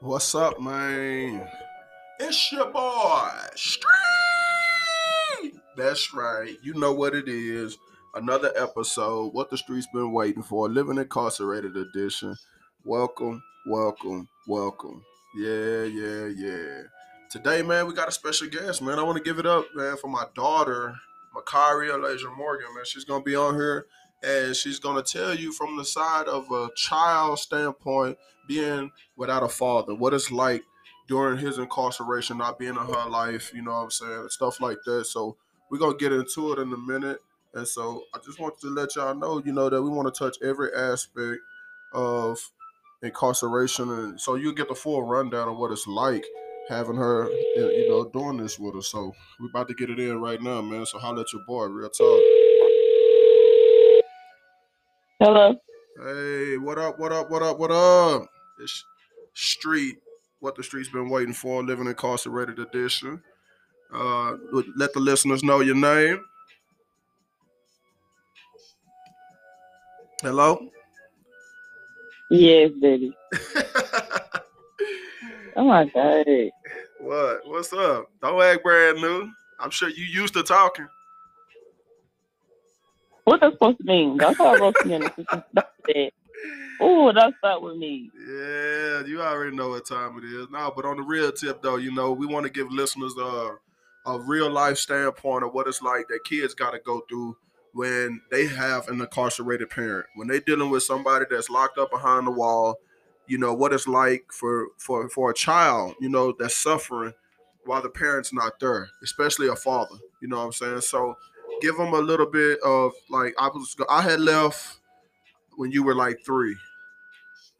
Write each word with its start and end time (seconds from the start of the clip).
What's 0.00 0.34
up, 0.34 0.60
man? 0.60 1.48
It's 2.20 2.52
your 2.52 2.70
boy, 2.70 3.30
Street. 3.54 3.86
That's 5.74 6.12
right. 6.12 6.54
You 6.62 6.74
know 6.74 6.92
what 6.92 7.14
it 7.14 7.28
is. 7.28 7.78
Another 8.14 8.52
episode. 8.56 9.32
What 9.32 9.48
the 9.48 9.56
streets 9.56 9.86
been 9.94 10.12
waiting 10.12 10.42
for. 10.42 10.68
Living 10.68 10.98
incarcerated 10.98 11.78
edition. 11.78 12.36
Welcome, 12.84 13.42
welcome, 13.66 14.28
welcome. 14.46 15.02
Yeah, 15.34 15.84
yeah, 15.84 16.26
yeah. 16.26 16.82
Today, 17.30 17.62
man, 17.62 17.86
we 17.86 17.94
got 17.94 18.08
a 18.08 18.12
special 18.12 18.48
guest, 18.48 18.82
man. 18.82 18.98
I 18.98 19.02
want 19.02 19.16
to 19.16 19.24
give 19.24 19.38
it 19.38 19.46
up, 19.46 19.64
man, 19.74 19.96
for 19.96 20.08
my 20.08 20.26
daughter, 20.34 20.94
Makaria 21.34 21.98
Leisure 22.00 22.30
Morgan, 22.36 22.68
man. 22.74 22.84
She's 22.84 23.04
gonna 23.04 23.24
be 23.24 23.34
on 23.34 23.54
here 23.54 23.86
and 24.26 24.56
she's 24.56 24.78
gonna 24.78 25.02
tell 25.02 25.34
you 25.34 25.52
from 25.52 25.76
the 25.76 25.84
side 25.84 26.26
of 26.26 26.50
a 26.50 26.70
child 26.74 27.38
standpoint, 27.38 28.18
being 28.48 28.90
without 29.16 29.42
a 29.42 29.48
father, 29.48 29.94
what 29.94 30.12
it's 30.12 30.30
like 30.30 30.62
during 31.08 31.38
his 31.38 31.58
incarceration, 31.58 32.36
not 32.38 32.58
being 32.58 32.74
in 32.74 32.76
her 32.76 33.08
life, 33.08 33.52
you 33.54 33.62
know 33.62 33.72
what 33.72 33.84
I'm 33.84 33.90
saying, 33.90 34.28
stuff 34.30 34.60
like 34.60 34.78
that. 34.84 35.06
So 35.06 35.36
we're 35.70 35.78
gonna 35.78 35.96
get 35.96 36.12
into 36.12 36.52
it 36.52 36.58
in 36.58 36.72
a 36.72 36.76
minute. 36.76 37.20
And 37.54 37.66
so 37.66 38.02
I 38.14 38.18
just 38.24 38.38
wanted 38.38 38.60
to 38.60 38.68
let 38.68 38.96
y'all 38.96 39.14
know, 39.14 39.40
you 39.42 39.52
know, 39.52 39.70
that 39.70 39.82
we 39.82 39.88
want 39.88 40.12
to 40.12 40.18
touch 40.18 40.36
every 40.42 40.74
aspect 40.74 41.40
of 41.94 42.38
incarceration, 43.02 43.90
and 43.90 44.20
so 44.20 44.34
you 44.34 44.52
get 44.54 44.68
the 44.68 44.74
full 44.74 45.02
rundown 45.02 45.48
of 45.48 45.56
what 45.56 45.70
it's 45.70 45.86
like 45.86 46.24
having 46.68 46.96
her, 46.96 47.30
you 47.30 47.88
know, 47.88 48.10
doing 48.10 48.38
this 48.38 48.58
with 48.58 48.74
us. 48.74 48.88
So 48.88 49.14
we're 49.38 49.48
about 49.48 49.68
to 49.68 49.74
get 49.74 49.88
it 49.88 50.00
in 50.00 50.20
right 50.20 50.42
now, 50.42 50.60
man. 50.60 50.84
So 50.84 50.98
holla 50.98 51.20
at 51.20 51.32
your 51.32 51.42
boy, 51.46 51.66
real 51.66 51.88
talk. 51.88 52.20
Hello. 55.18 55.56
Hey, 55.96 56.58
what 56.58 56.76
up? 56.76 56.98
What 56.98 57.10
up? 57.10 57.30
What 57.30 57.42
up? 57.42 57.58
What 57.58 57.70
up? 57.70 58.28
It's 58.60 58.84
Street. 59.32 59.96
What 60.40 60.56
the 60.56 60.62
streets 60.62 60.90
been 60.90 61.08
waiting 61.08 61.32
for? 61.32 61.62
Living 61.62 61.86
incarcerated 61.86 62.58
edition. 62.58 63.22
Uh, 63.90 64.34
let 64.76 64.92
the 64.92 65.00
listeners 65.00 65.42
know 65.42 65.60
your 65.60 65.74
name. 65.74 66.22
Hello. 70.20 70.68
Yes, 72.30 72.72
baby. 72.78 73.16
oh 75.56 75.64
my 75.64 75.86
god. 75.86 76.26
What? 77.00 77.40
What's 77.46 77.72
up? 77.72 78.10
Don't 78.20 78.42
act 78.42 78.62
brand 78.62 79.00
new. 79.00 79.30
I'm 79.60 79.70
sure 79.70 79.88
you 79.88 80.04
used 80.04 80.34
to 80.34 80.42
talking. 80.42 80.88
What 83.26 83.40
that's 83.40 83.54
supposed 83.54 83.78
to 83.78 83.84
mean? 83.84 84.16
That's 84.18 84.38
how 84.38 84.54
I 84.54 84.58
wrote 84.58 84.76
me 84.86 84.94
in 84.94 85.00
the 85.02 85.12
system. 85.16 86.10
Oh, 86.80 87.10
don't 87.10 87.34
start 87.38 87.60
with 87.60 87.76
me. 87.76 88.08
Yeah, 88.16 89.04
you 89.04 89.20
already 89.20 89.56
know 89.56 89.70
what 89.70 89.84
time 89.84 90.16
it 90.18 90.24
is. 90.24 90.48
now. 90.50 90.72
but 90.74 90.84
on 90.84 90.96
the 90.98 91.02
real 91.02 91.32
tip 91.32 91.60
though, 91.60 91.74
you 91.74 91.92
know, 91.92 92.12
we 92.12 92.24
want 92.24 92.44
to 92.44 92.52
give 92.52 92.70
listeners 92.70 93.14
a, 93.18 93.56
a 94.06 94.20
real 94.20 94.48
life 94.48 94.78
standpoint 94.78 95.42
of 95.42 95.52
what 95.52 95.66
it's 95.66 95.82
like 95.82 96.06
that 96.06 96.22
kids 96.22 96.54
got 96.54 96.70
to 96.70 96.78
go 96.78 97.00
through 97.08 97.36
when 97.72 98.20
they 98.30 98.46
have 98.46 98.86
an 98.86 99.00
incarcerated 99.00 99.70
parent. 99.70 100.06
When 100.14 100.28
they're 100.28 100.38
dealing 100.38 100.70
with 100.70 100.84
somebody 100.84 101.24
that's 101.28 101.50
locked 101.50 101.78
up 101.78 101.90
behind 101.90 102.28
the 102.28 102.30
wall, 102.30 102.76
you 103.26 103.38
know, 103.38 103.54
what 103.54 103.72
it's 103.72 103.88
like 103.88 104.26
for 104.30 104.68
for 104.78 105.08
for 105.08 105.32
a 105.32 105.34
child, 105.34 105.96
you 106.00 106.10
know, 106.10 106.32
that's 106.38 106.56
suffering 106.56 107.14
while 107.64 107.82
the 107.82 107.90
parent's 107.90 108.32
not 108.32 108.60
there, 108.60 108.88
especially 109.02 109.48
a 109.48 109.56
father. 109.56 109.96
You 110.22 110.28
know 110.28 110.36
what 110.36 110.44
I'm 110.44 110.52
saying? 110.52 110.82
So 110.82 111.16
give 111.60 111.76
them 111.76 111.92
a 111.92 111.98
little 111.98 112.26
bit 112.26 112.60
of 112.60 112.92
like 113.10 113.34
I 113.38 113.48
was 113.48 113.76
I 113.88 114.02
had 114.02 114.20
left 114.20 114.80
when 115.56 115.70
you 115.70 115.82
were 115.82 115.94
like 115.94 116.18
three. 116.24 116.56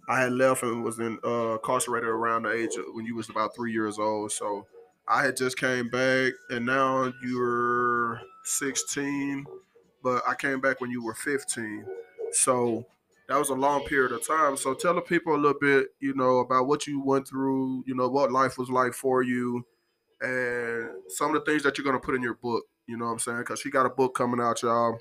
I 0.08 0.20
had 0.20 0.32
left 0.32 0.62
and 0.62 0.84
was 0.84 0.98
in 1.00 1.18
uh, 1.24 1.54
incarcerated 1.54 2.08
around 2.08 2.44
the 2.44 2.52
age 2.52 2.76
of 2.76 2.84
when 2.92 3.06
you 3.06 3.16
was 3.16 3.28
about 3.28 3.54
three 3.56 3.72
years 3.72 3.98
old. 3.98 4.30
So 4.32 4.66
I 5.08 5.24
had 5.24 5.36
just 5.36 5.58
came 5.58 5.88
back, 5.88 6.32
and 6.50 6.66
now 6.66 7.12
you're 7.22 8.20
16, 8.44 9.46
but 10.02 10.22
I 10.26 10.34
came 10.34 10.60
back 10.60 10.80
when 10.80 10.90
you 10.90 11.04
were 11.04 11.14
15. 11.14 11.86
So 12.32 12.86
that 13.28 13.38
was 13.38 13.50
a 13.50 13.54
long 13.54 13.84
period 13.84 14.12
of 14.12 14.26
time. 14.26 14.56
So 14.56 14.74
tell 14.74 14.94
the 14.94 15.00
people 15.00 15.34
a 15.34 15.36
little 15.36 15.58
bit, 15.60 15.88
you 16.00 16.14
know, 16.14 16.38
about 16.38 16.66
what 16.66 16.86
you 16.86 17.00
went 17.00 17.26
through, 17.26 17.84
you 17.86 17.94
know, 17.94 18.08
what 18.08 18.30
life 18.30 18.58
was 18.58 18.70
like 18.70 18.94
for 18.94 19.22
you, 19.22 19.64
and 20.20 20.90
some 21.08 21.34
of 21.34 21.44
the 21.44 21.50
things 21.50 21.62
that 21.64 21.76
you're 21.78 21.84
gonna 21.84 22.00
put 22.00 22.14
in 22.14 22.22
your 22.22 22.34
book. 22.34 22.64
You 22.86 22.96
know 22.96 23.06
what 23.06 23.12
I'm 23.12 23.18
saying? 23.18 23.38
Because 23.38 23.60
she 23.60 23.70
got 23.70 23.86
a 23.86 23.90
book 23.90 24.14
coming 24.14 24.40
out, 24.40 24.62
y'all. 24.62 24.98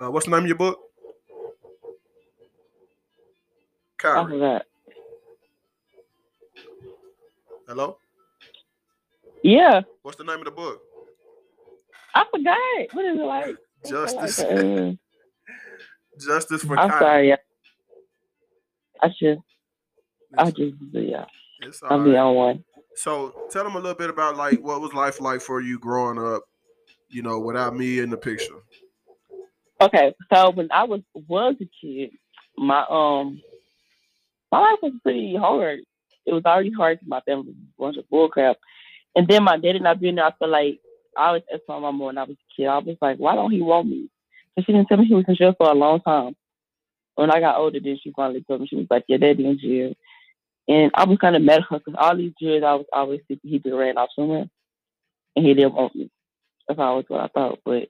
Uh, 0.00 0.10
what's 0.10 0.26
the 0.26 0.32
name 0.32 0.42
of 0.42 0.46
your 0.46 0.56
book? 0.56 0.78
Kyrie. 3.98 4.60
Hello? 7.66 7.98
Yeah. 9.42 9.82
What's 10.02 10.16
the 10.16 10.24
name 10.24 10.38
of 10.38 10.44
the 10.44 10.50
book? 10.50 10.80
I 12.14 12.24
forgot. 12.30 12.94
What 12.94 13.04
is 13.04 13.18
it 13.18 13.22
like? 13.22 13.56
Justice. 13.86 14.38
Like, 14.38 14.48
uh, 14.50 14.92
Justice 16.26 16.62
for 16.62 16.78
I'm 16.78 16.90
Kyrie. 16.90 17.00
sorry. 17.00 17.32
I 19.02 19.08
should. 19.18 19.38
I 20.36 20.50
just 20.50 20.74
yeah. 20.92 21.24
I'll 21.84 22.04
be 22.04 22.16
on 22.16 22.34
one. 22.34 22.64
So 22.96 23.34
tell 23.50 23.64
them 23.64 23.76
a 23.76 23.78
little 23.78 23.94
bit 23.94 24.10
about 24.10 24.36
like 24.36 24.60
what 24.60 24.80
was 24.80 24.92
life 24.92 25.20
like 25.20 25.40
for 25.40 25.60
you 25.60 25.78
growing 25.78 26.18
up, 26.18 26.47
you 27.08 27.22
know, 27.22 27.38
without 27.38 27.74
me 27.74 28.00
in 28.00 28.10
the 28.10 28.16
picture. 28.16 28.56
Okay, 29.80 30.14
so 30.32 30.50
when 30.50 30.68
I 30.72 30.84
was 30.84 31.02
was 31.14 31.54
a 31.60 31.68
kid, 31.80 32.10
my 32.56 32.84
um 32.88 33.40
my 34.50 34.60
life 34.60 34.78
was 34.82 34.92
pretty 35.02 35.36
hard. 35.36 35.80
It 36.26 36.32
was 36.32 36.44
already 36.44 36.72
hard 36.72 36.98
because 36.98 37.08
my 37.08 37.20
family 37.20 37.54
was 37.76 37.94
a 37.94 37.96
bunch 37.96 37.96
of 37.96 38.04
bullcrap. 38.10 38.56
And 39.14 39.26
then 39.26 39.44
my 39.44 39.56
daddy 39.56 39.78
not 39.78 40.00
being 40.00 40.16
there, 40.16 40.26
I 40.26 40.32
feel 40.38 40.48
like 40.48 40.80
I 41.16 41.28
always 41.28 41.42
asked 41.52 41.62
my 41.68 41.78
mom 41.78 41.98
when 41.98 42.18
I 42.18 42.24
was 42.24 42.36
a 42.36 42.54
kid, 42.56 42.66
I 42.66 42.78
was 42.78 42.96
like, 43.00 43.18
why 43.18 43.34
don't 43.34 43.50
he 43.50 43.60
want 43.60 43.88
me? 43.88 44.08
And 44.56 44.66
she 44.66 44.72
didn't 44.72 44.88
tell 44.88 44.98
me 44.98 45.06
he 45.06 45.14
was 45.14 45.24
in 45.28 45.36
jail 45.36 45.54
for 45.56 45.70
a 45.70 45.74
long 45.74 46.00
time. 46.00 46.36
When 47.14 47.30
I 47.30 47.40
got 47.40 47.56
older, 47.56 47.80
then 47.80 47.98
she 48.02 48.12
finally 48.14 48.44
told 48.46 48.60
me, 48.60 48.68
she 48.68 48.76
was 48.76 48.86
like, 48.90 49.04
your 49.08 49.18
daddy 49.18 49.46
in 49.46 49.58
jail. 49.58 49.94
And 50.68 50.90
I 50.94 51.04
was 51.04 51.18
kind 51.18 51.34
of 51.34 51.42
mad 51.42 51.60
at 51.60 51.64
her 51.70 51.78
because 51.78 51.94
all 51.98 52.16
these 52.16 52.34
years 52.40 52.62
I 52.62 52.74
was 52.74 52.86
always 52.92 53.20
thinking 53.26 53.50
he 53.50 53.58
just 53.58 53.74
ran 53.74 53.96
off 53.96 54.10
somewhere 54.14 54.48
and 55.34 55.46
he 55.46 55.54
didn't 55.54 55.74
want 55.74 55.96
me. 55.96 56.10
That's 56.68 56.78
always 56.78 57.06
what 57.08 57.20
I 57.20 57.28
thought. 57.28 57.58
But 57.64 57.88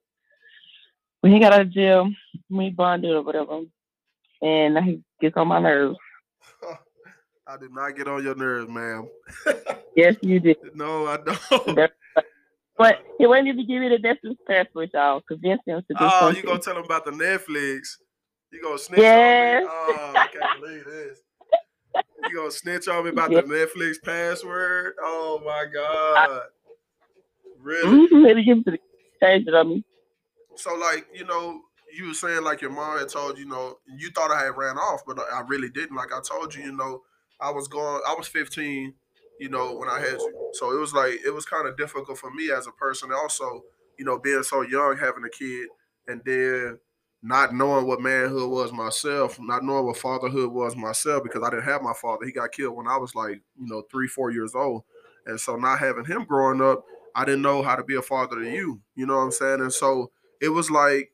when 1.20 1.32
he 1.32 1.40
got 1.40 1.52
out 1.52 1.62
of 1.62 1.70
jail, 1.70 2.08
we 2.48 2.70
bonded 2.70 3.10
or 3.10 3.22
whatever, 3.22 3.62
and 4.40 4.78
he 4.78 5.02
gets 5.20 5.36
on 5.36 5.48
my 5.48 5.58
nerves. 5.58 5.98
I 7.46 7.56
did 7.56 7.72
not 7.72 7.96
get 7.96 8.08
on 8.08 8.22
your 8.22 8.34
nerves, 8.34 8.70
ma'am. 8.70 9.08
yes, 9.96 10.16
you 10.20 10.38
did. 10.38 10.58
No, 10.74 11.06
I 11.06 11.16
don't. 11.16 11.90
But 12.78 13.00
he 13.18 13.26
wouldn't 13.26 13.48
even 13.48 13.66
give 13.66 13.80
me 13.80 13.88
the 13.88 13.96
Netflix 13.96 14.36
password, 14.46 14.90
y'all. 14.94 15.20
Convince 15.22 15.60
him 15.66 15.80
to 15.80 15.94
do 15.94 15.96
oh, 15.98 16.20
something. 16.20 16.36
you 16.36 16.48
gonna 16.48 16.60
tell 16.60 16.76
him 16.76 16.84
about 16.84 17.04
the 17.04 17.10
Netflix? 17.10 17.96
You 18.52 18.62
gonna 18.62 18.78
snitch 18.78 19.00
yes. 19.00 19.64
on 19.68 19.88
me? 19.88 19.94
Oh, 19.98 20.12
I 20.14 20.26
can't 20.28 20.60
believe 20.60 20.84
this. 20.84 21.20
You 22.28 22.36
gonna 22.36 22.50
snitch 22.52 22.86
on 22.86 23.04
me 23.04 23.10
about 23.10 23.32
yes. 23.32 23.44
the 23.44 23.52
Netflix 23.52 23.96
password? 24.02 24.94
Oh 25.02 25.42
my 25.44 25.64
god! 25.74 26.42
Really? 27.60 28.08
Mm-hmm. 28.08 28.16
Let 28.16 28.36
him 28.38 28.64
change 29.22 29.46
it 29.46 29.54
on 29.54 29.68
me. 29.68 29.84
So, 30.56 30.74
like, 30.74 31.06
you 31.14 31.24
know, 31.24 31.60
you 31.94 32.08
were 32.08 32.14
saying 32.14 32.42
like 32.42 32.60
your 32.60 32.70
mom 32.70 32.98
had 32.98 33.08
told 33.08 33.38
you, 33.38 33.44
you 33.44 33.50
know, 33.50 33.78
you 33.86 34.10
thought 34.10 34.30
I 34.30 34.44
had 34.44 34.56
ran 34.56 34.76
off, 34.76 35.02
but 35.06 35.18
I 35.18 35.40
really 35.46 35.70
didn't. 35.70 35.96
Like 35.96 36.12
I 36.12 36.20
told 36.20 36.54
you, 36.54 36.64
you 36.64 36.72
know, 36.72 37.02
I 37.40 37.50
was 37.50 37.68
going, 37.68 38.00
I 38.06 38.14
was 38.14 38.28
15, 38.28 38.92
you 39.40 39.48
know, 39.48 39.74
when 39.74 39.88
I 39.88 40.00
had 40.00 40.18
you. 40.18 40.50
So 40.52 40.76
it 40.76 40.80
was 40.80 40.92
like, 40.92 41.20
it 41.24 41.32
was 41.32 41.46
kind 41.46 41.66
of 41.66 41.76
difficult 41.76 42.18
for 42.18 42.30
me 42.32 42.50
as 42.50 42.66
a 42.66 42.72
person. 42.72 43.10
Also, 43.12 43.62
you 43.98 44.04
know, 44.04 44.18
being 44.18 44.42
so 44.42 44.62
young, 44.62 44.96
having 44.98 45.24
a 45.24 45.30
kid, 45.30 45.68
and 46.06 46.20
then 46.24 46.78
not 47.22 47.54
knowing 47.54 47.86
what 47.86 48.00
manhood 48.00 48.50
was 48.50 48.72
myself, 48.72 49.38
not 49.40 49.64
knowing 49.64 49.86
what 49.86 49.96
fatherhood 49.96 50.52
was 50.52 50.76
myself, 50.76 51.22
because 51.22 51.42
I 51.42 51.50
didn't 51.50 51.64
have 51.64 51.82
my 51.82 51.94
father. 51.94 52.24
He 52.24 52.32
got 52.32 52.52
killed 52.52 52.76
when 52.76 52.86
I 52.86 52.96
was 52.96 53.14
like, 53.14 53.40
you 53.58 53.66
know, 53.66 53.82
three, 53.90 54.06
four 54.06 54.30
years 54.30 54.54
old. 54.54 54.82
And 55.26 55.38
so 55.38 55.56
not 55.56 55.78
having 55.78 56.04
him 56.04 56.24
growing 56.24 56.62
up, 56.62 56.84
I 57.18 57.24
didn't 57.24 57.42
know 57.42 57.64
how 57.64 57.74
to 57.74 57.82
be 57.82 57.96
a 57.96 58.02
father 58.02 58.36
to 58.36 58.48
you. 58.48 58.80
You 58.94 59.04
know 59.04 59.16
what 59.16 59.24
I'm 59.24 59.32
saying? 59.32 59.60
And 59.60 59.72
so 59.72 60.12
it 60.40 60.50
was 60.50 60.70
like 60.70 61.10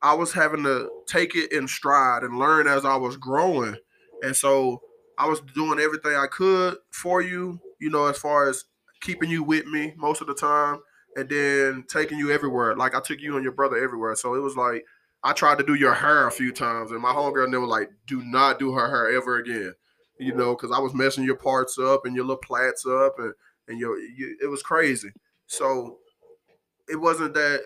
I 0.00 0.14
was 0.14 0.32
having 0.32 0.62
to 0.62 0.88
take 1.08 1.34
it 1.34 1.50
in 1.50 1.66
stride 1.66 2.22
and 2.22 2.38
learn 2.38 2.68
as 2.68 2.84
I 2.84 2.94
was 2.94 3.16
growing. 3.16 3.74
And 4.22 4.36
so 4.36 4.82
I 5.18 5.26
was 5.26 5.40
doing 5.56 5.80
everything 5.80 6.14
I 6.14 6.28
could 6.30 6.76
for 6.92 7.20
you, 7.22 7.58
you 7.80 7.90
know, 7.90 8.06
as 8.06 8.16
far 8.16 8.48
as 8.48 8.66
keeping 9.00 9.30
you 9.30 9.42
with 9.42 9.66
me 9.66 9.94
most 9.96 10.20
of 10.20 10.28
the 10.28 10.34
time 10.34 10.78
and 11.16 11.28
then 11.28 11.84
taking 11.88 12.18
you 12.18 12.30
everywhere. 12.30 12.76
Like 12.76 12.94
I 12.94 13.00
took 13.00 13.20
you 13.20 13.34
and 13.34 13.42
your 13.42 13.52
brother 13.52 13.82
everywhere. 13.82 14.14
So 14.14 14.36
it 14.36 14.40
was 14.40 14.54
like 14.54 14.84
I 15.24 15.32
tried 15.32 15.58
to 15.58 15.66
do 15.66 15.74
your 15.74 15.94
hair 15.94 16.28
a 16.28 16.30
few 16.30 16.52
times 16.52 16.92
and 16.92 17.02
my 17.02 17.12
homegirl 17.12 17.50
never 17.50 17.66
like, 17.66 17.90
do 18.06 18.22
not 18.22 18.60
do 18.60 18.74
her 18.74 18.88
hair 18.88 19.10
ever 19.16 19.38
again. 19.38 19.74
You 20.20 20.36
know, 20.36 20.54
because 20.54 20.70
I 20.70 20.78
was 20.78 20.94
messing 20.94 21.24
your 21.24 21.36
parts 21.36 21.80
up 21.80 22.06
and 22.06 22.14
your 22.14 22.26
little 22.26 22.42
plaits 22.42 22.86
up 22.86 23.18
and 23.18 23.34
and 23.66 23.80
your 23.80 23.98
you, 23.98 24.36
it 24.40 24.46
was 24.46 24.62
crazy. 24.62 25.10
So 25.48 25.98
it 26.88 26.96
wasn't 26.96 27.34
that 27.34 27.62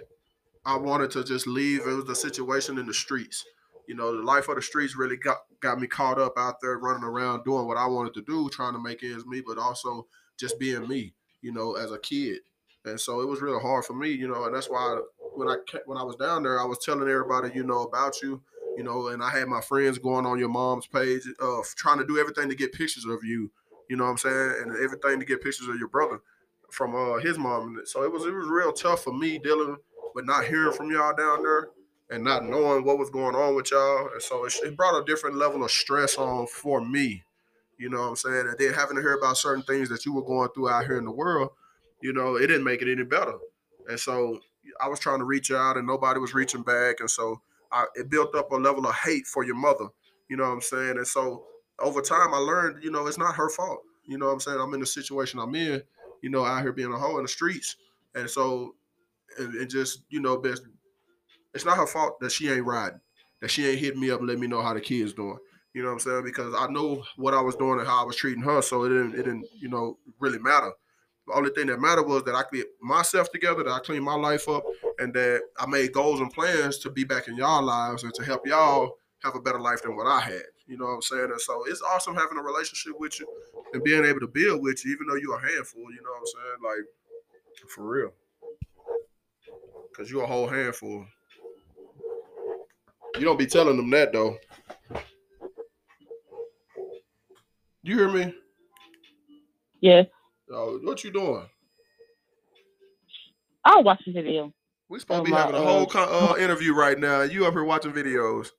I 0.65 0.77
wanted 0.77 1.11
to 1.13 1.25
just 1.25 1.47
leave. 1.47 1.83
It 1.83 1.95
was 1.95 2.07
the 2.07 2.15
situation 2.17 2.79
in 2.79 2.87
the 2.87 2.95
streets. 2.95 3.45
you 3.87 3.95
know, 3.97 4.17
the 4.17 4.23
life 4.23 4.49
of 4.49 4.57
the 4.57 4.63
streets 4.63 4.97
really 4.97 5.17
got 5.17 5.39
got 5.61 5.81
me 5.81 5.87
caught 5.89 6.19
up 6.21 6.35
out 6.39 6.61
there 6.61 6.79
running 6.79 7.05
around 7.05 7.45
doing 7.45 7.67
what 7.67 7.77
I 7.79 7.87
wanted 7.87 8.15
to 8.15 8.23
do, 8.23 8.49
trying 8.49 8.75
to 8.75 8.81
make 8.83 9.03
ends 9.03 9.27
meet, 9.27 9.45
but 9.47 9.59
also 9.59 10.07
just 10.39 10.59
being 10.59 10.89
me, 10.89 11.15
you 11.43 11.53
know, 11.53 11.75
as 11.77 11.93
a 11.93 11.99
kid. 11.99 12.41
And 12.85 13.01
so 13.01 13.21
it 13.21 13.29
was 13.29 13.43
really 13.43 13.61
hard 13.61 13.85
for 13.85 13.95
me, 13.95 14.11
you 14.11 14.29
know, 14.29 14.45
and 14.45 14.55
that's 14.55 14.71
why 14.71 15.01
when 15.35 15.49
I 15.49 15.57
when 15.87 15.99
I 15.99 16.05
was 16.05 16.17
down 16.17 16.43
there, 16.45 16.61
I 16.61 16.65
was 16.65 16.79
telling 16.79 17.09
everybody, 17.09 17.53
you 17.55 17.65
know, 17.65 17.83
about 17.83 18.23
you, 18.23 18.43
you 18.77 18.85
know, 18.85 19.09
and 19.09 19.23
I 19.23 19.31
had 19.31 19.49
my 19.49 19.61
friends 19.61 19.99
going 19.99 20.27
on 20.27 20.39
your 20.39 20.49
mom's 20.49 20.87
page, 20.87 21.23
uh, 21.43 21.61
trying 21.77 21.99
to 21.99 22.07
do 22.07 22.19
everything 22.19 22.49
to 22.49 22.57
get 22.57 22.73
pictures 22.73 23.05
of 23.05 23.25
you, 23.25 23.51
you 23.91 23.97
know 23.97 24.05
what 24.05 24.11
I'm 24.13 24.19
saying, 24.19 24.55
and 24.63 24.85
everything 24.85 25.21
to 25.21 25.27
get 25.27 25.43
pictures 25.43 25.69
of 25.69 25.79
your 25.79 25.89
brother 25.89 26.21
from 26.73 26.95
uh, 26.95 27.19
his 27.19 27.39
mom. 27.39 27.81
So 27.85 28.03
it 28.03 28.11
was 28.11 28.25
it 28.25 28.33
was 28.33 28.49
real 28.49 28.73
tough 28.73 29.05
for 29.05 29.13
me 29.13 29.39
dealing 29.39 29.77
with 30.15 30.25
not 30.25 30.45
hearing 30.45 30.73
from 30.73 30.91
y'all 30.91 31.15
down 31.15 31.43
there 31.43 31.69
and 32.11 32.25
not 32.25 32.45
knowing 32.45 32.85
what 32.85 32.99
was 32.99 33.11
going 33.11 33.35
on 33.35 33.55
with 33.55 33.71
y'all. 33.71 34.09
And 34.13 34.23
so 34.23 34.45
it, 34.45 34.55
it 34.65 34.77
brought 34.77 35.01
a 35.01 35.05
different 35.05 35.37
level 35.37 35.65
of 35.65 35.71
stress 35.71 36.17
on 36.17 36.47
for 36.47 36.81
me. 36.85 37.23
You 37.79 37.91
know 37.91 38.01
what 38.01 38.09
I'm 38.09 38.17
saying? 38.17 38.47
And 38.49 38.57
then 38.59 38.75
having 38.75 38.97
to 38.97 39.03
hear 39.03 39.15
about 39.15 39.37
certain 39.37 39.63
things 39.65 39.89
that 39.89 40.05
you 40.05 40.13
were 40.13 40.23
going 40.23 40.49
through 40.55 40.69
out 40.69 40.85
here 40.85 40.99
in 40.99 41.05
the 41.05 41.11
world, 41.11 41.51
you 42.01 42.13
know, 42.13 42.37
it 42.37 42.47
didn't 42.47 42.65
make 42.65 42.83
it 42.83 42.91
any 42.91 43.05
better. 43.05 43.35
And 43.89 43.99
so 43.99 44.41
I 44.81 44.89
was 44.89 45.01
trying 45.01 45.19
to 45.19 45.25
reach 45.25 45.51
out 45.51 45.77
and 45.77 45.87
nobody 45.87 46.21
was 46.21 46.35
reaching 46.35 46.63
back. 46.63 47.01
And 47.01 47.11
so 47.11 47.41
I, 47.71 47.87
it 47.95 48.11
built 48.11 48.35
up 48.35 48.53
a 48.53 48.57
level 48.57 48.87
of 48.87 48.95
hate 48.95 49.27
for 49.27 49.45
your 49.45 49.57
mother. 49.57 49.87
You 50.29 50.37
know 50.37 50.45
what 50.45 50.53
I'm 50.53 50.61
saying? 50.61 50.99
And 50.99 51.07
so 51.07 51.45
over 51.79 52.01
time, 52.01 52.33
I 52.33 52.39
learned, 52.39 52.83
you 52.83 52.91
know, 52.91 53.07
it's 53.07 53.19
not 53.19 53.35
her 53.35 53.49
fault. 53.49 53.81
You 54.07 54.19
know 54.19 54.27
what 54.27 54.33
I'm 54.33 54.41
saying? 54.41 54.61
I'm 54.61 54.75
in 54.75 54.81
the 54.81 54.87
situation 54.87 55.41
I'm 55.41 55.55
in, 55.55 55.83
you 56.23 56.31
know, 56.31 56.45
out 56.45 56.63
here 56.63 56.73
being 56.73 56.93
a 56.93 56.99
hoe 56.99 57.19
in 57.19 57.25
the 57.25 57.29
streets. 57.29 57.77
And 58.15 58.29
so, 58.29 58.75
and, 59.39 59.69
just, 59.69 60.05
you 60.09 60.21
know, 60.21 60.39
best 60.39 60.63
it's 61.55 61.65
not 61.65 61.77
her 61.77 61.87
fault 61.87 62.19
that 62.21 62.33
she 62.33 62.49
ain't 62.49 62.65
writing, 62.65 63.01
that 63.41 63.51
she 63.51 63.67
ain't 63.67 63.79
hitting 63.79 64.01
me 64.01 64.11
up 64.11 64.21
and 64.21 64.29
let 64.29 64.39
me 64.39 64.47
know 64.47 64.63
how 64.63 64.73
the 64.73 64.81
kid's 64.81 65.13
doing. 65.13 65.39
You 65.75 65.83
know 65.83 65.89
what 65.89 65.95
I'm 65.95 66.01
saying? 66.01 66.25
Because 66.25 66.55
I 66.57 66.67
know 66.69 67.03
what 67.17 67.35
I 67.35 67.41
was 67.41 67.57
doing 67.57 67.79
and 67.79 67.89
how 67.89 68.03
I 68.03 68.07
was 68.07 68.17
treating 68.17 68.43
her, 68.43 68.63
so 68.63 68.85
it 68.85 68.91
didn't, 68.91 69.15
it 69.15 69.25
didn't, 69.25 69.47
you 69.59 69.69
know, 69.69 69.99
really 70.19 70.39
matter. 70.39 70.71
The 71.27 71.35
only 71.35 71.51
thing 71.51 71.67
that 71.69 71.81
mattered 71.81 72.03
was 72.07 72.25
that 72.25 72.35
I 72.35 72.43
get 72.53 72.67
myself 72.81 73.31
together, 73.31 73.63
that 73.63 73.71
I 73.71 73.79
clean 73.79 74.03
my 74.03 74.15
life 74.15 74.49
up, 74.49 74.65
and 74.99 75.15
that 75.15 75.43
I 75.59 75.67
made 75.67 75.93
goals 75.93 76.21
and 76.21 76.33
plans 76.33 76.79
to 76.79 76.91
be 76.91 77.05
back 77.05 77.29
in 77.29 77.37
y'all 77.37 77.63
lives 77.63 78.03
and 78.03 78.13
to 78.15 78.25
help 78.25 78.47
y'all 78.47 78.97
have 79.25 79.35
a 79.35 79.41
better 79.41 79.61
life 79.61 79.83
than 79.83 79.97
what 79.97 80.07
I 80.07 80.21
had. 80.21 80.43
You 80.67 80.79
know 80.79 80.87
what 80.87 80.93
I'm 80.93 81.03
saying? 81.03 81.31
And 81.31 81.41
so 81.41 81.65
it's 81.67 81.83
awesome 81.83 82.15
having 82.15 82.39
a 82.39 82.43
relationship 82.43 82.99
with 82.99 83.19
you 83.21 83.27
and 83.73 83.83
being 83.83 84.05
able 84.05 84.21
to 84.21 84.29
build 84.29 84.63
with 84.63 84.85
you, 84.85 84.93
even 84.93 85.07
though 85.07 85.17
you're 85.17 85.37
a 85.37 85.53
handful. 85.53 85.83
You 85.83 86.03
know 86.03 86.11
what 86.11 86.21
I'm 86.21 86.27
saying? 86.27 86.57
Like 86.65 87.69
for 87.69 87.89
real, 87.89 88.13
because 89.91 90.11
you're 90.11 90.25
a 90.25 90.27
whole 90.27 90.49
handful. 90.49 91.07
You 93.19 93.25
don't 93.25 93.39
be 93.39 93.47
telling 93.47 93.77
them 93.77 93.91
that 93.91 94.13
though. 94.13 94.37
You 97.83 97.99
hear 97.99 98.09
me? 98.09 98.35
Yes. 99.81 100.07
Oh, 100.51 100.79
what 100.83 101.03
you 101.03 101.11
doing? 101.11 101.47
I'll 103.65 103.83
watch 103.83 104.03
the 104.07 104.13
video. 104.13 104.53
We 104.89 104.99
supposed 104.99 105.25
to 105.25 105.31
be 105.31 105.37
having 105.37 105.55
a 105.55 105.61
whole 105.61 105.91
uh, 105.95 106.37
interview 106.39 106.75
right 106.75 106.99
now. 106.99 107.23
You 107.23 107.47
up 107.47 107.55
here 107.55 107.65
watching 107.65 107.93
videos? 107.93 108.51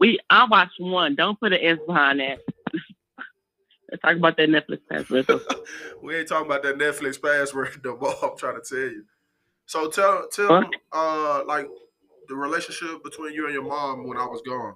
We 0.00 0.18
I 0.30 0.46
watched 0.46 0.78
one. 0.78 1.14
Don't 1.14 1.38
put 1.38 1.52
an 1.52 1.60
S 1.62 1.78
behind 1.86 2.20
that. 2.20 2.38
Let's 3.90 4.02
talk 4.02 4.16
about 4.16 4.36
that 4.36 4.50
Netflix 4.50 4.80
password. 4.90 5.26
we 6.02 6.16
ain't 6.16 6.28
talking 6.28 6.46
about 6.46 6.62
that 6.62 6.76
Netflix 6.76 7.20
password 7.20 7.80
no 7.84 7.96
more. 7.96 8.14
I'm 8.22 8.36
trying 8.36 8.60
to 8.60 8.68
tell 8.68 8.78
you. 8.78 9.04
So 9.66 9.90
tell 9.90 10.28
tell 10.28 10.70
uh 10.92 11.42
like 11.46 11.68
the 12.28 12.36
relationship 12.36 13.02
between 13.02 13.32
you 13.32 13.46
and 13.46 13.54
your 13.54 13.64
mom 13.64 14.06
when 14.06 14.18
I 14.18 14.26
was 14.26 14.42
gone? 14.46 14.74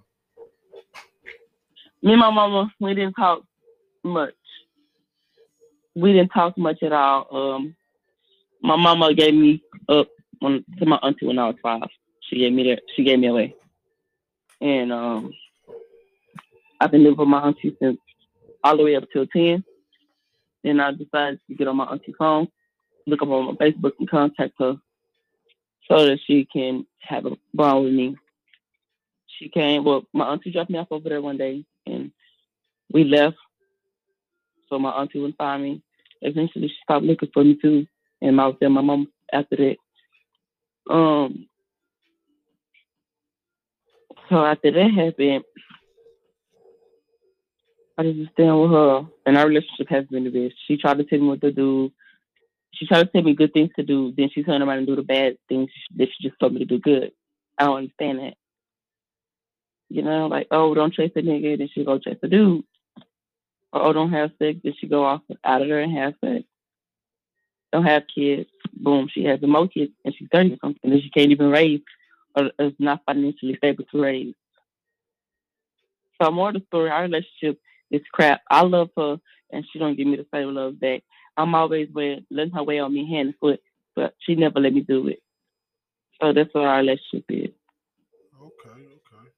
Me 2.03 2.13
and 2.13 2.21
my 2.21 2.31
mama, 2.31 2.73
we 2.81 2.95
didn't 2.95 3.15
talk 3.15 3.43
much. 4.03 4.35
We 5.95 6.13
didn't 6.13 6.31
talk 6.31 6.57
much 6.59 6.83
at 6.83 6.93
all. 6.93 7.55
Um, 7.55 7.77
my 8.63 8.77
mama 8.77 9.15
gave 9.15 9.35
me 9.35 9.63
up 9.89 10.09
when, 10.41 10.65
to 10.79 10.87
my 10.87 10.97
auntie 10.97 11.27
when 11.27 11.39
I 11.39 11.49
was 11.49 11.57
five. 11.63 11.89
She 12.29 12.39
gave 12.39 12.53
me 12.53 12.65
that. 12.71 12.81
She 12.97 13.05
gave 13.05 13.19
me 13.19 13.29
away, 13.29 13.55
and 14.63 14.93
um, 14.93 15.33
I've 16.81 16.91
been 16.91 17.03
living 17.03 17.19
with 17.19 17.29
my 17.29 17.41
auntie 17.41 17.77
since 17.81 17.99
all 18.65 18.77
the 18.77 18.85
way 18.85 18.97
up 18.97 19.05
till 19.13 19.27
ten. 19.27 19.65
Then 20.63 20.81
I 20.81 20.93
decided 20.93 21.41
to 21.49 21.55
get 21.55 21.67
on 21.67 21.77
my 21.77 21.85
auntie's 21.85 22.15
phone, 22.17 22.49
look 23.07 23.23
up 23.23 23.29
on 23.29 23.47
my 23.47 23.53
Facebook, 23.55 23.93
and 23.99 24.09
contact 24.09 24.55
her 24.61 24.77
so 25.89 26.07
that 26.07 26.19
she 26.27 26.47
can 26.51 26.87
have 27.01 27.27
a 27.27 27.37
bond 27.53 27.85
with 27.85 27.93
me. 27.93 28.17
She 29.39 29.49
came, 29.49 29.83
well, 29.85 30.05
my 30.13 30.27
auntie 30.27 30.53
dropped 30.53 30.71
me 30.71 30.79
off 30.79 30.89
over 30.93 31.09
there 31.09 31.21
one 31.21 31.39
day 31.39 31.65
and 31.87 32.13
we 32.93 33.03
left. 33.03 33.37
So 34.69 34.79
my 34.79 34.91
auntie 34.91 35.19
wouldn't 35.19 35.39
find 35.39 35.63
me. 35.63 35.83
Eventually 36.21 36.69
she 36.69 36.77
stopped 36.85 37.05
looking 37.05 37.31
for 37.35 37.43
me 37.43 37.59
too. 37.61 37.87
And 38.21 38.41
I 38.41 38.47
was 38.47 38.57
there, 38.61 38.71
my 38.71 38.83
mom 38.83 39.09
after 39.33 39.57
that. 39.57 39.77
Um 40.93 41.49
so 44.33 44.45
after 44.45 44.71
that 44.73 44.91
happened, 44.91 45.45
I 47.99 48.03
just 48.05 48.33
staying 48.33 48.61
with 48.61 48.71
her 48.71 49.07
and 49.27 49.37
our 49.37 49.47
relationship 49.47 49.89
has 49.91 50.07
been 50.07 50.25
the 50.25 50.31
best. 50.31 50.55
She 50.67 50.77
tried 50.77 50.99
to 50.99 51.05
tell 51.05 51.19
me 51.19 51.29
what 51.29 51.41
to 51.43 51.53
do 51.53 51.93
she 52.75 52.87
tried 52.87 53.05
to 53.05 53.07
tell 53.11 53.23
me 53.23 53.35
good 53.35 53.53
things 53.53 53.71
to 53.77 53.83
do, 53.83 54.13
then 54.17 54.31
she 54.33 54.43
turned 54.43 54.63
around 54.63 54.79
and 54.79 54.87
do 54.87 54.97
the 54.97 55.03
bad 55.03 55.37
things 55.49 55.71
that 55.97 56.09
she 56.09 56.29
just 56.29 56.39
told 56.41 56.55
me 56.55 56.61
to 56.61 56.65
do 56.65 56.79
good. 56.79 57.13
I 57.59 57.65
don't 57.65 57.77
understand 57.77 58.19
that. 58.19 58.35
You 59.89 60.03
know, 60.03 60.27
like, 60.27 60.47
oh, 60.51 60.75
don't 60.75 60.93
chase 60.93 61.13
a 61.15 61.21
nigga, 61.21 61.59
then 61.59 61.69
she 61.73 61.85
go 61.85 61.99
chase 61.99 62.17
a 62.23 62.29
dude. 62.29 62.65
Or, 63.73 63.83
oh, 63.83 63.93
don't 63.93 64.13
have 64.13 64.33
sex, 64.39 64.59
then 64.65 64.75
she 64.79 64.89
go 64.89 65.05
off 65.05 65.21
out 65.45 65.63
of 65.63 65.69
there 65.69 65.81
and 65.81 65.97
have 65.97 66.15
sex. 66.25 66.45
Don't 67.73 67.85
have 67.85 68.05
kids, 68.13 68.49
boom, 68.73 69.09
she 69.13 69.25
has 69.25 69.41
the 69.41 69.47
more 69.47 69.69
kids, 69.69 69.93
and 70.05 70.15
she's 70.15 70.29
30 70.33 70.55
or 70.55 70.57
something, 70.63 70.93
and 70.93 71.03
she 71.03 71.11
can't 71.11 71.31
even 71.31 71.51
raise, 71.51 71.81
or 72.37 72.51
is 72.59 72.73
not 72.79 73.03
financially 73.07 73.57
stable 73.57 73.85
to 73.93 74.01
raise. 74.01 74.35
So 76.21 76.31
more 76.31 76.49
of 76.49 76.55
the 76.55 76.63
story, 76.67 76.91
our 76.91 77.03
relationship 77.03 77.61
is 77.91 78.03
crap. 78.13 78.43
I 78.51 78.63
love 78.63 78.91
her, 78.97 79.19
and 79.51 79.65
she 79.71 79.79
don't 79.79 79.97
give 79.97 80.07
me 80.07 80.17
the 80.17 80.27
same 80.33 80.55
love 80.55 80.79
back. 80.81 81.03
I'm 81.37 81.55
always 81.55 81.89
with 81.93 82.25
letting 82.31 82.53
her 82.55 82.63
weigh 82.63 82.79
on 82.79 82.93
me 82.93 83.09
hand 83.11 83.29
and 83.29 83.39
foot, 83.39 83.61
but 83.97 84.15
she 84.21 84.35
never 84.35 84.61
let 84.61 84.73
me 84.73 84.83
do 84.83 85.09
it. 85.09 85.23
So 86.21 86.33
that's 86.33 86.53
what 86.55 86.65
our 86.65 86.79
relationship 86.79 87.25
is. 87.29 87.51
Okay, 88.41 88.71
okay. 88.71 89.31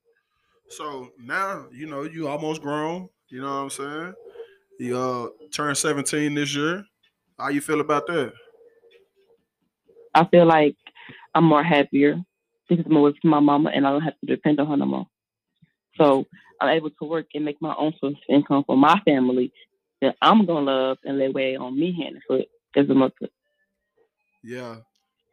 So 0.68 1.10
now 1.18 1.66
you 1.72 1.86
know 1.86 2.02
you 2.02 2.28
almost 2.28 2.62
grown. 2.62 3.08
You 3.28 3.40
know 3.40 3.46
what 3.46 3.62
I'm 3.62 3.70
saying? 3.70 4.14
You 4.78 4.98
uh 4.98 5.28
turned 5.52 5.78
17 5.78 6.34
this 6.34 6.54
year. 6.54 6.84
How 7.38 7.48
you 7.48 7.60
feel 7.60 7.80
about 7.80 8.06
that? 8.06 8.32
I 10.14 10.24
feel 10.26 10.46
like 10.46 10.76
I'm 11.34 11.44
more 11.44 11.62
happier 11.62 12.22
because 12.68 12.84
I'm 12.86 13.00
with 13.00 13.16
my 13.24 13.40
mama 13.40 13.70
and 13.74 13.86
I 13.86 13.90
don't 13.90 14.02
have 14.02 14.18
to 14.20 14.26
depend 14.26 14.60
on 14.60 14.66
her 14.68 14.76
no 14.76 14.86
more. 14.86 15.06
So 15.96 16.26
I'm 16.60 16.70
able 16.70 16.90
to 16.90 17.04
work 17.04 17.26
and 17.34 17.44
make 17.44 17.60
my 17.60 17.74
own 17.76 17.92
source 18.00 18.14
of 18.14 18.34
income 18.34 18.64
for 18.66 18.76
my 18.76 19.00
family 19.04 19.52
that 20.00 20.16
I'm 20.20 20.46
gonna 20.46 20.70
love 20.70 20.98
and 21.04 21.18
lay 21.18 21.28
way 21.28 21.56
on 21.56 21.78
me 21.78 21.96
hand 21.98 22.16
and 22.16 22.22
foot 22.26 22.48
as 22.76 22.88
a 22.88 22.94
mother. 22.94 23.12
Yeah, 24.42 24.76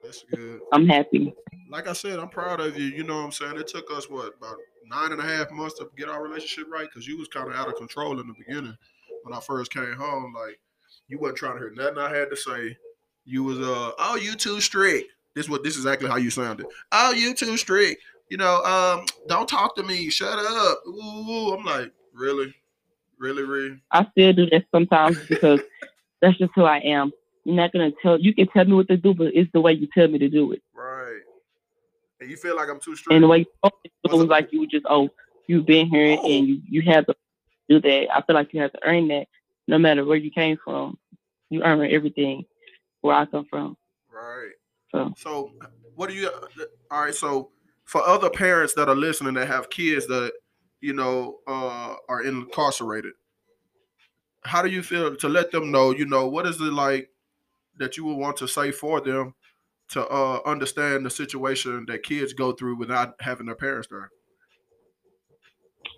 that's 0.04 0.24
good. 0.24 0.62
I'm 0.72 0.88
happy. 0.88 1.34
Like 1.70 1.88
I 1.88 1.94
said, 1.94 2.20
I'm 2.20 2.30
proud 2.30 2.60
of 2.60 2.78
you. 2.78 2.86
You 2.86 3.04
know 3.04 3.18
what 3.18 3.26
I'm 3.26 3.32
saying? 3.32 3.58
It 3.58 3.68
took 3.68 3.92
us 3.92 4.10
what 4.10 4.34
about 4.38 4.58
nine 4.86 5.12
and 5.12 5.22
a 5.22 5.26
half 5.26 5.52
months 5.52 5.78
to 5.80 5.90
get 5.98 6.10
our 6.10 6.24
relationship 6.24 6.72
right 6.72 6.88
because 6.88 7.08
you 7.08 7.18
was 7.18 7.28
kind 7.28 7.50
of 7.50 7.56
out 7.56 7.68
of 7.68 7.76
control 7.76 8.20
in 8.20 8.28
the 8.28 8.34
beginning 8.34 8.76
when 9.24 9.34
I 9.34 9.40
first 9.40 9.74
came 9.74 9.94
home. 9.94 10.34
Like 10.34 10.60
you 11.08 11.20
wasn't 11.20 11.38
trying 11.38 11.54
to 11.54 11.60
hear 11.60 11.72
nothing 11.72 11.98
I 11.98 12.16
had 12.16 12.30
to 12.30 12.38
say. 12.38 12.78
You 13.26 13.44
was 13.44 13.60
uh 13.60 13.92
oh 14.00 14.16
you 14.16 14.36
too 14.36 14.62
strict. 14.62 15.12
This 15.36 15.50
what 15.50 15.64
this 15.64 15.78
is 15.78 15.86
exactly 15.86 16.10
how 16.10 16.18
you 16.18 16.30
sounded. 16.30 16.66
Oh 16.92 17.12
you 17.12 17.34
too 17.34 17.58
strict. 17.58 18.02
You 18.30 18.38
know 18.38 18.64
um 18.64 19.06
don't 19.28 19.48
talk 19.48 19.76
to 19.76 19.84
me. 19.84 20.10
Shut 20.10 20.38
up. 20.40 20.80
Ooh, 20.88 21.54
I'm 21.54 21.64
like 21.66 21.92
really. 22.14 22.54
Really, 23.22 23.44
really? 23.44 23.80
I 23.92 24.08
still 24.12 24.34
do 24.34 24.50
that 24.50 24.66
sometimes 24.72 25.16
because 25.30 25.60
that's 26.22 26.40
just 26.40 26.52
who 26.56 26.64
I 26.64 26.80
am. 26.80 27.12
You're 27.44 27.56
not 27.56 27.72
gonna 27.72 27.92
tell. 28.02 28.20
You 28.20 28.34
can 28.34 28.48
tell 28.48 28.66
me 28.66 28.74
what 28.74 28.88
to 28.88 28.98
do, 28.98 29.14
but 29.14 29.36
it's 29.36 29.52
the 29.54 29.62
way 29.62 29.74
you 29.74 29.88
tell 29.94 30.08
me 30.08 30.18
to 30.18 30.28
do 30.28 30.52
it. 30.54 30.64
Right. 30.74 31.22
And 32.20 32.30
you 32.30 32.36
feel 32.36 32.56
like 32.56 32.70
I'm 32.70 32.80
too 32.80 32.96
strict. 32.96 33.14
And 33.14 33.24
the 33.24 33.28
way 33.28 33.40
you 33.40 33.70
it 34.04 34.12
was 34.12 34.26
like 34.26 34.52
you 34.52 34.66
just 34.68 34.86
oh 34.90 35.10
you've 35.48 35.68
been 35.68 35.88
here 35.88 36.18
oh. 36.20 36.28
and 36.28 36.48
you 36.48 36.62
you 36.68 36.82
have 36.92 37.06
to 37.06 37.16
do 37.70 37.80
that. 37.80 38.08
I 38.12 38.22
feel 38.24 38.36
like 38.36 38.54
you 38.54 38.62
have 38.62 38.74
to 38.74 38.80
earn 38.84 39.08
that, 39.10 39.28
no 39.68 39.78
matter 39.78 40.04
where 40.04 40.18
you 40.18 40.32
came 40.32 40.58
from. 40.64 40.98
You 41.52 41.62
earn 41.64 41.92
everything 41.92 42.46
where 43.02 43.16
I 43.16 43.26
come 43.26 43.46
from. 43.46 43.78
Right. 44.12 44.52
So. 44.92 45.14
So 45.18 45.52
what 45.96 46.10
do 46.10 46.16
you? 46.16 46.30
All 46.90 47.02
right. 47.02 47.16
So 47.16 47.52
for 47.86 48.02
other 48.08 48.30
parents 48.30 48.74
that 48.76 48.90
are 48.90 48.96
listening 48.96 49.34
that 49.36 49.48
have 49.48 49.70
kids 49.70 50.08
that 50.08 50.32
you 50.82 50.94
know, 50.94 51.38
uh, 51.48 51.96
are 52.10 52.24
incarcerated. 52.24 53.14
How 54.44 54.64
do 54.64 54.70
you 54.70 54.82
feel 54.82 55.16
to 55.16 55.30
let 55.30 55.52
them 55.52 55.72
know, 55.72 55.92
you 55.92 56.06
know, 56.06 56.28
what 56.28 56.48
is 56.48 56.60
it 56.60 56.74
like 56.74 57.10
that 57.78 57.96
you 57.96 58.04
would 58.06 58.18
want 58.18 58.38
to 58.38 58.48
say 58.48 58.72
for 58.72 59.00
them 59.00 59.36
to 59.90 60.06
uh, 60.08 60.40
understand 60.46 61.06
the 61.06 61.10
situation 61.10 61.86
that 61.88 62.04
kids 62.04 62.34
go 62.34 62.52
through 62.52 62.78
without 62.78 63.14
having 63.22 63.46
their 63.46 63.56
parents 63.56 63.88
there? 63.90 64.10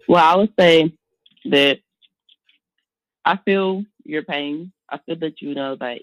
Well, 0.09 0.23
I 0.23 0.35
would 0.35 0.53
say 0.59 0.93
that 1.45 1.79
I 3.23 3.37
feel 3.37 3.85
your 4.03 4.23
pain. 4.23 4.72
I 4.89 4.99
feel 5.05 5.17
that 5.19 5.41
you 5.41 5.55
know, 5.55 5.77
like 5.79 6.01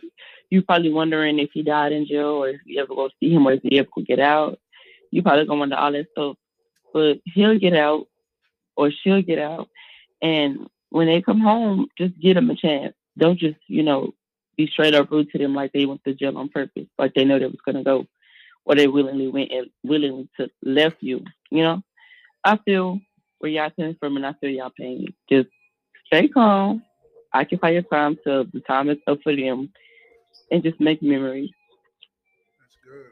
you 0.51 0.63
probably 0.63 0.93
wondering 0.93 1.39
if 1.39 1.51
he 1.53 1.63
died 1.63 1.93
in 1.93 2.07
jail 2.07 2.43
or 2.43 2.49
if 2.49 2.61
you 2.65 2.81
ever 2.81 2.95
go 2.95 3.09
see 3.21 3.33
him 3.33 3.47
or 3.47 3.53
if 3.53 3.63
he 3.63 3.79
ever 3.79 3.89
could 3.93 4.07
get 4.07 4.21
out. 4.21 4.59
You 5.11 5.23
probably 5.23 5.47
gonna 5.47 5.61
wonder 5.61 5.77
all 5.77 5.93
that 5.93 6.07
stuff, 6.13 6.37
but 6.93 7.19
he'll 7.25 7.59
get 7.59 7.75
out 7.75 8.07
or 8.77 8.91
she'll 8.91 9.23
get 9.23 9.39
out, 9.39 9.69
and 10.23 10.69
when 10.91 11.07
they 11.07 11.21
come 11.23 11.41
home, 11.41 11.87
just 11.99 12.19
give 12.21 12.35
them 12.35 12.51
a 12.51 12.57
chance. 12.57 12.95
Don't 13.19 13.39
just 13.39 13.59
you 13.67 13.83
know 13.83 14.13
be 14.57 14.67
straight 14.67 14.95
up 14.95 15.11
rude 15.11 15.31
to 15.31 15.39
them 15.39 15.55
like 15.55 15.73
they 15.73 15.87
went 15.87 16.05
to 16.05 16.15
jail 16.15 16.39
on 16.39 16.49
purpose, 16.49 16.87
like 16.99 17.15
they 17.15 17.25
know 17.25 17.39
they 17.39 17.47
was 17.47 17.61
gonna 17.65 17.83
go, 17.83 18.07
or 18.65 18.75
they 18.75 18.87
willingly 18.87 19.29
went 19.29 19.53
and 19.53 19.69
willingly 19.83 20.29
to 20.39 20.49
left 20.63 20.97
you. 21.01 21.25
You 21.51 21.63
know, 21.63 21.83
I 22.45 22.57
feel 22.59 23.01
where 23.39 23.51
y'all 23.51 23.71
coming 23.71 23.97
from, 23.99 24.17
and 24.17 24.27
I 24.27 24.35
feel 24.35 24.51
y'all 24.51 24.71
pain. 24.71 25.13
Just 25.29 25.49
stay 26.07 26.29
calm, 26.29 26.83
occupy 27.33 27.71
your 27.71 27.83
time 27.83 28.19
till 28.23 28.45
the 28.45 28.61
time 28.61 28.91
is 28.91 28.99
up 29.07 29.19
for 29.23 29.35
them, 29.35 29.73
and 30.51 30.63
just 30.63 30.81
make 30.81 31.03
memories. 31.03 31.51
That's 32.61 32.77
good. 32.85 33.11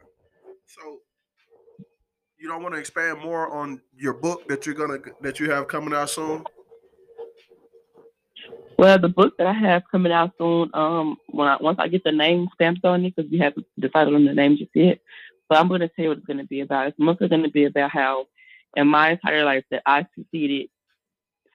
So 0.67 0.99
you 2.39 2.49
don't 2.49 2.63
want 2.63 2.75
to 2.75 2.81
expand 2.81 3.21
more 3.21 3.53
on 3.53 3.81
your 3.97 4.15
book 4.15 4.49
that 4.49 4.67
you're 4.67 4.75
gonna 4.75 4.99
that 5.21 5.41
you 5.41 5.51
have 5.51 5.69
coming 5.69 5.95
out 5.95 6.11
soon? 6.11 6.45
Well, 8.79 8.97
the 8.97 9.09
book 9.09 9.37
that 9.39 9.47
I 9.49 9.53
have 9.53 9.83
coming 9.91 10.13
out 10.13 10.35
soon, 10.39 10.71
um, 10.73 11.17
when 11.27 11.49
I, 11.49 11.57
once 11.61 11.79
I 11.81 11.89
get 11.89 12.05
the 12.05 12.13
name 12.13 12.47
stamped 12.55 12.85
on 12.85 13.05
it, 13.05 13.17
because 13.17 13.29
we 13.29 13.39
haven't 13.39 13.67
decided 13.77 14.15
on 14.15 14.25
the 14.25 14.35
name 14.35 14.57
just 14.57 14.71
yet, 14.73 15.01
but 15.49 15.59
I'm 15.59 15.67
going 15.67 15.81
to 15.81 15.89
tell 15.89 16.05
you 16.05 16.09
what 16.11 16.19
it's 16.19 16.27
going 16.27 16.39
to 16.39 16.45
be 16.45 16.61
about. 16.61 16.87
It's 16.87 16.99
mostly 16.99 17.29
going 17.29 17.43
to 17.43 17.51
be 17.51 17.65
about 17.65 17.91
how, 17.91 18.27
in 18.77 18.87
my 18.87 19.11
entire 19.11 19.45
life, 19.45 19.65
that 19.73 19.83
I 19.85 20.07
succeeded 20.15 20.69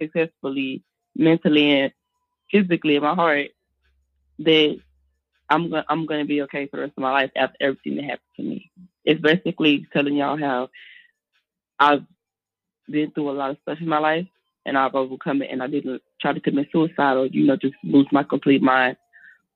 successfully, 0.01 0.83
mentally 1.15 1.71
and 1.71 1.93
physically 2.51 2.95
in 2.95 3.03
my 3.03 3.15
heart, 3.15 3.49
that 4.39 4.77
I'm 5.49 5.69
going 5.69 5.83
I'm 5.89 6.07
to 6.07 6.25
be 6.25 6.41
okay 6.43 6.67
for 6.67 6.77
the 6.77 6.83
rest 6.83 6.93
of 6.97 7.01
my 7.01 7.11
life 7.11 7.31
after 7.35 7.57
everything 7.61 7.95
that 7.95 8.05
happened 8.05 8.19
to 8.37 8.43
me. 8.43 8.71
It's 9.05 9.21
basically 9.21 9.87
telling 9.93 10.15
y'all 10.15 10.37
how 10.37 10.69
I've 11.79 12.03
been 12.89 13.11
through 13.11 13.29
a 13.29 13.31
lot 13.31 13.51
of 13.51 13.57
stuff 13.61 13.79
in 13.81 13.87
my 13.87 13.99
life 13.99 14.27
and 14.65 14.77
I've 14.77 14.95
overcome 14.95 15.41
it 15.41 15.49
and 15.51 15.61
I 15.61 15.67
didn't 15.67 16.01
try 16.21 16.33
to 16.33 16.39
commit 16.39 16.69
suicide 16.71 17.17
or, 17.17 17.25
you 17.25 17.45
know, 17.45 17.57
just 17.57 17.75
lose 17.83 18.07
my 18.11 18.23
complete 18.23 18.61
mind 18.61 18.97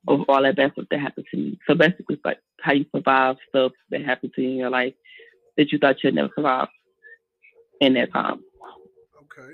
of 0.08 0.22
all 0.28 0.44
that 0.44 0.56
bad 0.56 0.74
stuff 0.74 0.86
that 0.92 1.00
happened 1.00 1.26
to 1.32 1.38
me. 1.38 1.60
So 1.68 1.76
basically 1.76 2.16
it's 2.16 2.26
like 2.26 2.40
how 2.62 2.74
you 2.74 2.86
survive 2.96 3.38
stuff 3.50 3.72
that 3.90 4.06
happened 4.06 4.34
to 4.36 4.42
you 4.42 4.50
in 4.50 4.56
your 4.58 4.70
life 4.70 4.94
that 5.58 5.72
you 5.72 5.80
thought 5.80 6.04
you'd 6.04 6.16
never 6.16 6.30
survive 6.36 6.68
in 7.82 7.94
that 7.96 8.12
time. 8.14 8.42
Okay. 9.24 9.54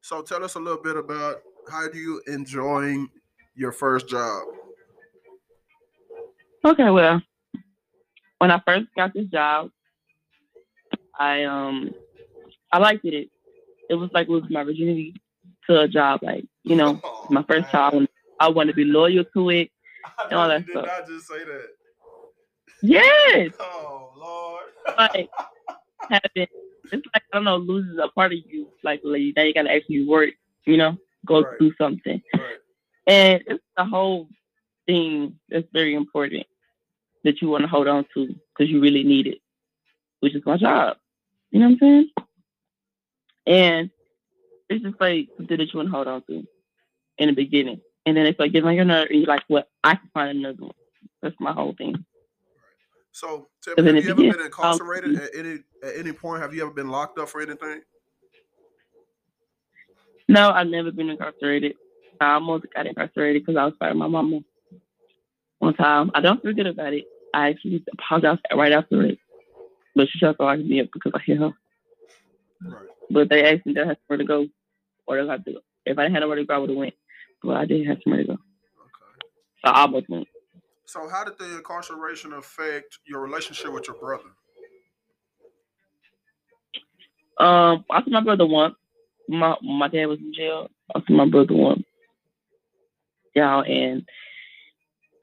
So 0.00 0.22
tell 0.22 0.44
us 0.44 0.54
a 0.54 0.60
little 0.60 0.82
bit 0.82 0.96
about 0.96 1.42
how 1.70 1.88
do 1.88 1.98
you 1.98 2.22
enjoying 2.26 3.08
your 3.54 3.72
first 3.72 4.08
job? 4.08 4.44
Okay, 6.64 6.90
well, 6.90 7.22
when 8.38 8.50
I 8.50 8.60
first 8.66 8.86
got 8.96 9.14
this 9.14 9.26
job, 9.26 9.70
I 11.18 11.44
um 11.44 11.94
I 12.72 12.78
liked 12.78 13.04
it. 13.04 13.30
It 13.90 13.94
was 13.94 14.10
like 14.12 14.28
losing 14.28 14.52
my 14.52 14.64
virginity 14.64 15.14
to 15.68 15.80
a 15.80 15.88
job. 15.88 16.20
Like 16.22 16.44
you 16.64 16.76
know, 16.76 17.00
oh, 17.04 17.26
my 17.30 17.42
first 17.44 17.70
job. 17.70 17.94
I 18.40 18.48
want 18.48 18.68
to 18.68 18.74
be 18.74 18.84
loyal 18.84 19.24
to 19.34 19.50
it 19.50 19.70
and 20.30 20.32
all 20.38 20.48
that 20.48 20.64
did 20.64 20.72
stuff. 20.72 20.88
I 20.88 21.06
just 21.06 21.26
say 21.26 21.44
that. 21.44 21.68
Yes. 22.82 23.52
Oh 23.60 24.12
Lord. 24.16 24.64
like 24.96 25.28
having 26.08 26.48
it's 26.92 27.06
like 27.14 27.22
I 27.32 27.36
don't 27.36 27.44
know, 27.44 27.56
loses 27.56 27.98
a 27.98 28.08
part 28.08 28.32
of 28.32 28.38
you. 28.46 28.68
Like, 28.82 29.00
like 29.04 29.22
now 29.36 29.42
you 29.42 29.54
gotta 29.54 29.72
actually 29.72 30.06
work. 30.06 30.30
You 30.64 30.76
know, 30.76 30.98
go 31.26 31.42
right. 31.42 31.58
through 31.58 31.72
something. 31.78 32.22
Right. 32.34 32.42
And 33.06 33.42
it's 33.46 33.64
the 33.76 33.84
whole 33.84 34.28
thing 34.86 35.38
that's 35.48 35.66
very 35.72 35.94
important 35.94 36.46
that 37.24 37.40
you 37.40 37.48
want 37.48 37.62
to 37.62 37.68
hold 37.68 37.88
on 37.88 38.06
to 38.14 38.26
because 38.26 38.70
you 38.70 38.80
really 38.80 39.04
need 39.04 39.26
it, 39.26 39.38
which 40.20 40.34
is 40.34 40.42
my 40.44 40.56
job. 40.56 40.96
You 41.50 41.60
know 41.60 41.66
what 41.66 41.72
I'm 41.72 41.78
saying? 41.78 42.10
And 43.46 43.90
it's 44.68 44.84
just 44.84 45.00
like 45.00 45.28
something 45.36 45.56
that 45.56 45.72
you 45.72 45.78
want 45.78 45.88
to 45.88 45.94
hold 45.94 46.06
on 46.06 46.22
to 46.28 46.46
in 47.18 47.28
the 47.28 47.34
beginning. 47.34 47.80
And 48.06 48.16
then 48.16 48.26
it's 48.26 48.38
like 48.38 48.52
getting 48.52 48.68
on 48.68 48.74
your 48.74 48.84
nerve 48.84 49.08
and 49.10 49.18
you're 49.20 49.28
like, 49.28 49.44
well, 49.48 49.64
I 49.82 49.94
can 49.94 50.10
find 50.14 50.38
another 50.38 50.62
one. 50.62 50.74
That's 51.22 51.36
my 51.40 51.52
whole 51.52 51.74
thing. 51.76 52.04
So, 53.12 53.48
have 53.66 53.84
you 53.84 53.96
ever 53.96 54.14
been 54.14 54.40
incarcerated 54.40 55.16
at 55.16 55.30
any 55.34 55.58
at 55.82 55.96
any 55.96 56.12
point? 56.12 56.40
Have 56.40 56.54
you 56.54 56.62
ever 56.62 56.70
been 56.70 56.88
locked 56.88 57.18
up 57.18 57.28
for 57.28 57.40
anything? 57.40 57.80
No, 60.28 60.50
I've 60.50 60.66
never 60.66 60.92
been 60.92 61.08
incarcerated. 61.08 61.74
I 62.20 62.34
almost 62.34 62.66
got 62.74 62.86
incarcerated 62.86 63.42
because 63.42 63.58
I 63.58 63.64
was 63.64 63.74
fighting 63.78 63.98
my 63.98 64.08
mama 64.08 64.40
one 65.58 65.74
time. 65.74 66.10
I 66.14 66.20
don't 66.20 66.42
forget 66.42 66.66
about 66.66 66.92
it. 66.92 67.04
I 67.34 67.50
actually 67.50 67.84
apologized 67.92 68.40
right 68.54 68.72
after 68.72 69.02
it. 69.02 69.18
But 69.94 70.08
she 70.10 70.18
tried 70.18 70.36
to 70.36 70.42
lock 70.42 70.58
me 70.58 70.80
up 70.80 70.88
because 70.92 71.12
I 71.14 71.20
hit 71.24 71.38
her. 71.38 71.52
Right. 72.62 72.86
But 73.10 73.28
they 73.30 73.44
asked 73.44 73.66
me 73.66 73.72
that 73.74 73.84
I 73.84 73.88
had 73.88 73.98
somewhere 74.06 74.18
to 74.18 74.24
go 74.24 74.46
or 75.06 75.22
they 75.22 75.28
had 75.28 75.44
to 75.46 75.52
go. 75.52 75.60
If 75.86 75.98
I 75.98 76.02
didn't 76.02 76.14
have 76.14 76.22
nowhere 76.22 76.36
to 76.36 76.44
go, 76.44 76.54
I 76.54 76.58
would 76.58 76.70
have 76.70 76.78
went. 76.78 76.94
But 77.42 77.56
I 77.56 77.64
didn't 77.64 77.86
have 77.86 77.98
somewhere 78.04 78.22
to 78.22 78.28
go. 78.28 78.32
Okay. 78.34 79.28
So 79.64 79.70
I 79.70 79.80
almost 79.82 80.08
went. 80.10 80.28
So 80.86 81.08
how 81.08 81.24
did 81.24 81.38
the 81.38 81.56
incarceration 81.56 82.32
affect 82.34 82.98
your 83.06 83.20
relationship 83.20 83.72
with 83.72 83.88
your 83.88 83.96
brother? 83.98 84.24
Um, 87.38 87.84
I 87.90 88.02
saw 88.02 88.10
my 88.10 88.22
brother 88.22 88.46
once. 88.46 88.74
My 89.28 89.56
my 89.62 89.88
dad 89.88 90.06
was 90.06 90.18
in 90.18 90.32
jail. 90.34 90.70
I 90.94 91.00
saw 91.00 91.12
my 91.12 91.28
brother 91.28 91.54
went 91.54 91.84
y'all, 93.38 93.62
and 93.62 94.08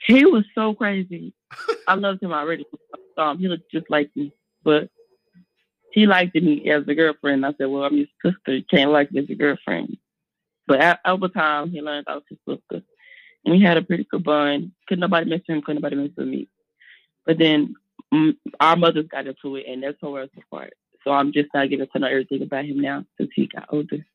he 0.05 0.25
was 0.25 0.43
so 0.55 0.73
crazy. 0.73 1.33
I 1.87 1.95
loved 1.95 2.23
him 2.23 2.33
already. 2.33 2.65
Um, 3.17 3.37
he 3.37 3.47
looked 3.47 3.71
just 3.71 3.89
like 3.89 4.09
me, 4.15 4.33
but 4.63 4.89
he 5.91 6.05
liked 6.05 6.35
me 6.35 6.69
as 6.69 6.87
a 6.87 6.95
girlfriend. 6.95 7.45
I 7.45 7.53
said, 7.57 7.67
"Well, 7.67 7.83
I'm 7.83 7.97
your 7.97 8.07
sister. 8.23 8.55
You 8.55 8.63
can't 8.69 8.91
like 8.91 9.11
me 9.11 9.21
as 9.21 9.29
a 9.29 9.35
girlfriend." 9.35 9.97
But 10.67 10.81
at, 10.81 10.99
over 11.05 11.27
time, 11.27 11.69
he 11.71 11.81
learned 11.81 12.07
I 12.07 12.15
was 12.15 12.23
his 12.29 12.39
sister. 12.47 12.83
And 13.45 13.53
we 13.53 13.61
had 13.61 13.77
a 13.77 13.83
pretty 13.83 14.07
good 14.09 14.23
bond. 14.23 14.71
Couldn't 14.87 15.01
nobody 15.01 15.29
mess 15.29 15.41
with 15.47 15.57
him. 15.57 15.61
Couldn't 15.61 15.81
nobody 15.81 15.95
mess 15.95 16.11
with 16.17 16.27
me. 16.27 16.47
But 17.25 17.37
then 17.37 17.75
mm, 18.13 18.35
our 18.59 18.75
mothers 18.75 19.07
got 19.07 19.27
into 19.27 19.55
it, 19.57 19.65
and 19.67 19.83
that's 19.83 19.99
tore 19.99 20.21
us 20.21 20.29
apart. 20.37 20.73
So 21.05 21.11
I'm 21.11 21.31
just 21.31 21.49
not 21.53 21.69
getting 21.69 21.87
to 21.87 21.99
know 21.99 22.07
everything 22.07 22.41
about 22.41 22.65
him 22.65 22.81
now 22.81 23.05
since 23.17 23.29
he 23.35 23.47
got 23.47 23.67
older. 23.69 24.05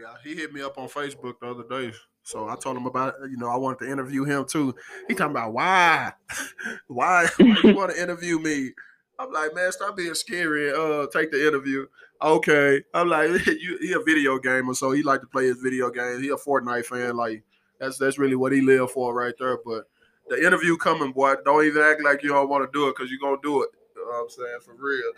Yeah, 0.00 0.14
he 0.22 0.36
hit 0.36 0.52
me 0.52 0.62
up 0.62 0.78
on 0.78 0.88
Facebook 0.88 1.40
the 1.40 1.50
other 1.50 1.64
day. 1.68 1.92
So 2.22 2.48
I 2.48 2.54
told 2.56 2.76
him 2.76 2.86
about, 2.86 3.14
you 3.28 3.36
know, 3.36 3.48
I 3.48 3.56
wanted 3.56 3.84
to 3.84 3.90
interview 3.90 4.24
him 4.24 4.44
too. 4.44 4.74
He 5.08 5.14
talking 5.14 5.32
about 5.32 5.52
why, 5.52 6.12
why, 6.86 7.26
why 7.38 7.56
you 7.64 7.74
want 7.74 7.92
to 7.92 8.00
interview 8.00 8.38
me? 8.38 8.70
I'm 9.18 9.32
like, 9.32 9.54
man, 9.54 9.72
stop 9.72 9.96
being 9.96 10.14
scary 10.14 10.70
uh, 10.70 11.06
take 11.12 11.30
the 11.32 11.46
interview. 11.46 11.86
Okay, 12.22 12.82
I'm 12.94 13.08
like, 13.08 13.46
you, 13.46 13.78
he 13.80 13.92
a 13.92 14.00
video 14.00 14.38
gamer, 14.38 14.74
so 14.74 14.92
he 14.92 15.02
like 15.02 15.22
to 15.22 15.26
play 15.26 15.46
his 15.46 15.58
video 15.58 15.90
games. 15.90 16.20
He 16.20 16.28
a 16.28 16.36
Fortnite 16.36 16.86
fan, 16.86 17.16
like 17.16 17.42
that's 17.80 17.98
that's 17.98 18.18
really 18.18 18.36
what 18.36 18.52
he 18.52 18.60
live 18.60 18.90
for 18.90 19.14
right 19.14 19.34
there. 19.38 19.58
But 19.64 19.84
the 20.28 20.44
interview 20.44 20.76
coming, 20.76 21.12
boy, 21.12 21.34
don't 21.44 21.64
even 21.64 21.82
act 21.82 22.02
like 22.02 22.22
you 22.22 22.30
don't 22.30 22.48
want 22.48 22.70
to 22.70 22.78
do 22.78 22.88
it 22.88 22.96
because 22.96 23.10
you're 23.10 23.20
gonna 23.20 23.40
do 23.42 23.62
it. 23.62 23.70
You 23.94 24.04
know 24.04 24.10
what 24.10 24.22
I'm 24.22 24.30
saying? 24.30 24.58
For 24.64 24.74
real. 24.78 25.12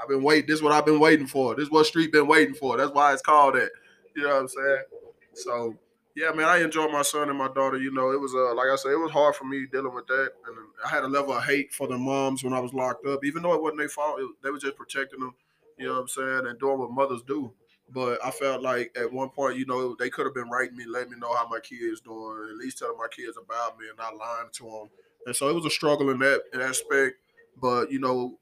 I've 0.00 0.08
been 0.08 0.22
waiting. 0.22 0.46
This 0.46 0.56
is 0.56 0.62
what 0.62 0.72
I've 0.72 0.86
been 0.86 1.00
waiting 1.00 1.26
for. 1.26 1.54
This 1.54 1.64
is 1.64 1.70
what 1.70 1.86
Street 1.86 2.12
been 2.12 2.26
waiting 2.26 2.54
for. 2.54 2.76
That's 2.76 2.92
why 2.92 3.12
it's 3.12 3.22
called 3.22 3.54
that. 3.54 3.70
You 4.14 4.22
know 4.22 4.28
what 4.30 4.40
I'm 4.42 4.48
saying? 4.48 4.82
So 5.34 5.74
yeah, 6.18 6.32
man, 6.32 6.46
I 6.46 6.62
enjoy 6.62 6.88
my 6.88 7.02
son 7.02 7.28
and 7.28 7.38
my 7.38 7.46
daughter. 7.46 7.78
You 7.78 7.92
know, 7.92 8.10
it 8.10 8.20
was 8.20 8.34
uh, 8.34 8.52
like 8.54 8.68
I 8.72 8.76
said, 8.76 8.90
it 8.90 8.96
was 8.96 9.12
hard 9.12 9.36
for 9.36 9.44
me 9.44 9.66
dealing 9.70 9.94
with 9.94 10.08
that, 10.08 10.32
and 10.46 10.56
I 10.84 10.88
had 10.88 11.04
a 11.04 11.08
level 11.08 11.32
of 11.32 11.44
hate 11.44 11.72
for 11.72 11.86
the 11.86 11.96
moms 11.96 12.42
when 12.42 12.52
I 12.52 12.58
was 12.58 12.74
locked 12.74 13.06
up, 13.06 13.24
even 13.24 13.42
though 13.42 13.54
it 13.54 13.62
wasn't 13.62 13.78
their 13.78 13.88
fault. 13.88 14.18
It, 14.18 14.28
they 14.42 14.50
were 14.50 14.58
just 14.58 14.76
protecting 14.76 15.20
them. 15.20 15.34
You 15.78 15.86
know 15.86 15.92
what 15.92 16.00
I'm 16.00 16.08
saying, 16.08 16.46
and 16.46 16.58
doing 16.58 16.80
what 16.80 16.90
mothers 16.90 17.22
do. 17.22 17.52
But 17.94 18.18
I 18.24 18.32
felt 18.32 18.62
like 18.62 18.96
at 19.00 19.12
one 19.12 19.30
point, 19.30 19.58
you 19.58 19.64
know, 19.64 19.94
they 19.94 20.10
could 20.10 20.26
have 20.26 20.34
been 20.34 20.50
writing 20.50 20.76
me, 20.76 20.86
letting 20.86 21.12
me 21.12 21.18
know 21.18 21.34
how 21.34 21.48
my 21.48 21.60
kids 21.60 22.00
doing, 22.00 22.48
at 22.50 22.56
least 22.56 22.78
telling 22.78 22.98
my 22.98 23.06
kids 23.10 23.36
about 23.36 23.78
me 23.78 23.86
and 23.88 23.96
not 23.96 24.16
lying 24.16 24.48
to 24.54 24.64
them. 24.64 24.90
And 25.26 25.36
so 25.36 25.48
it 25.48 25.54
was 25.54 25.66
a 25.66 25.70
struggle 25.70 26.10
in 26.10 26.18
that 26.18 26.42
aspect. 26.54 27.16
But 27.60 27.92
you 27.92 28.00
know, 28.00 28.38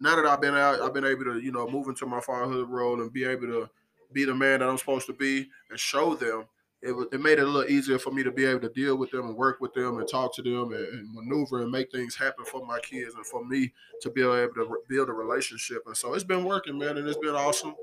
now 0.00 0.16
that 0.16 0.26
I've 0.26 0.40
been 0.40 0.54
out, 0.54 0.80
I've 0.80 0.94
been 0.94 1.04
able 1.04 1.24
to, 1.24 1.38
you 1.38 1.52
know, 1.52 1.68
move 1.68 1.88
into 1.88 2.06
my 2.06 2.20
fatherhood 2.20 2.68
role 2.68 3.00
and 3.00 3.12
be 3.12 3.24
able 3.24 3.46
to 3.46 3.70
be 4.12 4.24
the 4.24 4.34
man 4.34 4.60
that 4.60 4.68
I'm 4.68 4.78
supposed 4.78 5.06
to 5.06 5.12
be 5.12 5.48
and 5.70 5.78
show 5.78 6.14
them 6.14 6.46
it, 6.84 7.08
it 7.12 7.20
made 7.20 7.38
it 7.38 7.44
a 7.44 7.46
little 7.46 7.70
easier 7.70 7.98
for 7.98 8.10
me 8.10 8.22
to 8.22 8.30
be 8.30 8.44
able 8.44 8.60
to 8.60 8.68
deal 8.68 8.96
with 8.96 9.10
them 9.10 9.26
and 9.26 9.36
work 9.36 9.58
with 9.60 9.72
them 9.72 9.98
and 9.98 10.06
talk 10.06 10.34
to 10.34 10.42
them 10.42 10.72
and, 10.72 10.86
and, 10.86 11.14
maneuver 11.14 11.62
and 11.62 11.72
make 11.72 11.90
things 11.90 12.14
happen 12.14 12.44
for 12.44 12.64
my 12.66 12.78
kids 12.80 13.14
and 13.14 13.24
for 13.24 13.42
me 13.42 13.72
to 14.02 14.10
be 14.10 14.20
able 14.20 14.52
to 14.54 14.66
re- 14.68 14.82
build 14.88 15.08
a 15.08 15.12
relationship. 15.12 15.82
And 15.86 15.96
so 15.96 16.12
it's 16.12 16.24
been 16.24 16.44
working, 16.44 16.78
man, 16.78 16.98
and 16.98 17.08
it's 17.08 17.18
been 17.18 17.34
awesome. 17.34 17.74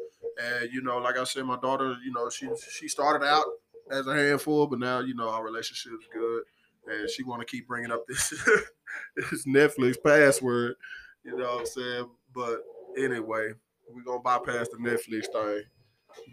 And 0.42 0.72
you 0.72 0.84
know, 0.84 1.00
like 1.00 1.18
I 1.18 1.24
said, 1.24 1.46
my 1.46 1.58
daughter, 1.58 1.98
you 2.06 2.14
know, 2.14 2.30
she 2.30 2.48
she 2.72 2.88
started 2.88 3.26
out 3.26 3.46
as 3.90 4.06
a 4.06 4.14
handful, 4.14 4.68
but 4.68 4.80
now 4.80 5.00
you 5.00 5.16
know 5.16 5.30
our 5.30 5.44
relationship 5.44 5.94
is 5.94 6.08
good, 6.14 6.44
and 6.88 7.10
she 7.10 7.24
want 7.24 7.42
to 7.42 7.46
keep 7.46 7.68
bringing 7.68 7.92
up 7.92 8.06
this 8.08 8.30
this 9.16 9.48
Netflix 9.48 9.96
password. 10.02 10.76
You 11.24 11.38
know 11.38 11.46
what 11.46 11.60
I'm 11.60 11.66
saying? 11.66 12.10
But 12.34 12.62
anyway, 12.98 13.52
we're 13.90 14.04
gonna 14.04 14.22
bypass 14.22 14.68
the 14.70 14.78
Netflix 14.78 15.32
thing. 15.32 15.64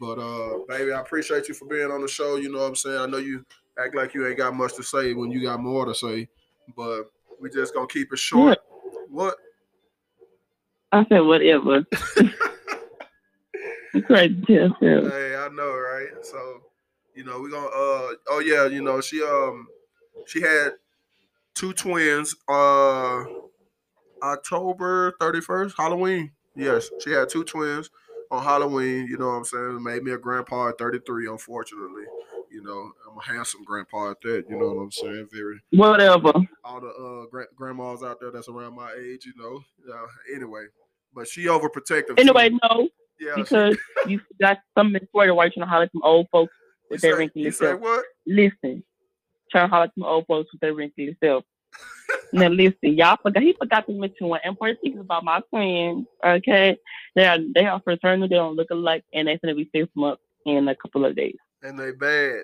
But 0.00 0.18
uh, 0.18 0.58
baby, 0.68 0.92
I 0.92 1.00
appreciate 1.00 1.48
you 1.48 1.54
for 1.54 1.66
being 1.66 1.90
on 1.90 2.02
the 2.02 2.08
show. 2.08 2.36
You 2.36 2.50
know 2.50 2.58
what 2.58 2.68
I'm 2.68 2.76
saying? 2.76 2.98
I 2.98 3.06
know 3.06 3.18
you 3.18 3.44
act 3.78 3.94
like 3.94 4.14
you 4.14 4.26
ain't 4.26 4.38
got 4.38 4.54
much 4.54 4.74
to 4.76 4.82
say 4.82 5.14
when 5.14 5.30
you 5.30 5.42
got 5.42 5.60
more 5.60 5.84
to 5.84 5.94
say, 5.94 6.28
but 6.76 7.04
we 7.40 7.50
just 7.50 7.74
gonna 7.74 7.86
keep 7.86 8.12
it 8.12 8.18
short. 8.18 8.58
What? 9.08 9.36
I 10.92 11.04
said 11.08 11.20
whatever. 11.20 11.84
crazy 14.06 14.44
Hey, 14.48 15.36
I 15.36 15.48
know, 15.52 15.74
right? 15.76 16.08
So, 16.22 16.62
you 17.14 17.24
know, 17.24 17.40
we're 17.40 17.50
gonna 17.50 17.66
uh 17.66 18.14
oh 18.30 18.42
yeah, 18.44 18.66
you 18.66 18.82
know, 18.82 19.00
she 19.00 19.22
um 19.22 19.66
she 20.26 20.40
had 20.40 20.72
two 21.54 21.72
twins 21.72 22.34
uh 22.48 23.24
October 24.22 25.12
31st, 25.20 25.74
Halloween. 25.76 26.32
Yes, 26.56 26.90
she 27.02 27.10
had 27.10 27.28
two 27.28 27.44
twins 27.44 27.90
on 28.30 28.42
Halloween, 28.42 29.06
you 29.06 29.16
know 29.16 29.28
what 29.28 29.34
I'm 29.34 29.44
saying? 29.44 29.82
Made 29.82 30.02
me 30.02 30.12
a 30.12 30.18
grandpa 30.18 30.68
at 30.68 30.78
33, 30.78 31.28
unfortunately. 31.28 32.04
You 32.50 32.62
know, 32.62 32.90
I'm 33.10 33.18
a 33.18 33.22
handsome 33.22 33.62
grandpa 33.64 34.12
at 34.12 34.20
that, 34.22 34.44
you 34.48 34.58
know 34.58 34.72
what 34.72 34.82
I'm 34.82 34.92
saying? 34.92 35.28
Very 35.32 35.60
whatever. 35.70 36.32
All 36.64 36.80
the 36.80 36.88
uh 36.88 37.26
gra- 37.30 37.46
grandmas 37.54 38.02
out 38.02 38.20
there 38.20 38.30
that's 38.30 38.48
around 38.48 38.74
my 38.74 38.92
age, 38.92 39.26
you 39.26 39.34
know. 39.36 39.62
Uh, 39.92 40.06
anyway, 40.34 40.64
but 41.14 41.28
she 41.28 41.44
overprotective. 41.44 42.18
Anyway, 42.18 42.48
too. 42.48 42.58
no. 42.62 42.88
Yeah, 43.20 43.32
because 43.36 43.76
she... 44.04 44.12
you 44.12 44.20
got 44.40 44.58
something 44.76 45.00
important 45.00 45.36
while 45.36 45.46
you're 45.46 45.52
trying 45.52 45.66
to 45.66 45.70
holler 45.70 45.84
at 45.84 45.92
some 45.92 46.02
old 46.04 46.26
folks 46.30 46.52
with 46.90 47.02
you 47.02 47.10
their 47.10 47.18
wrinkly 47.18 47.50
self. 47.50 47.80
What? 47.80 48.04
Listen, 48.26 48.82
trying 49.50 49.66
to 49.66 49.68
holler 49.68 49.84
at 49.84 49.94
some 49.94 50.04
old 50.04 50.26
folks 50.26 50.50
with 50.52 50.60
their 50.60 50.74
wrinkly 50.74 51.16
self. 51.22 51.44
Now 52.32 52.48
listen, 52.48 52.76
y'all 52.82 53.18
forgot 53.22 53.42
he 53.42 53.52
forgot 53.54 53.86
to 53.86 53.92
mention 53.92 54.28
one 54.28 54.40
important 54.44 54.80
thing 54.80 54.98
about 54.98 55.24
my 55.24 55.40
friends. 55.50 56.06
Okay, 56.24 56.76
they 57.14 57.26
are 57.26 57.38
they 57.54 57.66
are 57.66 57.80
fraternal. 57.80 58.28
They 58.28 58.36
don't 58.36 58.56
look 58.56 58.70
alike, 58.70 59.04
and 59.12 59.28
they're 59.28 59.38
gonna 59.38 59.54
be 59.54 59.70
six 59.74 59.88
months 59.94 60.22
in 60.46 60.68
a 60.68 60.74
couple 60.74 61.04
of 61.04 61.16
days. 61.16 61.36
And 61.62 61.78
they 61.78 61.92
bad. 61.92 62.42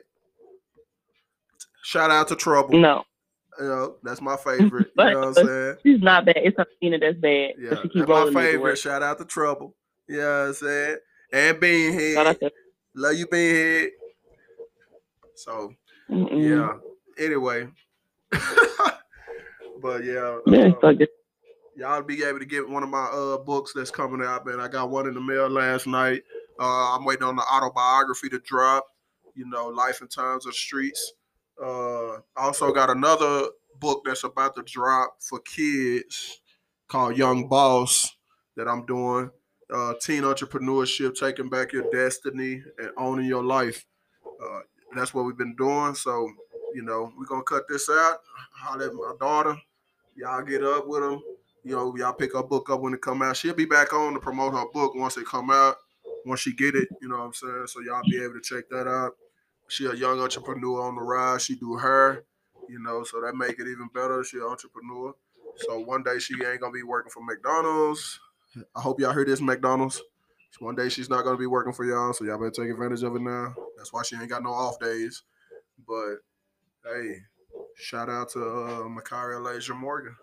Shout 1.82 2.10
out 2.10 2.28
to 2.28 2.36
Trouble. 2.36 2.78
No. 2.78 3.04
You 3.58 3.66
know, 3.66 3.96
that's 4.02 4.20
my 4.20 4.36
favorite. 4.36 4.88
but, 4.96 5.08
you 5.08 5.12
know 5.12 5.28
what 5.28 5.38
I'm 5.38 5.46
saying? 5.46 5.76
She's 5.84 6.02
not 6.02 6.24
bad. 6.24 6.38
It's 6.38 6.56
Tina 6.80 6.98
that's 6.98 7.18
bad. 7.18 7.52
Yeah, 7.58 7.74
that's 7.94 8.32
my 8.32 8.32
favorite. 8.32 8.78
Shout 8.78 9.02
out 9.02 9.18
to 9.18 9.24
Trouble. 9.24 9.74
You 10.08 10.18
know 10.18 10.40
what 10.40 10.48
I'm 10.48 10.54
saying? 10.54 10.96
And 11.32 11.60
being 11.60 11.92
Beanhead. 11.92 12.50
Love 12.94 13.14
you, 13.14 13.26
Beanhead. 13.26 13.88
So, 15.34 15.74
Mm-mm. 16.10 16.48
yeah. 16.48 17.24
Anyway. 17.24 17.68
But 19.84 20.02
yeah, 20.02 20.38
um, 20.46 20.98
y'all 21.76 22.00
be 22.00 22.24
able 22.24 22.38
to 22.38 22.46
get 22.46 22.66
one 22.66 22.82
of 22.82 22.88
my 22.88 23.04
uh 23.04 23.36
books 23.36 23.74
that's 23.74 23.90
coming 23.90 24.26
out, 24.26 24.46
man. 24.46 24.58
I 24.58 24.66
got 24.66 24.88
one 24.88 25.06
in 25.06 25.12
the 25.12 25.20
mail 25.20 25.46
last 25.46 25.86
night. 25.86 26.22
Uh, 26.58 26.96
I'm 26.96 27.04
waiting 27.04 27.24
on 27.24 27.36
the 27.36 27.42
autobiography 27.42 28.30
to 28.30 28.38
drop. 28.38 28.86
You 29.34 29.46
know, 29.46 29.66
Life 29.66 30.00
and 30.00 30.10
Times 30.10 30.46
of 30.46 30.54
Streets. 30.54 31.12
Uh, 31.62 32.20
also 32.34 32.72
got 32.72 32.88
another 32.88 33.48
book 33.78 34.04
that's 34.06 34.24
about 34.24 34.54
to 34.56 34.62
drop 34.62 35.16
for 35.20 35.38
kids 35.40 36.40
called 36.88 37.18
Young 37.18 37.46
Boss 37.46 38.16
that 38.56 38.66
I'm 38.66 38.86
doing. 38.86 39.28
Uh, 39.70 39.92
teen 40.00 40.22
entrepreneurship, 40.22 41.14
taking 41.14 41.50
back 41.50 41.74
your 41.74 41.90
destiny 41.90 42.62
and 42.78 42.90
owning 42.96 43.26
your 43.26 43.44
life. 43.44 43.84
Uh, 44.24 44.60
that's 44.96 45.12
what 45.12 45.26
we've 45.26 45.36
been 45.36 45.56
doing. 45.56 45.94
So 45.94 46.30
you 46.74 46.82
know, 46.82 47.12
we're 47.18 47.26
gonna 47.26 47.42
cut 47.42 47.64
this 47.68 47.90
out. 47.90 48.20
Holler 48.54 48.86
at 48.86 48.94
my 48.94 49.12
daughter. 49.20 49.56
Y'all 50.16 50.42
get 50.42 50.62
up 50.62 50.86
with 50.86 51.02
them. 51.02 51.22
You 51.64 51.74
know, 51.76 51.96
y'all 51.96 52.12
pick 52.12 52.34
her 52.34 52.42
book 52.42 52.68
up 52.70 52.80
when 52.80 52.94
it 52.94 53.00
come 53.00 53.22
out. 53.22 53.36
She'll 53.36 53.54
be 53.54 53.64
back 53.64 53.92
on 53.92 54.14
to 54.14 54.20
promote 54.20 54.52
her 54.52 54.66
book 54.72 54.94
once 54.94 55.16
it 55.16 55.26
come 55.26 55.50
out. 55.50 55.76
Once 56.26 56.40
she 56.40 56.54
get 56.54 56.74
it, 56.74 56.88
you 57.00 57.08
know 57.08 57.18
what 57.18 57.24
I'm 57.24 57.32
saying? 57.32 57.66
So 57.66 57.80
y'all 57.80 58.02
be 58.08 58.22
able 58.22 58.34
to 58.34 58.40
check 58.40 58.68
that 58.70 58.86
out. 58.86 59.12
She 59.68 59.86
a 59.86 59.94
young 59.94 60.20
entrepreneur 60.20 60.82
on 60.82 60.94
the 60.94 61.02
rise. 61.02 61.42
She 61.42 61.56
do 61.56 61.74
her, 61.74 62.24
you 62.68 62.78
know, 62.78 63.02
so 63.02 63.20
that 63.20 63.34
make 63.36 63.58
it 63.58 63.68
even 63.68 63.88
better. 63.94 64.22
She 64.24 64.38
an 64.38 64.44
entrepreneur. 64.44 65.14
So 65.56 65.78
one 65.80 66.02
day 66.02 66.18
she 66.18 66.34
ain't 66.34 66.60
gonna 66.60 66.72
be 66.72 66.82
working 66.82 67.10
for 67.10 67.22
McDonald's. 67.22 68.20
I 68.74 68.80
hope 68.80 69.00
y'all 69.00 69.12
hear 69.12 69.24
this, 69.24 69.40
McDonald's. 69.40 70.02
One 70.60 70.76
day 70.76 70.88
she's 70.88 71.10
not 71.10 71.24
gonna 71.24 71.36
be 71.36 71.46
working 71.46 71.72
for 71.72 71.84
y'all, 71.84 72.12
so 72.12 72.24
y'all 72.24 72.38
better 72.38 72.50
take 72.50 72.70
advantage 72.70 73.02
of 73.02 73.16
it 73.16 73.22
now. 73.22 73.54
That's 73.76 73.92
why 73.92 74.02
she 74.02 74.16
ain't 74.16 74.28
got 74.28 74.42
no 74.42 74.50
off 74.50 74.78
days. 74.78 75.22
But 75.86 76.18
Hey, 76.84 77.16
shout 77.76 78.08
out 78.08 78.30
to 78.30 78.40
uh, 78.40 78.82
Makaria 78.88 79.42
Laser 79.42 79.74
Morgan. 79.74 80.16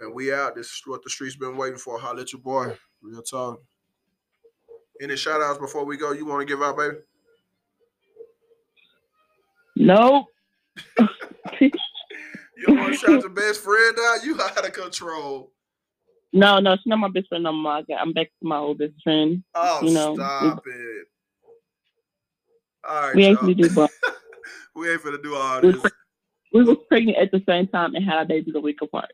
And 0.00 0.14
we 0.14 0.32
out. 0.32 0.54
This 0.54 0.66
is 0.66 0.82
what 0.86 1.02
the 1.02 1.10
streets 1.10 1.36
been 1.36 1.56
waiting 1.56 1.78
for. 1.78 1.98
Holla 1.98 2.22
at 2.22 2.32
your 2.32 2.42
boy. 2.42 2.76
Real 3.02 3.22
talk. 3.22 3.60
Any 5.00 5.16
shout 5.16 5.40
outs 5.40 5.58
before 5.58 5.84
we 5.84 5.96
go 5.96 6.12
you 6.12 6.26
want 6.26 6.46
to 6.46 6.52
give 6.52 6.62
out, 6.62 6.76
baby? 6.76 6.96
No. 9.76 10.26
you 11.60 11.70
want 12.68 12.92
to 12.92 12.98
shout 12.98 13.20
your 13.20 13.28
best 13.28 13.60
friend 13.62 13.96
out? 14.00 14.24
You 14.24 14.40
out 14.40 14.66
of 14.66 14.72
control. 14.72 15.52
No, 16.32 16.58
no, 16.58 16.76
she's 16.76 16.86
not 16.86 16.98
my 16.98 17.08
best 17.08 17.28
friend 17.28 17.44
no 17.44 17.52
more. 17.52 17.82
I'm 17.98 18.12
back 18.12 18.26
to 18.26 18.48
my 18.48 18.58
old 18.58 18.78
best 18.78 18.92
friend. 19.02 19.42
Oh, 19.54 19.80
you 19.82 19.92
know, 19.94 20.14
stop 20.14 20.62
it. 20.66 21.06
All 22.88 23.02
right, 23.02 23.14
we 23.14 23.26
actually 23.26 23.54
do 23.54 23.70
both. 23.74 23.90
We 24.74 24.90
ain't 24.90 25.02
finna 25.02 25.22
do 25.22 25.34
all 25.34 25.60
this. 25.60 25.76
We 26.52 26.64
was 26.64 26.76
pregnant 26.88 27.18
at 27.18 27.30
the 27.30 27.42
same 27.46 27.68
time 27.68 27.94
and 27.94 28.04
had 28.04 28.16
our 28.16 28.24
babies 28.24 28.54
a 28.54 28.60
week 28.60 28.78
apart. 28.82 29.12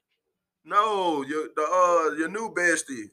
No, 0.64 1.22
your 1.24 1.48
the 1.54 1.62
uh 1.62 2.16
your 2.16 2.28
new 2.28 2.52
bestie. 2.54 3.10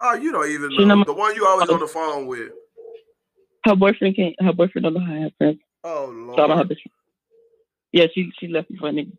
Oh, 0.00 0.14
you 0.14 0.32
don't 0.32 0.50
even 0.50 0.74
know 0.88 1.04
the 1.04 1.12
one 1.12 1.34
you 1.36 1.46
always 1.46 1.68
on 1.68 1.78
the 1.78 1.86
phone 1.86 2.26
with. 2.26 2.50
Her 3.64 3.76
boyfriend 3.76 4.16
can't. 4.16 4.34
Her 4.40 4.52
boyfriend 4.52 4.84
don't 4.84 4.94
know 4.94 5.00
how 5.00 5.12
to 5.12 5.20
have 5.20 5.32
friends. 5.36 5.58
Oh 5.84 6.10
lord. 6.12 6.36
So 6.38 6.44
I 6.44 6.46
don't 6.46 6.56
have 6.56 6.76
Yeah, 7.92 8.06
she 8.14 8.32
she 8.38 8.48
left 8.48 8.70
me 8.70 8.78
for 8.78 8.88
a 8.88 8.92
nigga. 8.92 9.12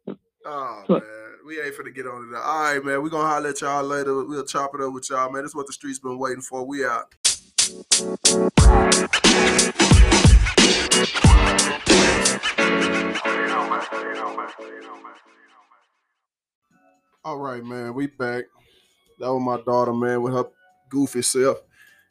Oh 0.45 0.83
man, 0.89 1.01
we 1.45 1.61
ain't 1.61 1.75
finna 1.75 1.93
get 1.93 2.07
on 2.07 2.29
it. 2.29 2.35
All 2.35 2.63
right, 2.63 2.83
man. 2.83 3.01
We 3.03 3.09
gonna 3.09 3.27
holler 3.27 3.49
at 3.49 3.61
y'all 3.61 3.83
later. 3.83 4.25
We'll 4.25 4.43
chop 4.43 4.73
it 4.73 4.81
up 4.81 4.91
with 4.91 5.09
y'all, 5.09 5.31
man. 5.31 5.43
This 5.43 5.51
is 5.51 5.55
what 5.55 5.67
the 5.67 5.73
streets 5.73 5.99
been 5.99 6.17
waiting 6.17 6.41
for. 6.41 6.65
We 6.65 6.83
out. 6.83 7.13
All 17.23 17.37
right, 17.37 17.63
man, 17.63 17.93
we 17.93 18.07
back. 18.07 18.45
That 19.19 19.31
was 19.31 19.41
my 19.43 19.61
daughter, 19.63 19.93
man, 19.93 20.21
with 20.21 20.33
her 20.33 20.45
goofy 20.89 21.21
self. 21.21 21.57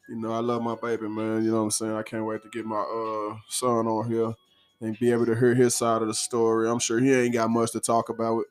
You 0.09 0.15
know, 0.15 0.31
I 0.31 0.39
love 0.39 0.61
my 0.61 0.75
baby, 0.75 1.07
man. 1.07 1.43
You 1.43 1.51
know 1.51 1.57
what 1.57 1.63
I'm 1.63 1.71
saying? 1.71 1.93
I 1.93 2.03
can't 2.03 2.25
wait 2.25 2.41
to 2.43 2.49
get 2.49 2.65
my 2.65 2.79
uh 2.79 3.37
son 3.49 3.87
on 3.87 4.09
here 4.09 4.33
and 4.81 4.97
be 4.99 5.11
able 5.11 5.25
to 5.25 5.35
hear 5.35 5.53
his 5.53 5.75
side 5.75 6.01
of 6.01 6.07
the 6.07 6.13
story. 6.13 6.69
I'm 6.69 6.79
sure 6.79 6.99
he 6.99 7.13
ain't 7.13 7.33
got 7.33 7.49
much 7.49 7.71
to 7.71 7.79
talk 7.79 8.09
about 8.09 8.39
it. 8.39 8.47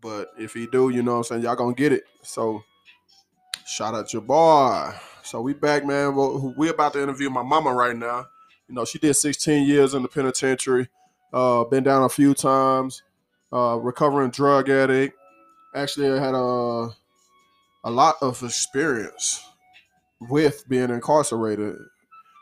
But 0.00 0.28
if 0.38 0.52
he 0.54 0.66
do, 0.66 0.90
you 0.90 1.02
know 1.02 1.12
what 1.12 1.18
I'm 1.18 1.24
saying, 1.24 1.42
y'all 1.42 1.56
gonna 1.56 1.74
get 1.74 1.92
it. 1.92 2.04
So 2.22 2.62
shout 3.66 3.94
out 3.94 4.12
your 4.12 4.22
boy. 4.22 4.92
So 5.22 5.40
we 5.40 5.54
back, 5.54 5.84
man. 5.86 6.14
We 6.56 6.68
about 6.68 6.92
to 6.92 7.02
interview 7.02 7.30
my 7.30 7.42
mama 7.42 7.72
right 7.72 7.96
now. 7.96 8.26
You 8.68 8.74
know, 8.74 8.84
she 8.84 8.98
did 8.98 9.14
16 9.14 9.66
years 9.66 9.94
in 9.94 10.02
the 10.02 10.08
penitentiary. 10.08 10.88
Uh, 11.34 11.64
been 11.64 11.82
down 11.82 12.04
a 12.04 12.08
few 12.08 12.32
times. 12.32 13.02
Uh, 13.52 13.76
recovering 13.82 14.30
drug 14.30 14.70
addict. 14.70 15.18
Actually, 15.74 16.12
I 16.12 16.24
had 16.24 16.34
a 16.34 16.90
a 17.86 17.90
lot 17.90 18.14
of 18.22 18.40
experience 18.42 19.44
with 20.20 20.64
being 20.68 20.90
incarcerated. 20.90 21.76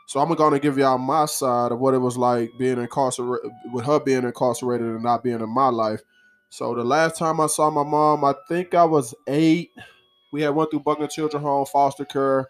So 0.07 0.19
I'm 0.19 0.31
gonna 0.35 0.59
give 0.59 0.77
y'all 0.77 0.99
my 0.99 1.25
side 1.25 1.71
of 1.71 1.79
what 1.79 1.95
it 1.95 1.97
was 1.97 2.17
like 2.17 2.51
being 2.59 2.77
incarcerated 2.77 3.49
with 3.73 3.85
her 3.85 3.99
being 3.99 4.25
incarcerated 4.25 4.85
and 4.85 5.03
not 5.03 5.23
being 5.23 5.41
in 5.41 5.49
my 5.49 5.69
life. 5.69 6.01
So 6.49 6.75
the 6.75 6.83
last 6.83 7.17
time 7.17 7.39
I 7.39 7.47
saw 7.47 7.71
my 7.71 7.83
mom, 7.83 8.23
I 8.23 8.35
think 8.47 8.75
I 8.75 8.83
was 8.83 9.15
eight. 9.27 9.71
We 10.31 10.43
had 10.43 10.53
went 10.53 10.69
through 10.69 10.81
Buckner 10.81 11.07
Children 11.07 11.41
Home, 11.41 11.65
foster 11.65 12.05
care 12.05 12.47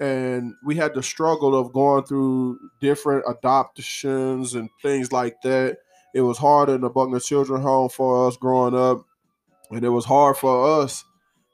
and 0.00 0.54
we 0.64 0.74
had 0.74 0.94
the 0.94 1.02
struggle 1.02 1.54
of 1.58 1.72
going 1.72 2.04
through 2.04 2.58
different 2.80 3.24
adoptions 3.28 4.54
and 4.54 4.68
things 4.82 5.12
like 5.12 5.40
that. 5.42 5.78
It 6.14 6.20
was 6.20 6.38
hard 6.38 6.68
in 6.68 6.80
the 6.80 6.88
Buckner 6.88 7.20
Children 7.20 7.62
Home 7.62 7.88
for 7.88 8.26
us 8.26 8.36
growing 8.36 8.74
up, 8.74 9.04
and 9.70 9.84
it 9.84 9.90
was 9.90 10.04
hard 10.04 10.36
for 10.36 10.82
us 10.82 11.04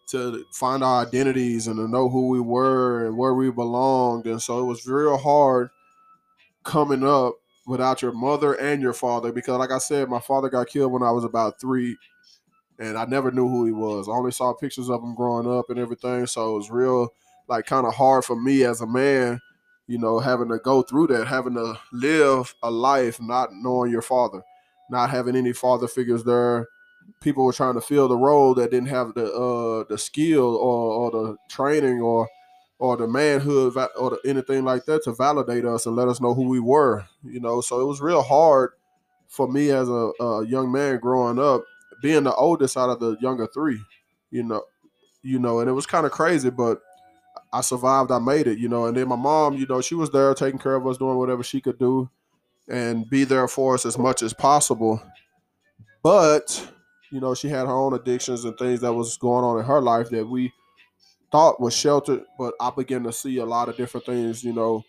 to 0.09 0.45
find 0.53 0.85
our 0.85 1.07
identities 1.07 1.67
and 1.67 1.77
to 1.77 1.89
know 1.89 2.09
who 2.09 2.29
we 2.29 2.41
were 2.41 3.07
and 3.07 3.17
where 3.17 3.35
we 3.35 3.51
belonged. 3.51 4.27
And 4.27 4.43
so 4.43 4.61
it 4.61 4.67
was 4.67 4.87
real 4.87 5.17
hard 5.17 5.71
coming 6.65 7.03
up 7.05 7.35
without 7.67 8.03
your 8.03 8.13
mother 8.13 8.55
and 8.55 8.83
your 8.83 8.93
father 8.93 9.33
because, 9.33 9.59
like 9.59 9.71
I 9.71 9.79
said, 9.79 10.09
my 10.09 10.21
father 10.21 10.49
got 10.49 10.69
killed 10.69 10.93
when 10.93 11.03
I 11.03 11.11
was 11.11 11.25
about 11.25 11.61
three, 11.61 11.97
and 12.79 12.99
I 12.99 13.05
never 13.05 13.31
knew 13.31 13.49
who 13.49 13.65
he 13.67 13.73
was. 13.73 14.09
I 14.09 14.13
only 14.13 14.33
saw 14.33 14.53
pictures 14.53 14.91
of 14.91 15.03
him 15.03 15.15
growing 15.15 15.51
up 15.51 15.71
and 15.71 15.79
everything, 15.79 16.27
so 16.27 16.55
it 16.55 16.59
was 16.59 16.71
real 16.71 17.09
like 17.49 17.67
kind 17.67 17.87
of 17.87 17.95
hard 17.95 18.25
for 18.25 18.37
me 18.37 18.65
as 18.65 18.81
a 18.81 18.87
man, 18.87 19.41
you 19.87 19.99
know, 19.99 20.19
having 20.19 20.49
to 20.49 20.59
go 20.59 20.83
through 20.83 21.09
that, 21.09 21.27
having 21.27 21.55
to 21.55 21.79
live 21.93 22.55
a 22.63 22.71
life 22.71 23.21
not 23.21 23.51
knowing 23.53 23.91
your 23.91 24.03
father, 24.03 24.43
not 24.91 25.11
having 25.11 25.37
any 25.37 25.53
father 25.53 25.89
figures 25.89 26.25
there. 26.25 26.69
People 27.21 27.45
were 27.45 27.53
trying 27.53 27.75
to 27.75 27.81
fill 27.81 28.09
the 28.09 28.17
role 28.17 28.55
that 28.55 28.71
didn't 28.71 28.89
have 28.89 29.15
the 29.15 29.33
uh 29.33 29.85
the 29.89 29.99
skill 29.99 30.57
or, 30.57 30.93
or 30.93 31.11
the 31.11 31.37
training 31.49 32.01
or 32.01 32.29
or 32.79 32.97
the 32.97 33.07
manhood 33.07 33.77
or 33.97 34.11
the, 34.11 34.19
anything 34.25 34.65
like 34.65 34.85
that 34.87 35.05
to 35.05 35.13
validate 35.13 35.65
us 35.65 35.87
and 35.87 35.95
let 35.95 36.09
us 36.09 36.21
know 36.21 36.35
who 36.35 36.49
we 36.49 36.59
were. 36.59 37.05
You 37.25 37.41
know, 37.41 37.61
so 37.61 37.81
it 37.81 37.85
was 37.85 38.01
real 38.01 38.23
hard 38.23 38.73
for 39.29 39.47
me 39.47 39.71
as 39.71 39.89
a, 39.89 40.11
a 40.21 40.47
young 40.47 40.71
man 40.71 40.99
growing 40.99 41.39
up, 41.39 41.63
being 42.03 42.25
the 42.25 42.35
oldest 42.35 42.77
out 42.77 42.91
of 42.91 43.01
the 43.01 43.17
younger 43.21 43.47
three. 43.47 43.81
You 44.31 44.43
know, 44.43 44.65
you 45.23 45.39
know, 45.39 45.61
and 45.61 45.71
it 45.71 45.75
was 45.75 45.87
kind 45.87 46.07
of 46.07 46.13
crazy, 46.13 46.51
but 46.51 46.81
I 47.53 47.61
survived. 47.61 48.11
I 48.11 48.19
made 48.19 48.47
it, 48.47 48.59
you 48.59 48.69
know. 48.69 48.87
And 48.87 48.97
then 48.97 49.09
my 49.09 49.17
mom, 49.17 49.55
you 49.57 49.67
know, 49.67 49.81
she 49.81 49.95
was 49.95 50.11
there 50.11 50.35
taking 50.35 50.59
care 50.59 50.75
of 50.75 50.87
us, 50.87 50.99
doing 50.99 51.17
whatever 51.17 51.43
she 51.43 51.61
could 51.61 51.79
do, 51.79 52.09
and 52.69 53.09
be 53.09 53.25
there 53.25 53.49
for 53.49 53.75
us 53.75 53.85
as 53.85 53.99
much 53.99 54.23
as 54.23 54.33
possible. 54.33 55.03
But 56.03 56.73
you 57.13 57.21
know, 57.21 57.35
she 57.35 57.49
had 57.49 57.67
her 57.67 57.73
own 57.73 57.93
addictions 57.93 58.45
and 58.45 58.57
things 58.57 58.81
that 58.81 58.93
was 58.93 59.19
going 59.19 59.45
on 59.45 59.59
in 59.59 59.65
her 59.67 59.83
life 59.83 60.09
that 60.11 60.27
we 60.27 60.51
thought 61.31 61.61
was 61.61 61.77
sheltered. 61.77 62.23
But 62.39 62.55
I 62.59 62.71
began 62.71 63.05
to 63.05 63.13
see 63.13 63.39
a 63.39 63.45
lot 63.45 63.69
of 63.69 63.77
different 63.77 64.07
things, 64.07 64.43
you 64.43 64.55
know, 64.55 64.83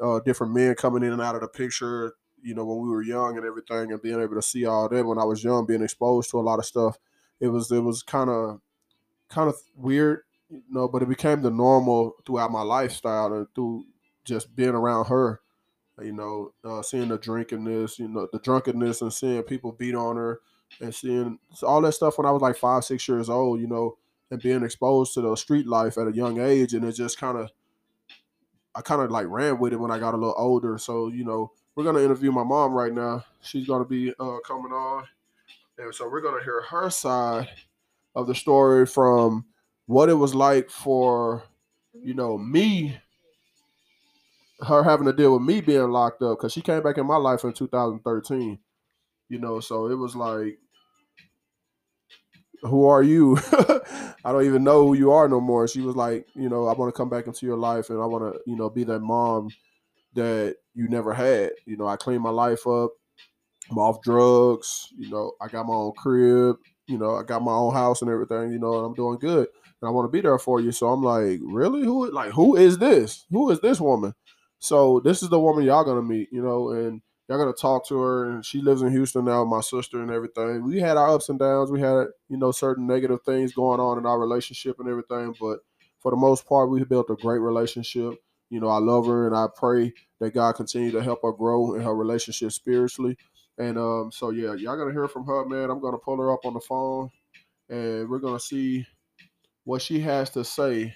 uh, 0.00 0.20
different 0.20 0.52
men 0.52 0.74
coming 0.74 1.02
in 1.02 1.12
and 1.12 1.22
out 1.22 1.34
of 1.34 1.40
the 1.40 1.48
picture, 1.48 2.12
you 2.42 2.54
know, 2.54 2.66
when 2.66 2.82
we 2.82 2.90
were 2.90 3.02
young 3.02 3.38
and 3.38 3.46
everything, 3.46 3.92
and 3.92 4.02
being 4.02 4.20
able 4.20 4.34
to 4.34 4.42
see 4.42 4.66
all 4.66 4.88
that 4.90 5.04
when 5.04 5.18
I 5.18 5.24
was 5.24 5.42
young, 5.42 5.66
being 5.66 5.82
exposed 5.82 6.30
to 6.30 6.38
a 6.38 6.42
lot 6.42 6.58
of 6.58 6.66
stuff. 6.66 6.98
It 7.40 7.48
was 7.48 7.72
it 7.72 7.80
was 7.80 8.02
kind 8.02 8.28
of 8.28 8.60
kind 9.30 9.48
of 9.48 9.56
weird 9.74 10.24
you 10.50 10.62
know, 10.68 10.88
but 10.88 11.02
it 11.02 11.08
became 11.08 11.42
the 11.42 11.50
normal 11.50 12.16
throughout 12.26 12.50
my 12.50 12.62
lifestyle 12.62 13.32
and 13.32 13.46
through 13.54 13.84
just 14.24 14.54
being 14.54 14.70
around 14.70 15.06
her, 15.06 15.40
you 16.02 16.12
know, 16.12 16.52
uh, 16.64 16.82
seeing 16.82 17.08
the 17.08 17.18
drunkenness, 17.18 17.98
you 17.98 18.08
know, 18.08 18.28
the 18.32 18.38
drunkenness 18.40 19.02
and 19.02 19.12
seeing 19.12 19.42
people 19.42 19.72
beat 19.72 19.94
on 19.94 20.16
her 20.16 20.40
and 20.80 20.94
seeing 20.94 21.38
all 21.62 21.80
that 21.80 21.92
stuff 21.92 22.18
when 22.18 22.26
I 22.26 22.30
was 22.30 22.42
like 22.42 22.56
five, 22.56 22.84
six 22.84 23.06
years 23.08 23.28
old, 23.28 23.60
you 23.60 23.66
know, 23.66 23.96
and 24.30 24.40
being 24.40 24.62
exposed 24.62 25.14
to 25.14 25.20
the 25.20 25.36
street 25.36 25.66
life 25.66 25.98
at 25.98 26.08
a 26.08 26.12
young 26.12 26.40
age. 26.40 26.74
And 26.74 26.84
it 26.84 26.92
just 26.92 27.18
kind 27.18 27.38
of, 27.38 27.50
I 28.74 28.80
kind 28.82 29.02
of 29.02 29.10
like 29.10 29.26
ran 29.28 29.58
with 29.58 29.72
it 29.72 29.80
when 29.80 29.90
I 29.90 29.98
got 29.98 30.14
a 30.14 30.16
little 30.16 30.34
older. 30.36 30.78
So, 30.78 31.08
you 31.08 31.24
know, 31.24 31.52
we're 31.74 31.84
to 31.96 32.04
interview 32.04 32.30
my 32.32 32.44
mom 32.44 32.72
right 32.72 32.92
now. 32.92 33.24
She's 33.40 33.66
to 33.82 33.88
be 33.88 34.10
uh, 34.20 34.38
coming 34.46 34.72
on. 34.72 35.04
And 35.78 35.94
so 35.94 36.08
we're 36.08 36.20
to 36.38 36.44
hear 36.44 36.62
her 36.62 36.90
side 36.90 37.48
of 38.14 38.26
the 38.26 38.34
story 38.34 38.86
from 38.86 39.46
what 39.90 40.08
it 40.08 40.14
was 40.14 40.36
like 40.36 40.70
for 40.70 41.42
you 41.92 42.14
know 42.14 42.38
me 42.38 42.96
her 44.60 44.84
having 44.84 45.04
to 45.04 45.12
deal 45.12 45.32
with 45.32 45.42
me 45.42 45.60
being 45.60 45.90
locked 45.90 46.22
up 46.22 46.38
because 46.38 46.52
she 46.52 46.60
came 46.60 46.80
back 46.80 46.96
in 46.96 47.04
my 47.04 47.16
life 47.16 47.42
in 47.42 47.52
2013 47.52 48.56
you 49.28 49.38
know 49.40 49.58
so 49.58 49.88
it 49.88 49.96
was 49.96 50.14
like 50.14 50.58
who 52.62 52.84
are 52.84 53.02
you? 53.02 53.38
I 54.22 54.32
don't 54.32 54.44
even 54.44 54.62
know 54.62 54.86
who 54.86 54.92
you 54.92 55.12
are 55.12 55.26
no 55.30 55.40
more. 55.40 55.66
She 55.66 55.80
was 55.80 55.96
like 55.96 56.24
you 56.36 56.48
know 56.48 56.68
i 56.68 56.72
want 56.72 56.94
to 56.94 56.96
come 56.96 57.08
back 57.08 57.26
into 57.26 57.44
your 57.44 57.56
life 57.56 57.90
and 57.90 58.00
i 58.00 58.06
want 58.06 58.32
to 58.32 58.40
you 58.46 58.54
know 58.54 58.70
be 58.70 58.84
that 58.84 59.00
mom 59.00 59.48
that 60.14 60.56
you 60.72 60.86
never 60.88 61.12
had. 61.12 61.50
You 61.66 61.76
know 61.76 61.88
i 61.88 61.96
cleaned 61.96 62.22
my 62.22 62.30
life 62.30 62.64
up 62.64 62.92
i'm 63.70 63.78
off 63.78 64.02
drugs 64.02 64.88
you 64.96 65.10
know 65.10 65.32
i 65.40 65.48
got 65.48 65.66
my 65.66 65.74
own 65.74 65.92
crib 65.96 66.56
you 66.86 66.98
know 66.98 67.16
i 67.16 67.22
got 67.22 67.42
my 67.42 67.52
own 67.52 67.72
house 67.72 68.02
and 68.02 68.10
everything 68.10 68.50
you 68.52 68.58
know 68.58 68.76
and 68.78 68.86
i'm 68.86 68.94
doing 68.94 69.18
good 69.18 69.48
and 69.80 69.88
I 69.88 69.90
want 69.90 70.06
to 70.06 70.12
be 70.12 70.20
there 70.20 70.38
for 70.38 70.60
you. 70.60 70.72
So 70.72 70.88
I'm 70.88 71.02
like, 71.02 71.40
really? 71.42 71.82
Who 71.84 72.10
like 72.10 72.32
who 72.32 72.56
is 72.56 72.78
this? 72.78 73.26
Who 73.30 73.50
is 73.50 73.60
this 73.60 73.80
woman? 73.80 74.14
So 74.58 75.00
this 75.00 75.22
is 75.22 75.30
the 75.30 75.40
woman 75.40 75.64
y'all 75.64 75.84
gonna 75.84 76.02
meet, 76.02 76.28
you 76.32 76.42
know, 76.42 76.70
and 76.70 77.00
y'all 77.28 77.38
gonna 77.38 77.52
talk 77.52 77.86
to 77.88 77.98
her. 77.98 78.30
And 78.30 78.44
she 78.44 78.60
lives 78.60 78.82
in 78.82 78.90
Houston 78.90 79.24
now, 79.24 79.44
my 79.44 79.60
sister 79.60 80.02
and 80.02 80.10
everything. 80.10 80.64
We 80.64 80.80
had 80.80 80.96
our 80.96 81.08
ups 81.14 81.28
and 81.28 81.38
downs. 81.38 81.70
We 81.70 81.80
had, 81.80 82.08
you 82.28 82.36
know, 82.36 82.52
certain 82.52 82.86
negative 82.86 83.20
things 83.24 83.52
going 83.52 83.80
on 83.80 83.98
in 83.98 84.06
our 84.06 84.18
relationship 84.18 84.78
and 84.80 84.88
everything. 84.88 85.34
But 85.40 85.60
for 86.00 86.10
the 86.10 86.16
most 86.16 86.46
part, 86.46 86.70
we 86.70 86.84
built 86.84 87.10
a 87.10 87.16
great 87.16 87.40
relationship. 87.40 88.14
You 88.50 88.60
know, 88.60 88.68
I 88.68 88.78
love 88.78 89.06
her 89.06 89.26
and 89.26 89.36
I 89.36 89.46
pray 89.54 89.92
that 90.18 90.34
God 90.34 90.56
continue 90.56 90.90
to 90.90 91.02
help 91.02 91.20
her 91.22 91.32
grow 91.32 91.74
in 91.74 91.82
her 91.82 91.94
relationship 91.94 92.52
spiritually. 92.52 93.16
And 93.58 93.78
um, 93.78 94.10
so 94.12 94.30
yeah, 94.30 94.54
y'all 94.54 94.76
gonna 94.76 94.92
hear 94.92 95.08
from 95.08 95.24
her, 95.26 95.44
man. 95.46 95.70
I'm 95.70 95.80
gonna 95.80 95.98
pull 95.98 96.18
her 96.18 96.32
up 96.32 96.44
on 96.44 96.54
the 96.54 96.60
phone 96.60 97.10
and 97.68 98.08
we're 98.08 98.18
gonna 98.18 98.40
see 98.40 98.86
what 99.70 99.80
she 99.80 100.00
has 100.00 100.28
to 100.30 100.44
say 100.44 100.92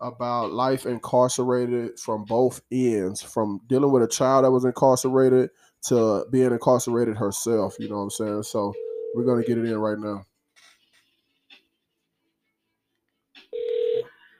about 0.00 0.50
life 0.50 0.86
incarcerated 0.86 2.00
from 2.00 2.24
both 2.24 2.62
ends, 2.72 3.20
from 3.20 3.60
dealing 3.68 3.92
with 3.92 4.02
a 4.02 4.08
child 4.08 4.42
that 4.42 4.50
was 4.50 4.64
incarcerated 4.64 5.50
to 5.82 6.24
being 6.32 6.50
incarcerated 6.50 7.14
herself. 7.14 7.76
You 7.78 7.90
know 7.90 7.96
what 7.96 8.04
I'm 8.04 8.10
saying? 8.10 8.42
So 8.44 8.72
we're 9.14 9.26
gonna 9.26 9.42
get 9.42 9.58
it 9.58 9.66
in 9.66 9.76
right 9.76 9.98
now. 9.98 10.24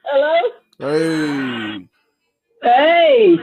Hello. 0.05 0.49
Hey. 0.79 1.87
Hey. 2.63 3.37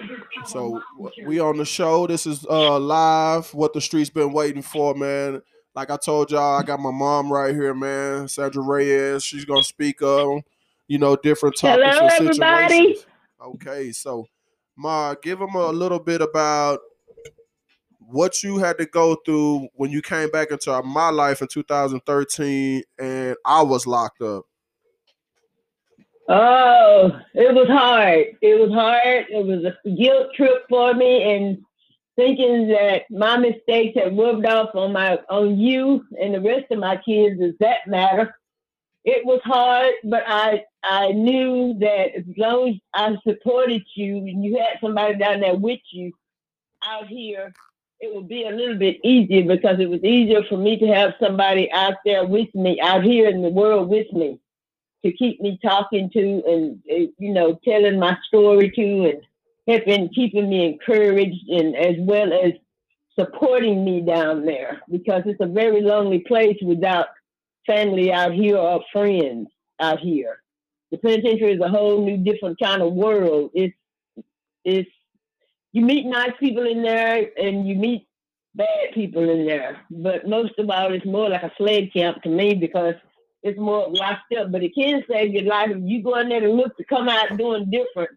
So 0.47 0.83
we 1.25 1.39
on 1.39 1.59
the 1.59 1.65
show. 1.65 2.09
This 2.09 2.27
is 2.27 2.45
uh 2.51 2.81
live. 2.81 3.55
What 3.55 3.73
the 3.73 3.81
streets 3.81 4.11
been 4.11 4.33
waiting 4.33 4.63
for, 4.63 4.97
man. 4.97 5.43
Like 5.75 5.91
I 5.91 5.97
told 5.97 6.31
y'all, 6.31 6.59
I 6.59 6.63
got 6.63 6.81
my 6.81 6.91
mom 6.93 7.33
right 7.33 7.55
here, 7.55 7.75
man, 7.75 8.29
Sandra 8.29 8.63
Reyes. 8.63 9.25
She's 9.25 9.45
gonna 9.45 9.63
speak 9.63 10.03
on, 10.03 10.43
you 10.87 10.99
know, 10.99 11.17
different 11.17 11.57
topics 11.57 11.85
Hello, 11.85 12.09
and 12.09 12.29
everybody. 12.29 12.75
situations. 12.75 13.07
Okay, 13.41 13.93
so 13.93 14.27
Ma, 14.77 15.15
give 15.23 15.39
them 15.39 15.55
a 15.55 15.69
little 15.69 15.99
bit 15.99 16.21
about 16.21 16.81
what 18.01 18.43
you 18.43 18.59
had 18.59 18.79
to 18.79 18.87
go 18.87 19.17
through 19.25 19.69
when 19.75 19.91
you 19.91 20.03
came 20.03 20.31
back 20.31 20.51
into 20.51 20.83
my 20.83 21.11
life 21.11 21.43
in 21.43 21.49
2013 21.49 22.83
and 22.99 23.37
I 23.45 23.63
was 23.63 23.87
locked 23.87 24.21
up. 24.21 24.45
Oh, 26.29 27.21
it 27.35 27.55
was 27.55 27.69
hard. 27.69 28.27
It 28.41 28.61
was 28.61 28.73
hard. 28.73 29.27
It 29.29 29.45
was 29.45 29.65
a 29.65 29.91
guilt 29.91 30.29
trip 30.35 30.65
for 30.71 30.95
me, 30.95 31.35
and 31.35 31.63
thinking 32.17 32.69
that 32.69 33.03
my 33.11 33.37
mistakes 33.37 33.99
had 33.99 34.17
rubbed 34.17 34.47
off 34.47 34.75
on 34.75 34.93
my 34.93 35.19
on 35.29 35.59
you 35.59 36.05
and 36.21 36.35
the 36.35 36.41
rest 36.41 36.67
of 36.71 36.79
my 36.79 36.97
kids 36.97 37.41
does 37.41 37.55
that 37.61 37.87
matter. 37.87 38.35
It 39.05 39.25
was 39.27 39.41
hard, 39.45 39.93
but 40.05 40.23
I 40.27 40.65
I 40.83 41.13
knew 41.13 41.75
that 41.81 42.15
as 42.17 42.25
long 42.37 42.69
as 42.69 42.77
I 42.95 43.17
supported 43.29 43.85
you 43.95 44.19
and 44.19 44.45
you 44.45 44.59
had 44.59 44.79
somebody 44.81 45.17
down 45.17 45.41
there 45.41 45.57
with 45.57 45.81
you 45.91 46.13
out 46.87 47.07
here, 47.07 47.53
it 48.01 48.15
would 48.15 48.29
be 48.29 48.45
a 48.45 48.51
little 48.51 48.77
bit 48.77 49.01
easier 49.05 49.45
because 49.45 49.81
it 49.81 49.91
was 49.91 50.03
easier 50.05 50.43
for 50.45 50.57
me 50.57 50.79
to 50.79 50.87
have 50.87 51.15
somebody 51.21 51.71
out 51.73 51.95
there 52.05 52.25
with 52.25 52.55
me, 52.55 52.81
out 52.81 53.05
here 53.05 53.29
in 53.29 53.43
the 53.43 53.49
world 53.49 53.89
with 53.89 54.11
me, 54.13 54.39
to 55.05 55.13
keep 55.13 55.41
me 55.41 55.59
talking 55.63 56.11
to 56.11 56.43
and 56.47 56.83
you 56.87 57.33
know 57.33 57.59
telling 57.65 57.99
my 57.99 58.17
story 58.27 58.71
to 58.71 59.11
and 59.11 59.23
have 59.69 59.85
been 59.85 60.09
keeping 60.09 60.49
me 60.49 60.67
encouraged 60.67 61.49
and 61.49 61.75
as 61.77 61.97
well 61.99 62.33
as 62.33 62.53
supporting 63.19 63.85
me 63.85 64.01
down 64.01 64.45
there 64.45 64.83
because 64.91 65.23
it's 65.27 65.41
a 65.41 65.47
very 65.47 65.81
lonely 65.81 66.19
place 66.21 66.57
without 66.63 67.07
family 67.67 68.13
out 68.13 68.33
here 68.33 68.57
or 68.57 68.83
friends 68.93 69.49
out 69.81 70.01
here. 70.01 70.41
The 70.91 70.99
penitentiary 70.99 71.53
is 71.55 71.61
a 71.61 71.69
whole 71.69 72.05
new 72.05 72.19
different 72.19 72.59
kind 72.61 72.83
of 72.83 72.93
world. 72.93 73.51
It's 73.55 73.75
it's 74.65 74.91
you 75.73 75.83
meet 75.83 76.07
nice 76.07 76.33
people 76.39 76.67
in 76.67 76.83
there 76.83 77.31
and 77.37 77.67
you 77.67 77.75
meet 77.75 78.07
bad 78.55 78.93
people 78.95 79.29
in 79.29 79.47
there. 79.47 79.81
But 79.91 80.29
most 80.29 80.53
of 80.59 80.71
all 80.71 80.93
it's 80.93 81.07
more 81.07 81.29
like 81.29 81.43
a 81.43 81.53
slave 81.57 81.91
camp 81.93 82.23
to 82.23 82.29
me 82.29 82.55
because 82.55 82.95
it's 83.43 83.59
more 83.59 83.89
locked 83.89 84.33
up. 84.39 84.53
But 84.53 84.63
it 84.63 84.75
can 84.75 85.03
save 85.11 85.33
your 85.33 85.45
life 85.45 85.71
if 85.71 85.79
you 85.83 86.03
go 86.03 86.19
in 86.19 86.29
there 86.29 86.45
and 86.45 86.57
look 86.57 86.77
to 86.77 86.85
come 86.85 87.09
out 87.09 87.37
doing 87.37 87.71
different 87.71 88.11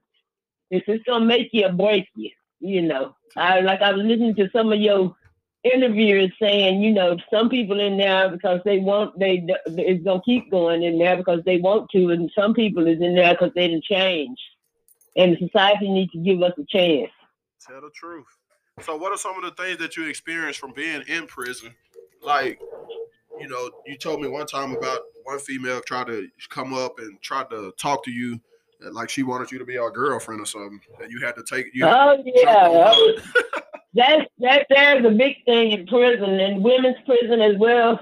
if 0.69 0.83
it's 0.87 1.03
gonna 1.05 1.25
make 1.25 1.49
you 1.51 1.65
or 1.65 1.71
break 1.71 2.07
you, 2.15 2.31
you 2.59 2.81
know. 2.81 3.15
I 3.35 3.61
like 3.61 3.81
I 3.81 3.93
was 3.93 4.05
listening 4.05 4.35
to 4.35 4.49
some 4.51 4.71
of 4.71 4.79
your 4.79 5.15
interviewers 5.63 6.31
saying, 6.41 6.81
you 6.81 6.91
know, 6.91 7.17
some 7.31 7.49
people 7.49 7.79
in 7.79 7.97
there 7.97 8.29
because 8.29 8.61
they 8.65 8.79
want 8.79 9.17
they 9.19 9.45
it's 9.65 10.03
gonna 10.03 10.21
keep 10.25 10.49
going 10.51 10.83
in 10.83 10.97
there 10.97 11.17
because 11.17 11.41
they 11.45 11.59
want 11.59 11.89
to, 11.91 12.09
and 12.09 12.31
some 12.37 12.53
people 12.53 12.87
is 12.87 13.01
in 13.01 13.15
there 13.15 13.33
because 13.33 13.51
they 13.55 13.67
didn't 13.67 13.83
change, 13.83 14.37
and 15.15 15.37
society 15.37 15.89
needs 15.89 16.11
to 16.11 16.19
give 16.19 16.41
us 16.41 16.53
a 16.57 16.65
chance. 16.65 17.11
Tell 17.65 17.81
the 17.81 17.89
truth. 17.89 18.25
So, 18.81 18.95
what 18.95 19.11
are 19.11 19.17
some 19.17 19.35
of 19.37 19.43
the 19.43 19.61
things 19.61 19.79
that 19.79 19.97
you 19.97 20.05
experienced 20.05 20.59
from 20.59 20.71
being 20.71 21.03
in 21.07 21.25
prison? 21.25 21.73
Like, 22.21 22.59
you 23.39 23.47
know, 23.47 23.69
you 23.85 23.97
told 23.97 24.21
me 24.21 24.27
one 24.27 24.45
time 24.45 24.75
about 24.75 25.01
one 25.23 25.39
female 25.39 25.81
tried 25.81 26.07
to 26.07 26.27
come 26.49 26.73
up 26.73 26.99
and 26.99 27.19
tried 27.21 27.49
to 27.49 27.73
talk 27.77 28.03
to 28.05 28.11
you 28.11 28.39
like 28.91 29.09
she 29.09 29.23
wanted 29.23 29.51
you 29.51 29.59
to 29.59 29.65
be 29.65 29.77
our 29.77 29.91
girlfriend 29.91 30.41
or 30.41 30.45
something, 30.45 30.79
and 31.01 31.11
you 31.11 31.19
had 31.25 31.35
to 31.35 31.43
take. 31.43 31.67
You 31.73 31.85
oh 31.85 32.21
yeah, 32.25 32.67
oh, 32.69 33.17
that's 33.93 34.25
that. 34.39 34.67
There's 34.69 35.05
a 35.05 35.09
big 35.09 35.43
thing 35.45 35.71
in 35.71 35.87
prison 35.87 36.39
and 36.39 36.63
women's 36.63 36.97
prison 37.05 37.41
as 37.41 37.57
well. 37.57 37.99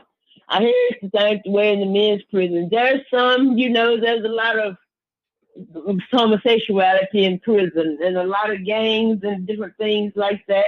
I 0.48 0.60
hear 0.60 0.74
it's 0.90 1.02
the 1.02 1.20
same 1.20 1.42
way 1.52 1.74
in 1.74 1.80
the 1.80 1.86
men's 1.86 2.22
prison. 2.32 2.70
There's 2.72 3.02
some, 3.10 3.58
you 3.58 3.70
know, 3.70 4.00
there's 4.00 4.24
a 4.24 4.28
lot 4.28 4.60
of 4.60 4.78
homosexuality 6.12 7.26
in 7.26 7.40
prison 7.40 7.98
and 8.04 8.18
a 8.18 8.24
lot 8.24 8.52
of 8.52 8.64
gangs 8.64 9.22
and 9.24 9.48
different 9.48 9.76
things 9.78 10.14
like 10.16 10.46
that. 10.48 10.66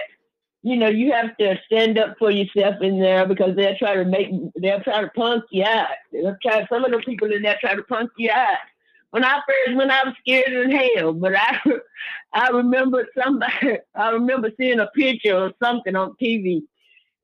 You 0.63 0.77
know, 0.77 0.87
you 0.87 1.11
have 1.11 1.37
to 1.37 1.59
stand 1.65 1.99
up 1.99 2.17
for 2.17 2.31
yourself 2.31 2.81
in 2.81 2.99
there 2.99 3.27
because 3.27 3.55
they'll 3.55 3.77
try 3.77 3.95
to 3.95 4.05
make, 4.05 4.31
they'll 4.59 4.81
try 4.81 5.01
to 5.01 5.09
punk 5.09 5.43
you 5.51 5.63
out. 5.63 5.89
They'll 6.11 6.37
try, 6.41 6.65
some 6.67 6.83
of 6.83 6.91
the 6.91 6.99
people 6.99 7.31
in 7.31 7.43
there 7.43 7.57
try 7.61 7.75
to 7.75 7.83
punk 7.83 8.09
you 8.17 8.31
out 8.31 8.57
when 9.11 9.23
I 9.23 9.39
first 9.47 9.77
when 9.77 9.91
I 9.91 10.03
was 10.03 10.13
scared 10.19 10.51
as 10.53 10.73
hell. 10.95 11.13
But 11.13 11.35
I 11.35 11.59
I 12.33 12.49
remember 12.49 13.07
somebody 13.21 13.77
I 13.95 14.09
remember 14.09 14.51
seeing 14.57 14.79
a 14.79 14.87
picture 14.87 15.37
or 15.37 15.51
something 15.61 15.95
on 15.95 16.15
TV 16.21 16.63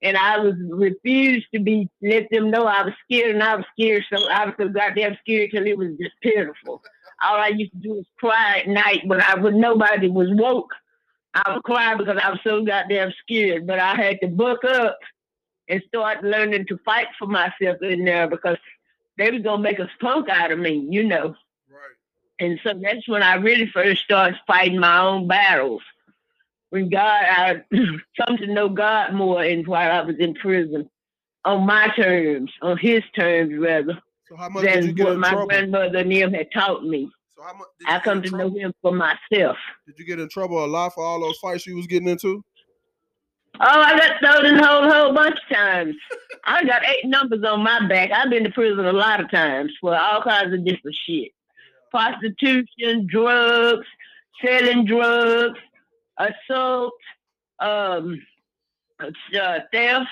and 0.02 0.18
I 0.18 0.38
was 0.38 0.56
refused 0.70 1.48
to 1.54 1.60
be 1.60 1.90
let 2.02 2.28
them 2.30 2.52
know 2.52 2.66
I 2.66 2.84
was 2.84 2.94
scared 3.06 3.34
and 3.34 3.44
I 3.44 3.56
was 3.56 3.66
scared 3.78 4.04
so 4.12 4.30
I 4.30 4.46
was 4.46 4.54
so 4.60 4.68
goddamn 4.70 5.18
scared 5.22 5.52
till 5.52 5.66
it 5.66 5.78
was 5.78 5.90
just 6.00 6.16
pitiful. 6.22 6.84
All 7.22 7.38
I 7.38 7.48
used 7.50 7.72
to 7.72 7.78
do 7.78 7.94
was 7.96 8.06
cry 8.20 8.60
at 8.60 8.68
night 8.68 9.02
when 9.06 9.22
I 9.22 9.36
when 9.36 9.60
nobody 9.60 10.10
was 10.10 10.28
woke. 10.32 10.74
I 11.34 11.54
would 11.54 11.64
cry 11.64 11.96
because 11.96 12.20
I 12.22 12.30
was 12.30 12.40
so 12.44 12.64
goddamn 12.64 13.12
scared. 13.22 13.66
But 13.66 13.80
I 13.80 13.96
had 13.96 14.20
to 14.22 14.28
buck 14.28 14.64
up 14.66 15.00
and 15.70 15.82
start 15.88 16.24
learning 16.24 16.66
to 16.68 16.78
fight 16.86 17.08
for 17.18 17.28
myself 17.28 17.78
in 17.82 18.06
there 18.06 18.28
because 18.30 18.58
they 19.18 19.32
was 19.32 19.42
gonna 19.42 19.62
make 19.62 19.80
a 19.80 19.90
punk 20.02 20.30
out 20.30 20.52
of 20.52 20.60
me, 20.60 20.86
you 20.90 21.04
know. 21.04 21.36
And 22.44 22.60
so 22.64 22.74
that's 22.74 23.08
when 23.08 23.24
I 23.24 23.36
really 23.36 23.70
first 23.74 24.04
started 24.04 24.38
fighting 24.46 24.80
my 24.80 25.00
own 25.00 25.28
battles. 25.28 25.82
When 26.72 26.90
God, 26.90 27.24
I 27.30 27.62
come 27.72 28.38
to 28.38 28.48
know 28.48 28.68
God 28.68 29.14
more 29.14 29.44
and 29.44 29.66
while 29.66 29.92
I 29.92 30.02
was 30.02 30.16
in 30.20 30.34
prison, 30.34 30.90
on 31.46 31.66
my 31.66 31.88
terms, 31.96 32.52
on 32.62 32.78
His 32.78 33.04
terms 33.16 33.54
rather, 33.58 33.98
so 34.28 34.36
how 34.36 34.50
much 34.50 34.66
than 34.66 34.96
what 34.98 35.18
my 35.18 35.30
trouble? 35.30 35.48
grandmother 35.48 35.98
and 36.00 36.12
him 36.12 36.34
had 36.34 36.48
taught 36.52 36.84
me. 36.84 37.10
So 37.36 37.44
how 37.44 37.54
much? 37.54 37.68
I 37.86 38.00
come 38.00 38.22
to 38.22 38.30
trouble? 38.30 38.50
know 38.50 38.60
Him 38.60 38.74
for 38.82 38.92
myself. 38.92 39.58
Did 39.86 39.98
you 39.98 40.06
get 40.06 40.20
in 40.20 40.30
trouble 40.30 40.64
a 40.64 40.68
lot 40.68 40.94
for 40.94 41.04
all 41.04 41.22
those 41.22 41.38
fights 41.38 41.68
you 41.68 41.76
was 41.76 41.88
getting 41.88 42.08
into? 42.08 42.44
Oh, 43.60 43.66
I 43.82 43.98
got 43.98 44.20
thrown 44.20 44.46
in 44.46 44.60
a 44.60 44.68
whole, 44.68 44.90
whole 44.90 45.14
bunch 45.14 45.36
of 45.36 45.56
times. 45.56 45.96
I 46.44 46.64
got 46.66 46.82
eight 46.86 47.06
numbers 47.06 47.44
on 47.48 47.64
my 47.64 47.88
back. 47.88 48.12
I've 48.12 48.30
been 48.32 48.44
to 48.46 48.50
prison 48.50 48.86
a 48.86 48.94
lot 48.94 49.22
of 49.22 49.30
times 49.30 49.72
for 49.80 49.96
all 49.96 50.24
kinds 50.24 50.54
of 50.54 50.66
different 50.66 50.98
shit. 51.06 51.32
Prostitution, 51.94 53.06
drugs, 53.08 53.86
selling 54.44 54.84
drugs, 54.84 55.60
assault, 56.18 56.94
um, 57.60 58.20
uh, 59.00 59.60
theft, 59.72 60.08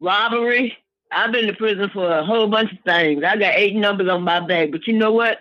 robbery. 0.00 0.78
I've 1.10 1.32
been 1.32 1.48
to 1.48 1.54
prison 1.54 1.90
for 1.92 2.08
a 2.08 2.24
whole 2.24 2.46
bunch 2.46 2.70
of 2.70 2.78
things. 2.84 3.24
I 3.24 3.36
got 3.36 3.56
eight 3.56 3.74
numbers 3.74 4.08
on 4.08 4.22
my 4.22 4.46
back. 4.46 4.70
But 4.70 4.86
you 4.86 4.92
know 4.92 5.10
what? 5.10 5.38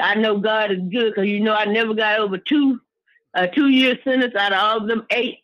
I 0.00 0.14
know 0.14 0.38
God 0.38 0.70
is 0.70 0.78
good 0.78 1.14
because 1.14 1.26
you 1.26 1.40
know 1.40 1.54
I 1.54 1.64
never 1.64 1.92
got 1.92 2.20
over 2.20 2.38
two, 2.38 2.80
a 3.34 3.48
two 3.48 3.68
year 3.68 3.98
sentence 4.04 4.36
out 4.36 4.52
of 4.52 4.58
all 4.58 4.76
of 4.78 4.86
them 4.86 5.04
eight. 5.10 5.40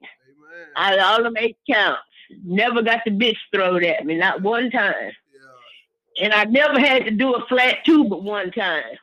Out 0.76 0.94
of 0.96 1.04
all 1.04 1.22
them 1.24 1.36
eight 1.38 1.56
counts, 1.68 2.02
never 2.44 2.82
got 2.82 3.00
the 3.04 3.10
bitch 3.10 3.38
thrown 3.52 3.82
at 3.82 4.06
me, 4.06 4.16
not 4.16 4.42
one 4.42 4.70
time. 4.70 4.94
Yeah. 5.34 6.24
And 6.24 6.32
I 6.32 6.44
never 6.44 6.78
had 6.78 7.04
to 7.06 7.10
do 7.10 7.34
a 7.34 7.46
flat 7.46 7.78
two 7.84 8.04
but 8.04 8.22
one 8.22 8.52
time. 8.52 8.96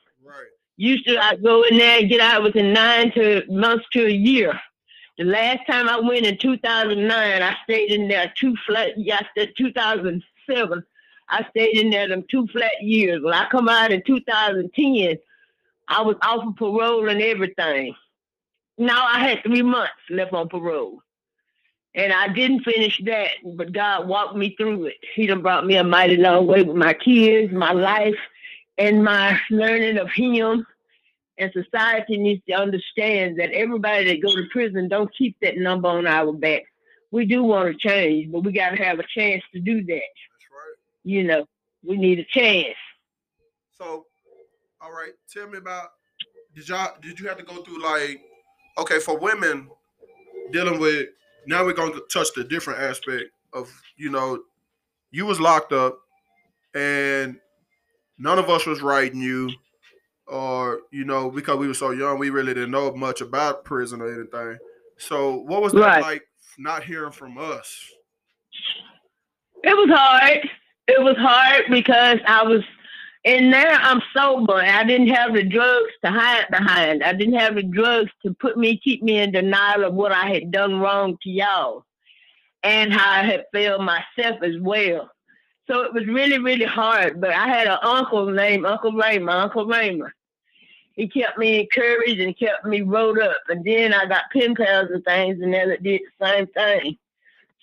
Used 0.78 1.06
to 1.08 1.18
I 1.18 1.36
go 1.36 1.64
in 1.64 1.78
there 1.78 2.00
and 2.00 2.10
get 2.10 2.20
out 2.20 2.44
within 2.44 2.74
nine 2.74 3.12
to 3.14 3.44
months 3.48 3.86
to 3.94 4.06
a 4.08 4.12
year. 4.12 4.60
The 5.18 5.26
last 5.26 5.60
time 5.68 5.88
I 5.88 6.00
went 6.00 6.26
in 6.26 6.38
2009, 6.40 7.42
I 7.42 7.56
stayed 7.64 7.92
in 7.92 8.08
there 8.08 8.34
two 8.36 8.56
flat. 8.66 8.94
Yeah, 8.98 9.20
I 9.22 9.28
said 9.38 9.54
2007. 9.56 10.84
I 11.30 11.46
stayed 11.52 11.80
in 11.80 11.92
there 11.92 12.08
them 12.08 12.26
two 12.30 12.48
flat 12.48 12.82
years. 12.82 13.22
When 13.24 13.34
I 13.34 13.48
come 13.50 13.70
out 13.70 13.92
in 13.92 14.02
2010, 14.04 15.18
I 15.88 16.02
was 16.02 16.16
off 16.24 16.48
of 16.48 16.56
parole 16.56 17.10
and 17.10 17.22
everything. 17.22 17.96
Now 18.80 19.06
I 19.06 19.20
had 19.20 19.44
three 19.44 19.62
months 19.62 19.94
left 20.10 20.34
on 20.34 20.50
parole. 20.50 21.02
And 21.96 22.12
I 22.12 22.28
didn't 22.30 22.62
finish 22.62 23.00
that, 23.06 23.30
but 23.56 23.72
God 23.72 24.08
walked 24.08 24.36
me 24.36 24.56
through 24.58 24.86
it. 24.86 24.96
He 25.14 25.28
done 25.28 25.44
brought 25.44 25.66
me 25.68 25.76
a 25.76 25.84
mighty 25.84 26.18
long 26.18 26.48
way 26.48 26.64
with 26.64 26.76
my 26.76 26.94
kids, 26.94 27.54
my 27.54 27.72
life, 27.72 28.16
and 28.78 29.04
my 29.04 29.40
learning 29.50 29.98
of 29.98 30.10
Him. 30.12 30.66
And 31.40 31.52
society 31.52 32.18
needs 32.18 32.44
to 32.48 32.54
understand 32.54 33.40
that 33.40 33.52
everybody 33.52 34.06
that 34.06 34.22
go 34.22 34.36
to 34.36 34.44
prison 34.52 34.88
don't 34.88 35.12
keep 35.16 35.36
that 35.42 35.58
number 35.58 35.88
on 35.88 36.06
our 36.06 36.32
back. 36.32 36.62
We 37.10 37.26
do 37.26 37.44
want 37.44 37.72
to 37.72 37.78
change, 37.78 38.32
but 38.32 38.42
we 38.42 38.52
got 38.52 38.70
to 38.70 38.76
have 38.84 39.00
a 39.00 39.04
chance 39.16 39.44
to 39.52 39.60
do 39.60 39.84
that. 39.84 39.90
That's 39.90 40.48
right. 40.52 40.76
You 41.04 41.24
know, 41.24 41.48
we 41.84 41.98
need 41.98 42.20
a 42.20 42.26
chance. 42.26 42.76
So, 43.72 44.06
all 44.80 44.92
right, 44.92 45.14
tell 45.32 45.48
me 45.50 45.58
about 45.58 45.90
did 46.56 46.70
y'all 46.70 46.94
did 47.02 47.20
you 47.20 47.28
have 47.28 47.38
to 47.38 47.44
go 47.44 47.64
through 47.64 47.82
like 47.82 48.22
okay 48.78 49.00
for 49.00 49.18
women 49.18 49.70
dealing 50.52 50.80
with 50.80 51.08
now 51.48 51.66
we're 51.66 51.74
going 51.74 51.94
to 51.94 52.04
touch 52.12 52.28
the 52.36 52.44
different 52.44 52.80
aspect 52.80 53.32
of 53.54 53.72
you 53.98 54.10
know 54.10 54.40
you 55.12 55.26
was 55.26 55.40
locked 55.40 55.74
up 55.74 56.00
and 56.76 57.40
none 58.18 58.40
of 58.40 58.50
us 58.50 58.66
was 58.66 58.82
writing 58.82 59.22
you 59.22 59.52
or 60.28 60.82
you 60.92 61.04
know 61.04 61.30
because 61.30 61.58
we 61.58 61.68
were 61.68 61.74
so 61.74 61.92
young 61.92 62.18
we 62.18 62.30
really 62.30 62.54
didn't 62.54 62.72
know 62.72 62.94
much 62.94 63.22
about 63.22 63.64
prison 63.64 64.02
or 64.02 64.14
anything. 64.14 64.58
So 64.98 65.38
what 65.38 65.62
was 65.62 65.74
that 65.74 65.80
right. 65.80 66.02
like 66.02 66.24
not 66.58 66.84
hearing 66.84 67.12
from 67.12 67.38
us? 67.38 67.92
It 69.64 69.76
was 69.76 69.90
hard. 69.90 70.50
It 70.88 71.02
was 71.02 71.16
hard 71.18 71.64
because 71.70 72.20
i 72.28 72.44
was 72.44 72.62
in 73.24 73.52
there. 73.52 73.72
I'm 73.72 74.02
sober. 74.14 74.56
I 74.56 74.84
didn't 74.84 75.08
have 75.08 75.34
the 75.34 75.44
drugs 75.44 75.92
to 76.04 76.12
hide 76.12 76.46
behind. 76.52 77.04
I 77.04 77.14
didn't 77.14 77.40
have 77.40 77.56
the 77.56 77.64
drugs 77.64 78.12
to 78.26 78.34
put 78.34 78.58
me 78.58 78.78
keep 78.84 79.02
me 79.02 79.20
in 79.20 79.32
denial 79.32 79.86
of 79.86 79.94
what 79.94 80.12
i 80.12 80.30
had 80.30 80.52
done 80.52 80.80
wrong 80.80 81.18
to 81.24 81.30
y'all 81.30 81.86
and 82.64 82.94
how 82.94 83.12
i 83.12 83.24
had 83.24 83.46
failed 83.54 83.82
myself 83.82 84.42
as 84.44 84.56
well 84.62 85.10
so 85.68 85.82
it 85.82 85.94
was 85.94 86.06
really, 86.08 86.40
really 86.40 86.66
hard. 86.66 87.22
But 87.22 87.32
I 87.32 87.48
had 87.48 87.68
an 87.68 87.78
uncle 87.82 88.30
named 88.30 88.66
Uncle 88.66 88.92
Raymond, 88.92 89.30
Uncle 89.30 89.66
Raymond. 89.66 90.12
He 90.94 91.08
kept 91.08 91.38
me 91.38 91.62
encouraged 91.62 92.20
and 92.20 92.38
kept 92.38 92.66
me 92.66 92.82
wrote 92.82 93.20
up. 93.20 93.38
And 93.50 93.64
then 93.66 93.94
I 93.94 94.06
got 94.06 94.30
pen 94.32 94.56
pals 94.56 94.90
and 94.92 95.04
things 95.04 95.42
and 95.42 95.54
that 95.54 95.82
did 95.82 96.02
the 96.20 96.26
same 96.26 96.48
thing. 96.48 96.98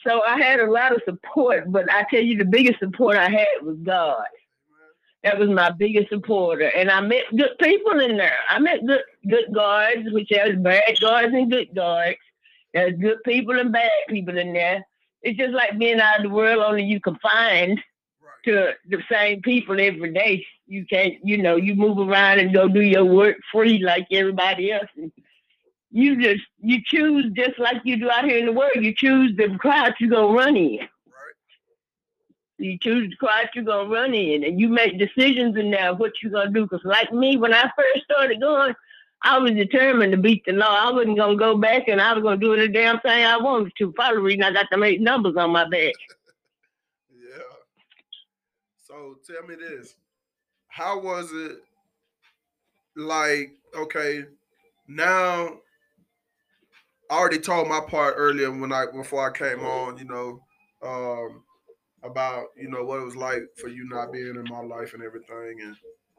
So 0.07 0.23
I 0.27 0.39
had 0.41 0.61
a 0.61 0.71
lot 0.71 0.95
of 0.95 1.03
support, 1.05 1.71
but 1.71 1.93
I 1.93 2.05
tell 2.11 2.23
you 2.23 2.39
the 2.39 2.45
biggest 2.45 2.81
support 2.81 3.17
I 3.17 3.29
had 3.29 3.47
was 3.63 3.77
God. 3.83 4.25
That 5.23 5.39
was 5.39 5.51
my 5.51 5.71
biggest 5.71 6.09
supporter. 6.09 6.69
And 6.75 6.91
I 6.91 7.03
met 7.03 7.25
good 7.37 7.57
people 7.61 8.01
in 8.01 8.17
there. 8.17 8.39
I 8.49 8.59
met 8.59 8.87
good 8.87 9.03
good 9.29 9.53
guards, 9.53 10.11
which 10.11 10.31
has 10.31 10.57
bad 10.57 10.99
guards 11.01 11.35
and 11.35 11.51
good 11.51 11.75
guards. 11.75 12.17
There's 12.73 12.99
good 12.99 13.19
people 13.25 13.59
and 13.59 13.71
bad 13.71 13.91
people 14.09 14.39
in 14.39 14.55
there. 14.55 14.85
It's 15.23 15.39
just 15.39 15.53
like 15.53 15.79
being 15.79 16.01
out 16.01 16.19
of 16.19 16.23
the 16.23 16.31
world, 16.31 16.65
only 16.65 16.85
you 16.85 16.99
confined 17.01 17.79
to 18.45 18.73
the 18.89 19.03
same 19.11 19.43
people 19.43 19.81
every 19.81 20.13
day. 20.13 20.47
You 20.67 20.87
can't, 20.87 21.15
you 21.25 21.39
know, 21.39 21.57
you 21.57 21.75
move 21.75 21.99
around 21.99 22.39
and 22.39 22.55
go 22.55 22.69
do 22.69 22.81
your 22.81 23.05
work 23.05 23.37
free 23.53 23.79
like 23.79 24.07
everybody 24.13 24.73
else. 24.73 24.89
And 24.97 25.13
you 25.91 26.21
just 26.21 26.45
you 26.61 26.81
choose 26.85 27.27
just 27.35 27.59
like 27.59 27.81
you 27.85 27.99
do 27.99 28.11
out 28.11 28.25
here 28.25 28.39
in 28.39 28.47
the 28.47 28.53
world. 28.53 28.77
You 28.77 28.95
choose 28.95 29.37
the 29.37 29.57
crowd 29.59 29.95
you're 29.99 30.11
gonna 30.11 30.33
run 30.33 30.57
in. 30.57 30.79
Right. 30.79 30.89
You 32.59 32.79
choose 32.79 33.11
the 33.11 33.17
crowd 33.17 33.49
you're 33.55 33.65
gonna 33.65 33.89
run 33.89 34.15
in, 34.15 34.45
and 34.45 34.61
you 34.61 34.69
make 34.69 34.99
decisions 34.99 35.57
in 35.57 35.71
there 35.71 35.95
what 35.95 36.13
you're 36.23 36.33
gonna 36.33 36.51
do. 36.51 36.67
Cause 36.69 36.81
like 36.85 37.13
me, 37.13 37.37
when 37.37 37.53
I 37.53 37.63
first 37.77 38.05
started 38.05 38.41
going, 38.41 38.75
I 39.23 39.39
was 39.39 39.53
determined 39.53 40.13
to 40.13 40.19
beat 40.19 40.45
the 40.47 40.53
law. 40.53 40.89
I 40.89 40.93
wasn't 40.93 41.19
gonna 41.19 41.37
go 41.37 41.57
back, 41.57 41.89
and 41.89 42.01
I 42.01 42.13
was 42.15 42.23
gonna 42.23 42.37
do 42.37 42.57
the 42.57 42.69
damn 42.69 43.01
thing 43.01 43.25
I 43.25 43.37
wanted 43.37 43.73
to. 43.79 43.93
The 43.97 44.21
reason 44.21 44.45
I 44.45 44.53
got 44.53 44.67
to 44.71 44.79
make 44.79 45.01
numbers 45.01 45.37
on 45.37 45.51
my 45.51 45.69
back. 45.69 45.95
So 48.91 49.17
tell 49.25 49.47
me 49.47 49.55
this. 49.55 49.95
How 50.67 50.99
was 50.99 51.31
it 51.33 51.63
like, 52.97 53.53
okay, 53.73 54.25
now 54.89 55.59
I 57.09 57.15
already 57.15 57.39
told 57.39 57.69
my 57.69 57.81
part 57.81 58.15
earlier 58.17 58.51
when 58.51 58.73
I 58.73 58.87
before 58.93 59.29
I 59.29 59.37
came 59.37 59.61
on, 59.61 59.97
you 59.97 60.07
know, 60.07 60.41
um, 60.83 61.45
about 62.03 62.47
you 62.57 62.69
know 62.69 62.83
what 62.85 62.99
it 63.01 63.05
was 63.05 63.15
like 63.15 63.43
for 63.57 63.69
you 63.69 63.89
not 63.89 64.13
being 64.13 64.35
in 64.35 64.45
my 64.51 64.61
life 64.61 64.93
and 64.93 65.05
everything, 65.05 65.61
and 65.63 65.77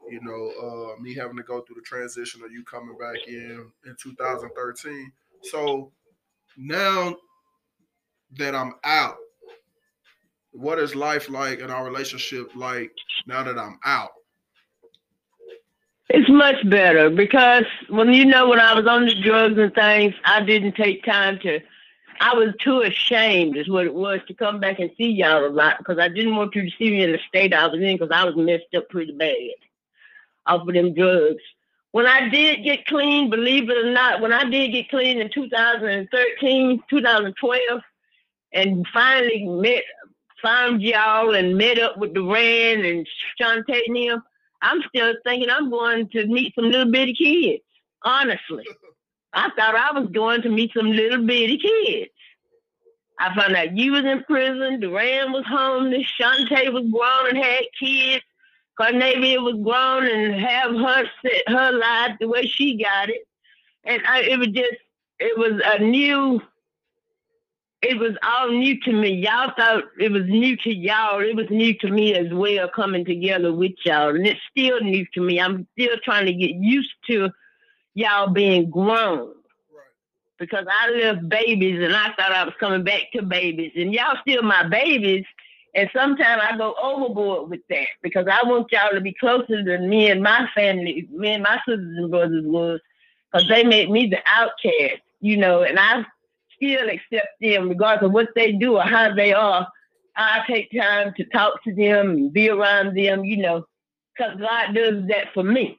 you 0.08 0.20
know 0.22 0.94
uh, 0.96 1.02
me 1.02 1.14
having 1.14 1.36
to 1.36 1.42
go 1.42 1.60
through 1.60 1.76
the 1.76 1.82
transition 1.82 2.42
of 2.42 2.52
you 2.52 2.64
coming 2.64 2.96
back 2.98 3.28
in 3.28 3.70
in 3.84 3.96
2013. 4.02 5.12
So 5.42 5.92
now 6.56 7.16
that 8.38 8.54
I'm 8.54 8.74
out, 8.82 9.16
what 10.52 10.78
is 10.78 10.94
life 10.94 11.28
like 11.28 11.60
and 11.60 11.70
our 11.70 11.84
relationship 11.84 12.50
like 12.54 12.92
now 13.26 13.42
that 13.42 13.58
I'm 13.58 13.78
out? 13.84 14.10
It's 16.08 16.28
much 16.28 16.68
better 16.68 17.08
because 17.08 17.64
when 17.88 18.12
you 18.12 18.26
know 18.26 18.48
when 18.48 18.60
I 18.60 18.74
was 18.74 18.86
on 18.86 19.06
the 19.06 19.14
drugs 19.22 19.58
and 19.58 19.74
things, 19.74 20.14
I 20.24 20.42
didn't 20.42 20.76
take 20.76 21.04
time 21.04 21.38
to. 21.42 21.60
I 22.20 22.34
was 22.34 22.54
too 22.60 22.82
ashamed, 22.82 23.56
is 23.56 23.68
what 23.68 23.86
it 23.86 23.94
was, 23.94 24.20
to 24.28 24.34
come 24.34 24.60
back 24.60 24.78
and 24.78 24.90
see 24.96 25.08
y'all 25.08 25.44
a 25.44 25.48
lot 25.48 25.78
because 25.78 25.98
I 25.98 26.08
didn't 26.08 26.36
want 26.36 26.54
you 26.54 26.62
to 26.62 26.76
see 26.78 26.90
me 26.90 27.02
in 27.02 27.12
the 27.12 27.18
state 27.26 27.54
I 27.54 27.66
was 27.66 27.80
in 27.80 27.96
because 27.96 28.12
I 28.12 28.24
was 28.24 28.36
messed 28.36 28.74
up 28.76 28.88
pretty 28.90 29.12
bad 29.12 29.34
off 30.46 30.68
of 30.68 30.74
them 30.74 30.94
drugs. 30.94 31.42
When 31.92 32.06
I 32.06 32.28
did 32.28 32.64
get 32.64 32.86
clean, 32.86 33.28
believe 33.28 33.68
it 33.68 33.76
or 33.76 33.92
not, 33.92 34.20
when 34.20 34.32
I 34.32 34.44
did 34.44 34.72
get 34.72 34.88
clean 34.88 35.20
in 35.20 35.30
2013, 35.30 36.82
2012, 36.88 37.80
and 38.54 38.86
finally 38.92 39.44
met 39.46 39.82
found 40.42 40.82
y'all 40.82 41.34
and 41.34 41.56
met 41.56 41.78
up 41.78 41.96
with 41.96 42.14
Duran 42.14 42.84
and 42.84 43.06
Shantae 43.40 43.82
and 43.86 43.96
them, 43.96 44.22
I'm 44.60 44.82
still 44.88 45.14
thinking 45.24 45.50
I'm 45.50 45.70
going 45.70 46.08
to 46.10 46.26
meet 46.26 46.54
some 46.54 46.70
little 46.70 46.90
bitty 46.90 47.14
kids. 47.14 47.62
Honestly, 48.02 48.66
I 49.32 49.50
thought 49.56 49.74
I 49.74 49.98
was 49.98 50.10
going 50.10 50.42
to 50.42 50.48
meet 50.48 50.72
some 50.74 50.90
little 50.90 51.24
bitty 51.24 51.58
kids. 51.58 52.10
I 53.18 53.34
found 53.36 53.54
out 53.54 53.76
you 53.76 53.92
was 53.92 54.04
in 54.04 54.24
prison. 54.24 54.80
Duran 54.80 55.32
was 55.32 55.44
homeless. 55.46 56.06
Shantae 56.20 56.72
was 56.72 56.90
grown 56.90 57.28
and 57.28 57.38
had 57.38 57.64
kids. 57.78 58.24
Cornavia 58.78 59.42
was 59.42 59.54
grown 59.62 60.06
and 60.06 60.34
have 60.34 60.70
her 60.70 61.04
set 61.22 61.42
her 61.48 61.72
life 61.72 62.16
the 62.18 62.28
way 62.28 62.46
she 62.46 62.82
got 62.82 63.10
it. 63.10 63.22
And 63.84 64.02
I, 64.06 64.22
it 64.22 64.38
was 64.38 64.48
just, 64.48 64.74
it 65.18 65.38
was 65.38 65.60
a 65.64 65.78
new, 65.82 66.40
it 67.82 67.98
was 67.98 68.16
all 68.22 68.48
new 68.48 68.80
to 68.80 68.92
me. 68.92 69.10
Y'all 69.10 69.52
thought 69.56 69.84
it 69.98 70.12
was 70.12 70.22
new 70.26 70.56
to 70.58 70.72
y'all. 70.72 71.20
It 71.20 71.34
was 71.34 71.50
new 71.50 71.76
to 71.78 71.88
me 71.90 72.14
as 72.14 72.32
well, 72.32 72.68
coming 72.68 73.04
together 73.04 73.52
with 73.52 73.72
y'all. 73.84 74.14
And 74.14 74.24
it's 74.24 74.40
still 74.50 74.80
new 74.80 75.04
to 75.14 75.20
me. 75.20 75.40
I'm 75.40 75.66
still 75.72 75.96
trying 76.04 76.26
to 76.26 76.32
get 76.32 76.54
used 76.54 76.92
to 77.08 77.30
y'all 77.94 78.30
being 78.30 78.70
grown 78.70 79.32
because 80.38 80.64
I 80.70 80.90
left 80.90 81.28
babies 81.28 81.82
and 81.82 81.94
I 81.94 82.12
thought 82.14 82.32
I 82.32 82.44
was 82.44 82.54
coming 82.60 82.84
back 82.84 83.02
to 83.14 83.22
babies, 83.22 83.72
and 83.76 83.92
y'all 83.92 84.16
still 84.22 84.42
my 84.42 84.66
babies. 84.66 85.24
And 85.74 85.88
sometimes 85.96 86.42
I 86.46 86.56
go 86.58 86.74
overboard 86.80 87.48
with 87.48 87.66
that 87.70 87.86
because 88.02 88.26
I 88.30 88.46
want 88.46 88.70
y'all 88.70 88.90
to 88.92 89.00
be 89.00 89.14
closer 89.14 89.64
than 89.64 89.88
me 89.88 90.10
and 90.10 90.22
my 90.22 90.46
family, 90.54 91.08
me 91.10 91.30
and 91.30 91.42
my 91.42 91.56
sisters 91.66 91.96
and 91.96 92.10
brothers 92.10 92.44
was, 92.44 92.78
because 93.32 93.48
they 93.48 93.64
made 93.64 93.90
me 93.90 94.06
the 94.06 94.18
outcast, 94.26 95.00
you 95.20 95.38
know, 95.38 95.62
and 95.62 95.78
I 95.78 96.04
still 96.62 96.88
accept 96.88 97.28
them 97.40 97.68
regardless 97.68 98.06
of 98.06 98.12
what 98.12 98.28
they 98.34 98.52
do 98.52 98.76
or 98.76 98.82
how 98.82 99.14
they 99.14 99.32
are. 99.32 99.66
I 100.16 100.42
take 100.46 100.70
time 100.72 101.14
to 101.16 101.24
talk 101.24 101.62
to 101.64 101.74
them 101.74 102.10
and 102.10 102.32
be 102.32 102.50
around 102.50 102.96
them, 102.96 103.24
you 103.24 103.38
know, 103.38 103.66
because 104.14 104.38
God 104.38 104.74
does 104.74 105.06
that 105.08 105.32
for 105.32 105.42
me. 105.42 105.78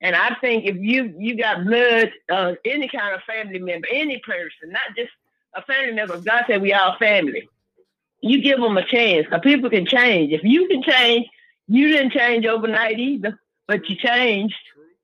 And 0.00 0.14
I 0.14 0.36
think 0.40 0.64
if 0.66 0.76
you 0.76 1.14
you 1.18 1.36
got 1.36 1.64
blood, 1.64 2.12
uh, 2.30 2.52
any 2.64 2.88
kind 2.88 3.14
of 3.14 3.22
family 3.22 3.58
member, 3.58 3.86
any 3.90 4.18
person, 4.18 4.70
not 4.70 4.96
just 4.96 5.10
a 5.54 5.62
family 5.62 5.92
member, 5.92 6.18
God 6.18 6.44
said 6.46 6.62
we 6.62 6.72
all 6.72 6.96
family. 6.98 7.48
You 8.20 8.42
give 8.42 8.60
them 8.60 8.76
a 8.76 8.86
chance. 8.86 9.26
Cause 9.28 9.40
people 9.42 9.70
can 9.70 9.86
change. 9.86 10.32
If 10.32 10.42
you 10.44 10.68
can 10.68 10.82
change, 10.82 11.26
you 11.68 11.88
didn't 11.88 12.12
change 12.12 12.46
overnight 12.46 12.98
either, 12.98 13.38
but 13.66 13.88
you 13.88 13.96
changed. 13.96 14.54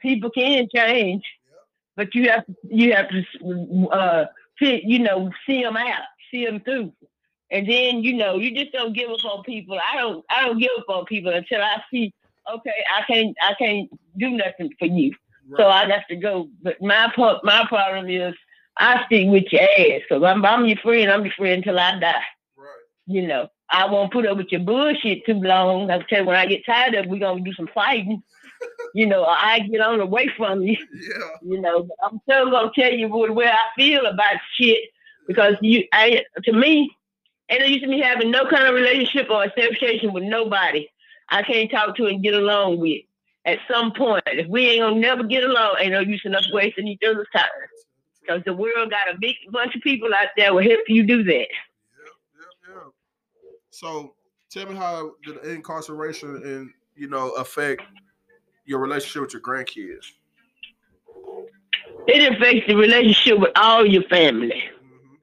People 0.01 0.31
can 0.31 0.69
change, 0.75 1.25
but 1.97 2.15
you 2.15 2.31
have 2.31 2.47
to 2.47 2.55
you 2.69 2.93
have 2.95 3.09
to 3.09 3.89
uh, 3.91 4.27
you 4.61 4.99
know 4.99 5.31
see 5.47 5.63
them 5.63 5.77
out, 5.77 6.03
see 6.31 6.45
them 6.45 6.61
through, 6.61 6.93
and 7.51 7.69
then 7.69 8.03
you 8.03 8.15
know 8.15 8.37
you 8.37 8.55
just 8.55 8.73
don't 8.73 8.93
give 8.93 9.11
up 9.11 9.25
on 9.25 9.43
people. 9.45 9.79
I 9.79 9.97
don't 9.97 10.25
I 10.31 10.45
don't 10.45 10.59
give 10.59 10.71
up 10.79 10.89
on 10.89 11.05
people 11.07 11.33
until 11.33 11.63
I 11.63 11.83
see 11.91 12.13
okay, 12.55 12.85
I 12.97 13.03
can't 13.13 13.37
I 13.43 13.55
can't 13.55 13.91
do 14.19 14.31
nothing 14.31 14.73
for 14.79 14.87
you. 14.87 15.15
Right. 15.49 15.59
So 15.59 15.69
I 15.69 15.89
got 15.89 16.03
to 16.09 16.17
go. 16.17 16.49
But 16.63 16.81
my 16.81 17.13
my 17.43 17.67
problem 17.69 18.09
is 18.09 18.35
I 18.77 19.05
stick 19.07 19.29
with 19.29 19.45
your 19.53 19.63
ass. 19.63 20.03
So 20.09 20.25
I'm, 20.25 20.45
I'm 20.45 20.67
your 20.67 20.79
friend. 20.79 21.11
I'm 21.11 21.25
your 21.25 21.35
friend 21.35 21.59
until 21.59 21.79
I 21.79 21.99
die. 21.99 22.23
Right. 22.57 22.67
You 23.07 23.27
know, 23.27 23.49
I 23.71 23.87
won't 23.87 24.13
put 24.13 24.27
up 24.27 24.37
with 24.37 24.51
your 24.51 24.61
bullshit 24.61 25.27
too 25.27 25.35
long. 25.35 25.91
I'll 25.91 26.03
tell 26.05 26.21
you 26.21 26.27
when 26.27 26.37
I 26.37 26.47
get 26.47 26.65
tired 26.65 26.95
of 26.95 27.05
it, 27.05 27.11
we're 27.11 27.21
gonna 27.21 27.43
do 27.43 27.55
some 27.55 27.69
fighting. 27.75 28.23
You 28.95 29.07
know, 29.07 29.25
I 29.25 29.61
get 29.61 29.81
on 29.81 30.01
away 30.01 30.31
from 30.37 30.63
you. 30.63 30.77
Yeah. 30.93 31.29
You 31.43 31.61
know, 31.61 31.89
I'm 32.03 32.21
still 32.25 32.51
gonna 32.51 32.71
tell 32.75 32.93
you 32.93 33.09
what 33.09 33.35
where 33.35 33.53
I 33.53 33.67
feel 33.77 34.07
about 34.07 34.37
shit 34.55 34.91
because 35.27 35.55
you 35.61 35.85
I 35.93 36.25
to 36.45 36.53
me, 36.53 36.91
ain't 37.49 37.61
no 37.61 37.67
use 37.67 37.83
of 37.83 37.89
me 37.89 38.01
having 38.01 38.31
no 38.31 38.49
kind 38.49 38.67
of 38.67 38.75
relationship 38.75 39.31
or 39.31 39.45
association 39.45 40.13
with 40.13 40.25
nobody 40.25 40.87
I 41.31 41.43
can't 41.43 41.71
talk 41.71 41.97
to 41.97 42.07
and 42.07 42.23
get 42.23 42.35
along 42.35 42.81
with. 42.81 43.03
At 43.47 43.59
some 43.71 43.93
point, 43.93 44.23
if 44.27 44.47
we 44.49 44.69
ain't 44.69 44.81
gonna 44.81 45.01
never 45.01 45.23
get 45.23 45.45
along, 45.45 45.77
ain't 45.79 45.93
no 45.93 46.01
use 46.01 46.23
in 46.25 46.35
us 46.35 46.51
wasting 46.53 46.87
each 46.89 47.01
other's 47.09 47.29
time. 47.35 47.45
Because 48.21 48.43
the 48.45 48.53
world 48.53 48.91
got 48.91 49.13
a 49.13 49.19
big 49.19 49.37
bunch 49.51 49.75
of 49.75 49.81
people 49.81 50.13
out 50.13 50.29
there 50.37 50.53
will 50.53 50.63
help 50.63 50.81
you 50.89 51.05
do 51.05 51.25
that. 51.25 51.33
Yeah, 51.33 51.47
yeah, 52.37 52.75
yeah. 52.75 52.81
So 53.71 54.15
tell 54.51 54.67
me 54.67 54.77
how 54.77 55.15
did 55.25 55.39
incarceration 55.45 56.43
and 56.45 56.71
you 56.97 57.09
know 57.09 57.31
affect 57.31 57.83
your 58.71 58.79
relationship 58.79 59.23
with 59.23 59.33
your 59.35 59.43
grandkids? 59.43 60.07
It 62.07 62.33
affects 62.33 62.67
the 62.67 62.77
relationship 62.77 63.39
with 63.39 63.53
all 63.57 63.85
your 63.85 64.05
family. 64.05 64.63
Mm-hmm. 64.65 65.15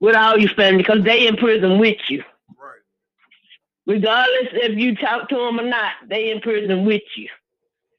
With 0.00 0.16
all 0.16 0.38
your 0.38 0.50
family, 0.50 0.78
because 0.78 1.04
they 1.04 1.28
in 1.28 1.36
prison 1.36 1.78
with 1.78 1.98
you 2.08 2.24
regardless 3.86 4.48
if 4.52 4.78
you 4.78 4.96
talk 4.96 5.28
to 5.28 5.36
them 5.36 5.60
or 5.60 5.68
not, 5.68 5.92
they 6.08 6.30
in 6.30 6.40
prison 6.40 6.84
with 6.84 7.02
you. 7.16 7.28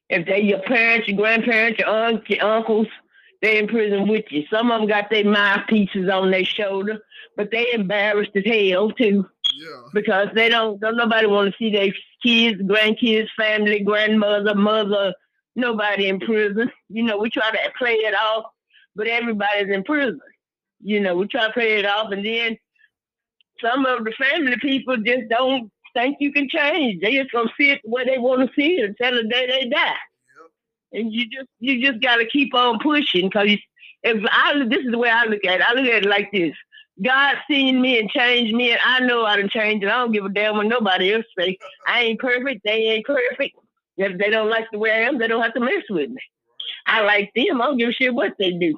If 0.08 0.26
they 0.26 0.40
your 0.40 0.60
parents, 0.60 1.08
your 1.08 1.16
grandparents, 1.16 1.78
your 1.78 1.88
aunts, 1.88 2.28
your 2.30 2.44
uncles, 2.44 2.86
they 3.42 3.58
in 3.58 3.68
prison 3.68 4.08
with 4.08 4.24
you. 4.30 4.44
Some 4.50 4.70
of 4.70 4.80
them 4.80 4.88
got 4.88 5.10
their 5.10 5.24
mouthpieces 5.24 6.08
on 6.08 6.30
their 6.30 6.44
shoulder, 6.44 7.00
but 7.36 7.50
they 7.50 7.72
embarrassed 7.72 8.32
as 8.34 8.44
hell 8.44 8.90
too. 8.90 9.28
Yeah. 9.58 9.82
Because 9.92 10.28
they 10.34 10.48
don't, 10.48 10.80
don't 10.80 10.96
nobody 10.96 11.26
want 11.26 11.50
to 11.50 11.58
see 11.58 11.70
their 11.70 11.92
kids, 12.22 12.62
grandkids, 12.62 13.28
family, 13.36 13.80
grandmother, 13.80 14.54
mother, 14.54 15.14
nobody 15.56 16.08
in 16.08 16.20
prison. 16.20 16.70
You 16.88 17.02
know, 17.02 17.18
we 17.18 17.30
try 17.30 17.50
to 17.50 17.58
play 17.76 17.94
it 17.94 18.14
off, 18.14 18.44
but 18.94 19.08
everybody's 19.08 19.68
in 19.68 19.82
prison. 19.82 20.20
You 20.80 21.00
know, 21.00 21.16
we 21.16 21.26
try 21.26 21.48
to 21.48 21.52
play 21.52 21.78
it 21.78 21.86
off, 21.86 22.12
and 22.12 22.24
then 22.24 22.56
some 23.60 23.84
of 23.84 24.04
the 24.04 24.12
family 24.12 24.56
people 24.60 24.96
just 24.98 25.28
don't 25.28 25.70
think 25.92 26.18
you 26.20 26.32
can 26.32 26.48
change. 26.48 27.00
They 27.00 27.16
just 27.16 27.32
gonna 27.32 27.50
see 27.58 27.70
it 27.70 27.80
the 27.82 27.90
way 27.90 28.04
they 28.04 28.18
want 28.18 28.48
to 28.48 28.54
see 28.54 28.76
it 28.76 28.90
until 28.90 29.22
the 29.22 29.28
day 29.28 29.46
they 29.46 29.68
die. 29.68 29.96
Yep. 30.92 31.00
And 31.00 31.12
you 31.12 31.24
just 31.24 31.48
you 31.58 31.84
just 31.84 32.00
gotta 32.00 32.26
keep 32.26 32.54
on 32.54 32.78
pushing 32.78 33.28
because 33.28 33.58
if 34.04 34.24
I 34.30 34.64
this 34.68 34.84
is 34.84 34.92
the 34.92 34.98
way 34.98 35.10
I 35.10 35.24
look 35.24 35.44
at 35.44 35.60
it. 35.60 35.66
I 35.66 35.74
look 35.74 35.86
at 35.86 36.04
it 36.04 36.08
like 36.08 36.30
this. 36.32 36.54
God 37.02 37.36
seen 37.48 37.80
me 37.80 37.98
and 37.98 38.10
changed 38.10 38.54
me, 38.54 38.72
and 38.72 38.80
I 38.84 39.00
know 39.00 39.24
I 39.24 39.36
done 39.36 39.48
changed 39.48 39.84
it. 39.84 39.90
I 39.90 39.98
don't 39.98 40.12
give 40.12 40.24
a 40.24 40.28
damn 40.28 40.56
what 40.56 40.66
nobody 40.66 41.14
else 41.14 41.24
say. 41.38 41.56
I 41.86 42.02
ain't 42.02 42.20
perfect. 42.20 42.62
They 42.64 42.70
ain't 42.70 43.06
perfect. 43.06 43.56
If 43.96 44.18
they 44.18 44.30
don't 44.30 44.50
like 44.50 44.66
the 44.72 44.78
way 44.78 44.90
I 44.90 45.00
am, 45.00 45.18
they 45.18 45.28
don't 45.28 45.42
have 45.42 45.54
to 45.54 45.60
mess 45.60 45.84
with 45.90 46.10
me. 46.10 46.20
I 46.86 47.02
like 47.02 47.32
them. 47.34 47.60
I 47.60 47.66
don't 47.66 47.78
give 47.78 47.90
a 47.90 47.92
shit 47.92 48.14
what 48.14 48.32
they 48.38 48.52
do. 48.52 48.76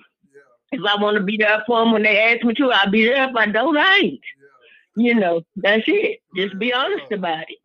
If 0.72 0.80
I 0.87 1.02
want 1.02 1.16
to 1.16 1.22
be 1.22 1.37
there 1.37 1.62
for 1.66 1.80
them 1.80 1.92
when 1.92 2.02
they 2.02 2.18
ask 2.18 2.44
me 2.44 2.54
to, 2.54 2.70
I'll 2.70 2.90
be 2.90 3.04
there. 3.04 3.28
If 3.28 3.37
I 3.37 3.46
don't, 3.46 3.76
I 3.76 3.96
ain't. 3.98 4.20
You 4.96 5.14
know, 5.14 5.42
that's 5.56 5.85
it. 5.87 6.20
Just 6.37 6.59
be 6.59 6.72
honest 6.72 7.11
about 7.12 7.44
it. 7.48 7.59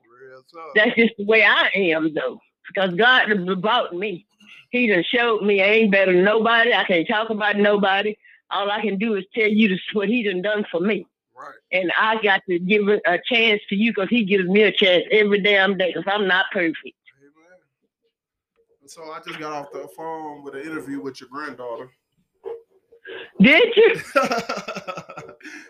That's 0.76 0.96
just 0.96 1.14
the 1.18 1.26
way 1.26 1.44
I 1.44 1.70
am, 1.76 2.14
though. 2.14 2.40
Because 2.68 2.96
God 2.96 3.28
brought 3.62 3.94
me. 3.94 4.26
He 4.72 4.88
done 4.88 5.04
showed 5.08 5.44
me 5.44 5.62
I 5.62 5.68
ain't 5.68 5.92
better 5.92 6.14
than 6.14 6.24
nobody. 6.24 6.74
I 6.74 6.84
can't 6.84 7.08
talk 7.08 7.30
about 7.30 7.58
nobody. 7.58 8.16
All 8.56 8.72
I 8.72 8.82
can 8.82 8.98
do 8.98 9.16
is 9.16 9.26
tell 9.34 9.48
you 9.48 9.68
this, 9.68 9.80
what 9.94 10.08
he 10.08 10.24
done 10.24 10.42
done 10.42 10.66
for 10.72 10.80
me. 10.80 11.06
Right. 11.36 11.54
And 11.74 11.92
I 12.00 12.22
got 12.22 12.42
to 12.50 12.60
give 12.60 12.88
a 12.88 13.20
chance 13.30 13.62
to 13.70 13.76
you 13.76 13.92
because 13.92 14.10
he 14.10 14.24
gives 14.24 14.46
me 14.48 14.64
a 14.64 14.72
chance 14.72 15.04
every 15.12 15.42
damn 15.42 15.78
day 15.78 15.92
because 15.94 16.06
I'm 16.08 16.28
not 16.28 16.46
perfect. 16.54 16.78
Amen. 16.86 17.60
So 18.86 19.04
I 19.12 19.20
just 19.28 19.40
got 19.40 19.52
off 19.52 19.72
the 19.74 19.90
phone 19.98 20.44
with 20.44 20.56
an 20.56 20.62
interview 20.62 21.02
with 21.02 21.20
your 21.20 21.30
granddaughter. 21.30 21.90
Did 23.42 23.76
you? 23.76 24.02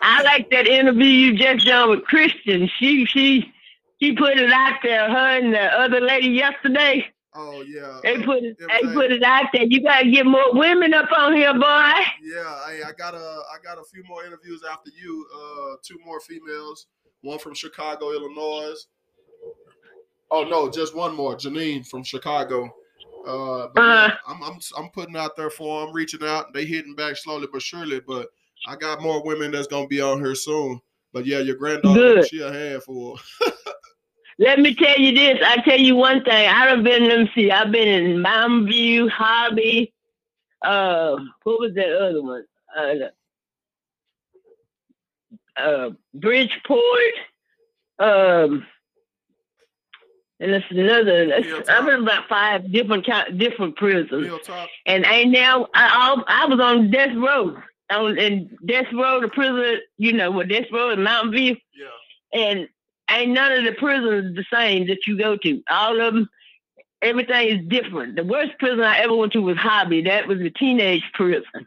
I 0.02 0.22
like 0.22 0.48
that 0.50 0.68
interview 0.68 1.04
you 1.04 1.36
just 1.36 1.66
done 1.66 1.90
with 1.90 2.04
Christian. 2.04 2.70
She 2.78 3.04
she 3.06 3.52
she 4.00 4.14
put 4.14 4.38
it 4.38 4.52
out 4.52 4.78
there. 4.82 5.10
Her 5.10 5.38
and 5.38 5.52
the 5.52 5.64
other 5.64 6.00
lady 6.00 6.28
yesterday. 6.28 7.04
Oh 7.38 7.62
yeah. 7.62 8.00
They 8.02 8.22
put 8.22 8.42
it. 8.42 8.58
They 8.58 8.92
put 8.94 9.12
it 9.12 9.22
out 9.22 9.46
there. 9.52 9.64
You 9.64 9.82
gotta 9.82 10.10
get 10.10 10.24
more 10.24 10.54
women 10.54 10.94
up 10.94 11.10
on 11.16 11.34
here, 11.34 11.52
boy. 11.52 11.92
Yeah, 12.22 12.42
I, 12.42 12.80
I 12.86 12.92
got 12.96 13.14
a 13.14 13.18
I 13.52 13.58
got 13.62 13.78
a 13.78 13.84
few 13.84 14.02
more 14.04 14.24
interviews 14.24 14.62
after 14.70 14.90
you. 14.90 15.26
Uh, 15.34 15.76
two 15.82 15.98
more 16.04 16.20
females. 16.20 16.86
One 17.20 17.38
from 17.38 17.54
Chicago, 17.54 18.12
Illinois. 18.12 18.86
Oh 20.30 20.44
no, 20.44 20.70
just 20.70 20.94
one 20.94 21.14
more. 21.14 21.36
Janine 21.36 21.86
from 21.86 22.02
Chicago. 22.02 22.74
Uh, 23.26 23.64
uh 23.64 23.68
yeah, 23.76 24.14
I'm, 24.26 24.42
I'm 24.42 24.58
I'm 24.76 24.88
putting 24.90 25.16
out 25.16 25.36
there 25.36 25.50
for 25.50 25.84
them, 25.84 25.94
reaching 25.94 26.24
out. 26.24 26.54
They 26.54 26.64
hitting 26.64 26.94
back 26.94 27.16
slowly 27.16 27.48
but 27.52 27.60
surely. 27.60 28.00
But 28.00 28.28
I 28.66 28.76
got 28.76 29.02
more 29.02 29.22
women 29.22 29.50
that's 29.50 29.66
gonna 29.66 29.86
be 29.86 30.00
on 30.00 30.18
here 30.18 30.34
soon. 30.34 30.80
But 31.12 31.26
yeah, 31.26 31.40
your 31.40 31.56
granddaughter, 31.56 32.00
Good. 32.00 32.28
she 32.28 32.40
a 32.40 32.52
handful. 32.52 33.18
Let 34.38 34.58
me 34.58 34.74
tell 34.74 34.98
you 34.98 35.14
this. 35.14 35.38
I 35.44 35.62
tell 35.62 35.78
you 35.78 35.96
one 35.96 36.22
thing. 36.22 36.48
I've 36.48 36.82
been, 36.84 37.08
let 37.08 37.18
me 37.20 37.30
see, 37.34 37.50
I've 37.50 37.72
been 37.72 37.88
in 37.88 38.20
Mountain 38.20 38.66
View, 38.66 39.08
Hobby. 39.08 39.94
Uh, 40.62 41.16
what 41.44 41.60
was 41.60 41.74
that 41.74 41.96
other 41.96 42.22
one? 42.22 42.44
Uh, 42.76 42.94
uh, 45.58 45.90
Bridgeport. 46.14 46.82
Um, 47.98 48.66
and 50.38 50.50
it's 50.50 50.66
another. 50.70 51.32
It's, 51.32 51.68
I've 51.68 51.86
been 51.86 52.02
about 52.02 52.28
five 52.28 52.70
different 52.70 53.06
different 53.38 53.76
prisons, 53.76 54.30
and 54.84 55.06
I 55.06 55.24
now 55.24 55.66
I 55.72 56.22
I 56.28 56.44
was 56.44 56.60
on 56.60 56.90
death 56.90 57.16
row 57.16 57.56
on 57.90 58.18
in 58.18 58.56
death 58.66 58.92
row, 58.92 59.20
the 59.20 59.28
prison. 59.28 59.80
You 59.96 60.12
know, 60.12 60.30
with 60.30 60.50
death 60.50 60.66
row 60.70 60.90
in 60.90 61.02
Mountain 61.02 61.32
View. 61.32 61.56
Yeah. 61.74 62.38
And 62.38 62.68
ain't 63.10 63.32
none 63.32 63.52
of 63.52 63.64
the 63.64 63.72
prisons 63.72 64.36
the 64.36 64.44
same 64.52 64.86
that 64.88 65.06
you 65.06 65.18
go 65.18 65.36
to. 65.36 65.62
All 65.70 66.00
of 66.00 66.14
them, 66.14 66.28
everything 67.02 67.48
is 67.48 67.68
different. 67.68 68.16
The 68.16 68.24
worst 68.24 68.52
prison 68.58 68.80
I 68.80 68.98
ever 68.98 69.14
went 69.14 69.32
to 69.34 69.42
was 69.42 69.56
Hobby. 69.56 70.02
That 70.02 70.26
was 70.26 70.40
a 70.40 70.50
teenage 70.50 71.04
prison. 71.14 71.66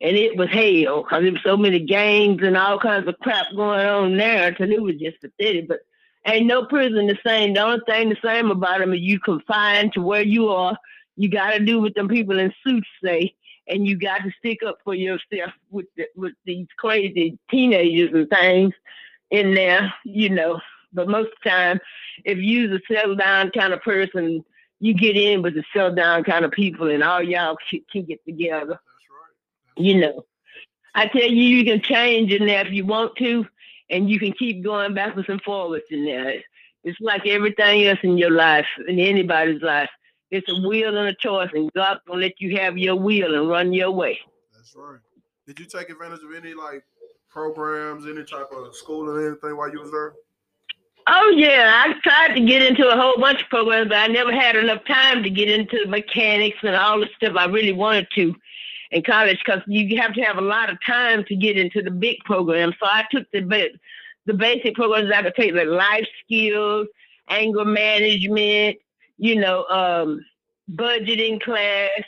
And 0.00 0.16
it 0.16 0.36
was 0.36 0.50
hell 0.50 1.02
because 1.02 1.22
there 1.22 1.32
was 1.32 1.42
so 1.42 1.56
many 1.56 1.80
gangs 1.80 2.42
and 2.42 2.56
all 2.56 2.78
kinds 2.78 3.08
of 3.08 3.18
crap 3.20 3.46
going 3.54 3.86
on 3.86 4.16
there 4.16 4.48
until 4.48 4.70
it 4.70 4.82
was 4.82 4.96
just 4.96 5.20
pathetic. 5.20 5.68
But 5.68 5.80
ain't 6.26 6.46
no 6.46 6.66
prison 6.66 7.06
the 7.06 7.18
same. 7.24 7.54
The 7.54 7.60
only 7.60 7.80
thing 7.86 8.08
the 8.08 8.16
same 8.22 8.50
about 8.50 8.80
them 8.80 8.92
is 8.92 9.00
you 9.00 9.18
confined 9.18 9.92
to 9.94 10.02
where 10.02 10.22
you 10.22 10.48
are. 10.48 10.76
You 11.16 11.28
got 11.30 11.52
to 11.52 11.60
do 11.64 11.80
what 11.80 11.94
them 11.94 12.08
people 12.08 12.38
in 12.38 12.52
suits 12.66 12.88
say, 13.02 13.34
and 13.68 13.86
you 13.86 13.96
got 13.96 14.18
to 14.18 14.32
stick 14.38 14.58
up 14.66 14.78
for 14.84 14.94
yourself 14.94 15.52
with 15.70 15.86
the, 15.96 16.06
with 16.16 16.32
these 16.44 16.66
crazy 16.76 17.38
teenagers 17.50 18.12
and 18.12 18.28
things 18.28 18.74
in 19.30 19.54
there, 19.54 19.92
you 20.04 20.30
know. 20.30 20.60
But 20.92 21.08
most 21.08 21.28
of 21.28 21.34
the 21.42 21.50
time, 21.50 21.80
if 22.24 22.38
you're 22.38 22.74
a 22.74 22.80
settle 22.88 23.16
down 23.16 23.50
kind 23.50 23.72
of 23.72 23.82
person, 23.82 24.44
you 24.80 24.94
get 24.94 25.16
in 25.16 25.42
with 25.42 25.54
the 25.54 25.64
settle 25.72 25.94
down 25.94 26.24
kind 26.24 26.44
of 26.44 26.50
people, 26.50 26.90
and 26.90 27.02
all 27.02 27.22
y'all 27.22 27.56
can 27.90 28.04
get 28.04 28.24
together. 28.24 28.66
That's 28.66 28.80
right. 29.10 29.84
You 29.84 30.00
know, 30.00 30.24
I 30.94 31.08
tell 31.08 31.22
you, 31.22 31.42
you 31.42 31.64
can 31.64 31.80
change 31.80 32.32
in 32.32 32.46
there 32.46 32.66
if 32.66 32.72
you 32.72 32.84
want 32.84 33.16
to, 33.16 33.46
and 33.90 34.08
you 34.08 34.18
can 34.18 34.32
keep 34.32 34.62
going 34.62 34.94
backwards 34.94 35.28
and 35.28 35.42
forwards 35.42 35.86
in 35.90 36.04
there. 36.04 36.42
It's 36.84 37.00
like 37.00 37.26
everything 37.26 37.86
else 37.86 37.98
in 38.02 38.18
your 38.18 38.30
life, 38.30 38.66
in 38.86 39.00
anybody's 39.00 39.62
life. 39.62 39.90
It's 40.30 40.48
a 40.50 40.68
will 40.68 40.96
and 40.96 41.08
a 41.08 41.14
choice, 41.14 41.50
and 41.54 41.72
God's 41.72 42.00
gonna 42.06 42.20
let 42.20 42.40
you 42.40 42.56
have 42.58 42.76
your 42.76 42.96
will 42.96 43.34
and 43.34 43.48
run 43.48 43.72
your 43.72 43.90
way. 43.90 44.20
That's 44.54 44.74
right. 44.76 45.00
Did 45.46 45.60
you 45.60 45.66
take 45.66 45.90
advantage 45.90 46.22
of 46.22 46.34
any 46.34 46.54
like 46.54 46.84
programs, 47.34 48.06
any 48.06 48.24
type 48.24 48.50
of 48.52 48.74
school 48.74 49.10
or 49.10 49.26
anything 49.26 49.56
while 49.56 49.70
you 49.70 49.80
was 49.80 49.90
there? 49.90 50.14
Oh 51.06 51.34
yeah, 51.36 51.84
I 51.84 51.92
tried 52.02 52.34
to 52.34 52.40
get 52.40 52.62
into 52.62 52.88
a 52.88 52.96
whole 52.96 53.20
bunch 53.20 53.42
of 53.42 53.48
programs, 53.48 53.88
but 53.88 53.98
I 53.98 54.06
never 54.06 54.32
had 54.32 54.56
enough 54.56 54.82
time 54.86 55.22
to 55.22 55.28
get 55.28 55.50
into 55.50 55.86
mechanics 55.86 56.58
and 56.62 56.74
all 56.74 57.00
the 57.00 57.08
stuff 57.16 57.34
I 57.36 57.44
really 57.46 57.72
wanted 57.72 58.06
to 58.14 58.34
in 58.90 59.02
college 59.02 59.38
because 59.44 59.60
you 59.66 60.00
have 60.00 60.14
to 60.14 60.22
have 60.22 60.38
a 60.38 60.40
lot 60.40 60.70
of 60.70 60.78
time 60.86 61.24
to 61.24 61.36
get 61.36 61.58
into 61.58 61.82
the 61.82 61.90
big 61.90 62.18
programs. 62.24 62.74
So 62.80 62.86
I 62.86 63.04
took 63.10 63.30
the 63.32 63.70
the 64.26 64.34
basic 64.34 64.74
programs 64.76 65.12
I 65.12 65.22
could 65.22 65.34
take, 65.34 65.52
like 65.52 65.66
life 65.66 66.06
skills, 66.24 66.86
anger 67.28 67.64
management, 67.66 68.78
you 69.18 69.36
know, 69.36 69.64
um, 69.64 70.20
budgeting 70.72 71.42
class, 71.42 72.02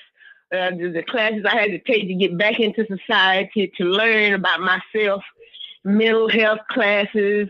uh, 0.53 0.71
the, 0.71 0.91
the 0.95 1.03
classes 1.03 1.45
I 1.45 1.57
had 1.57 1.71
to 1.71 1.79
take 1.79 2.07
to 2.09 2.15
get 2.15 2.39
back 2.39 2.61
into 2.61 2.87
society 2.87 3.73
to 3.77 3.85
learn 3.85 4.35
about 4.35 4.61
myself, 4.61 5.25
mental 5.85 6.29
health 6.29 6.61
classes. 6.71 7.49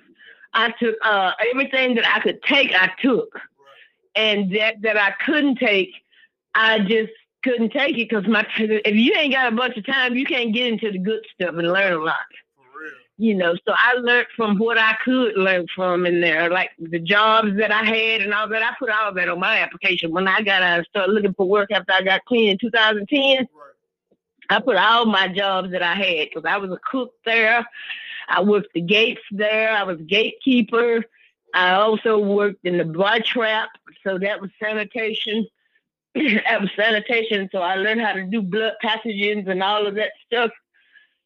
I 0.55 0.73
took 0.81 0.97
uh, 1.03 1.33
everything 1.53 1.97
that 1.97 2.07
I 2.07 2.21
could 2.21 2.43
take. 2.43 2.73
I 2.75 2.91
took, 3.03 3.39
and 4.15 4.55
that 4.57 4.81
that 4.83 4.97
I 4.97 5.13
couldn't 5.25 5.57
take, 5.57 5.91
I 6.55 6.79
just 6.81 7.13
couldn't 7.45 7.71
take 7.71 7.99
it 7.99 8.09
because 8.09 8.27
my 8.27 8.47
if 8.59 8.95
you 8.95 9.15
ain't 9.15 9.35
got 9.35 9.53
a 9.53 9.57
bunch 9.57 9.77
of 9.77 9.87
time, 9.87 10.17
you 10.17 10.25
can't 10.25 10.55
get 10.55 10.67
into 10.67 10.91
the 10.91 10.99
good 10.99 11.25
stuff 11.35 11.55
and 11.57 11.71
learn 11.71 11.93
a 11.93 11.99
lot. 11.99 12.17
You 13.19 13.35
know, 13.35 13.55
so 13.55 13.73
I 13.75 13.95
learned 13.95 14.27
from 14.37 14.59
what 14.59 14.77
I 14.77 14.95
could 15.03 15.37
learn 15.37 15.67
from 15.75 16.05
in 16.05 16.21
there, 16.21 16.51
like 16.51 16.71
the 16.79 16.99
jobs 16.99 17.57
that 17.57 17.73
I 17.73 17.83
had 17.83 18.21
and 18.21 18.35
all 18.35 18.47
that. 18.49 18.63
I 18.63 18.75
put 18.79 18.91
all 18.91 19.15
that 19.15 19.29
on 19.31 19.41
my 19.41 19.61
application 19.61 20.11
when 20.11 20.29
I 20.29 20.43
got 20.43 20.63
out 20.63 20.79
and 20.79 20.87
started 20.91 21.13
looking 21.13 21.33
for 21.33 21.49
work 21.49 21.71
after 21.73 21.93
I 21.93 22.03
got 22.03 22.27
clean 22.27 22.51
in 22.51 22.59
2010. 22.59 23.39
Right. 23.39 23.47
I 24.51 24.61
put 24.61 24.77
all 24.77 25.07
my 25.07 25.29
jobs 25.29 25.73
that 25.73 25.83
I 25.83 25.95
had 25.95 26.29
because 26.29 26.45
I 26.47 26.59
was 26.59 26.71
a 26.71 26.79
cook 26.91 27.13
there. 27.25 27.67
I 28.29 28.43
worked 28.43 28.75
the 28.75 28.83
gates 28.83 29.23
there. 29.31 29.71
I 29.71 29.85
was 29.85 29.99
gatekeeper. 30.07 31.03
I 31.55 31.73
also 31.73 32.19
worked 32.19 32.67
in 32.67 32.77
the 32.77 32.85
bar 32.85 33.21
trap, 33.21 33.71
so 34.05 34.19
that 34.19 34.43
was 34.43 34.51
sanitation. 34.63 35.47
that 36.15 36.61
was 36.61 36.71
sanitation, 36.77 37.49
so 37.51 37.61
I 37.61 37.77
learned 37.77 38.03
how 38.03 38.13
to 38.13 38.25
do 38.25 38.43
blood 38.43 38.75
pathogens 38.85 39.49
and 39.49 39.63
all 39.63 39.87
of 39.87 39.95
that 39.95 40.13
stuff 40.27 40.51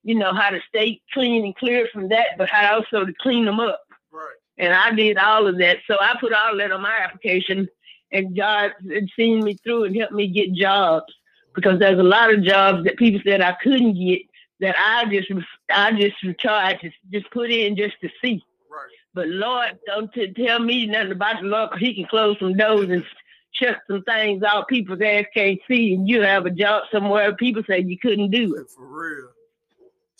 you 0.02 0.14
know, 0.14 0.32
how 0.32 0.50
to 0.50 0.60
stay 0.68 1.00
clean 1.12 1.44
and 1.44 1.56
clear 1.56 1.88
from 1.92 2.08
that, 2.08 2.38
but 2.38 2.48
how 2.48 2.76
also 2.76 3.04
to 3.04 3.12
clean 3.20 3.44
them 3.44 3.60
up. 3.60 3.80
Right. 4.12 4.34
And 4.58 4.72
I 4.72 4.92
did 4.92 5.18
all 5.18 5.46
of 5.46 5.58
that. 5.58 5.78
So 5.86 5.96
I 6.00 6.16
put 6.20 6.32
all 6.32 6.56
that 6.56 6.72
on 6.72 6.82
my 6.82 6.96
application 6.98 7.68
and 8.12 8.36
God 8.36 8.72
had 8.92 9.08
seen 9.16 9.44
me 9.44 9.54
through 9.54 9.84
and 9.84 9.96
helped 9.96 10.12
me 10.12 10.26
get 10.26 10.52
jobs 10.52 11.12
because 11.54 11.78
there's 11.78 11.98
a 11.98 12.04
lot 12.04 12.32
of 12.32 12.42
jobs 12.42 12.84
that 12.84 12.96
people 12.96 13.20
said 13.24 13.40
I 13.40 13.56
couldn't 13.62 13.94
get 13.94 14.22
that 14.60 14.76
I 14.78 15.06
just 15.06 15.30
I 15.70 15.92
just 15.92 16.16
tried 16.38 16.80
to 16.80 16.90
just 17.12 17.30
put 17.30 17.50
in 17.50 17.76
just 17.76 18.00
to 18.02 18.10
see. 18.22 18.42
Right. 18.70 18.90
But 19.14 19.28
Lord, 19.28 19.78
don't 19.86 20.12
t- 20.12 20.32
tell 20.32 20.58
me 20.58 20.86
nothing 20.86 21.12
about 21.12 21.40
the 21.40 21.48
Lord 21.48 21.70
because 21.70 21.86
He 21.86 21.94
can 21.94 22.06
close 22.06 22.36
some 22.38 22.56
doors 22.56 22.90
and 22.90 23.04
shut 23.52 23.78
some 23.88 24.02
things 24.02 24.42
out 24.42 24.68
people's 24.68 25.00
ass 25.00 25.24
can't 25.34 25.58
see, 25.66 25.94
and 25.94 26.08
you 26.08 26.20
have 26.22 26.46
a 26.46 26.50
job 26.50 26.84
somewhere 26.92 27.34
people 27.34 27.62
say 27.66 27.80
you 27.80 27.98
couldn't 27.98 28.30
do 28.30 28.54
it. 28.56 28.68
For 28.70 28.86
real. 28.86 29.30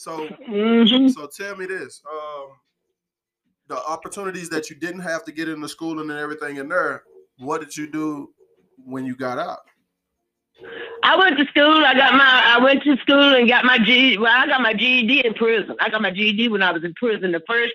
So, 0.01 0.27
mm-hmm. 0.49 1.09
so 1.09 1.27
tell 1.27 1.57
me 1.57 1.67
this: 1.67 2.01
um, 2.11 2.53
the 3.69 3.77
opportunities 3.85 4.49
that 4.49 4.71
you 4.71 4.77
didn't 4.77 5.03
have 5.03 5.27
to 5.27 5.33
get 5.33 5.47
into 5.47 5.69
school 5.69 6.01
and 6.01 6.11
everything 6.11 6.57
in 6.57 6.71
there. 6.71 7.03
What 7.37 7.61
did 7.61 7.77
you 7.77 7.87
do 7.87 8.31
when 8.79 9.05
you 9.05 9.15
got 9.15 9.39
out? 9.39 9.59
I 11.03 11.19
went 11.19 11.37
to 11.37 11.45
school. 11.49 11.85
I 11.85 11.93
got 11.93 12.15
my. 12.15 12.43
I 12.47 12.65
went 12.65 12.83
to 12.85 12.97
school 12.97 13.35
and 13.35 13.47
got 13.47 13.67
my 13.67 13.79
G. 13.79 14.17
Well, 14.17 14.33
I 14.35 14.47
got 14.47 14.63
my 14.63 14.73
GED 14.73 15.27
in 15.27 15.35
prison. 15.35 15.77
I 15.81 15.91
got 15.91 16.01
my 16.01 16.11
GED 16.11 16.49
when 16.49 16.63
I 16.63 16.73
was 16.73 16.83
in 16.83 16.95
prison. 16.95 17.33
The 17.33 17.43
first 17.47 17.75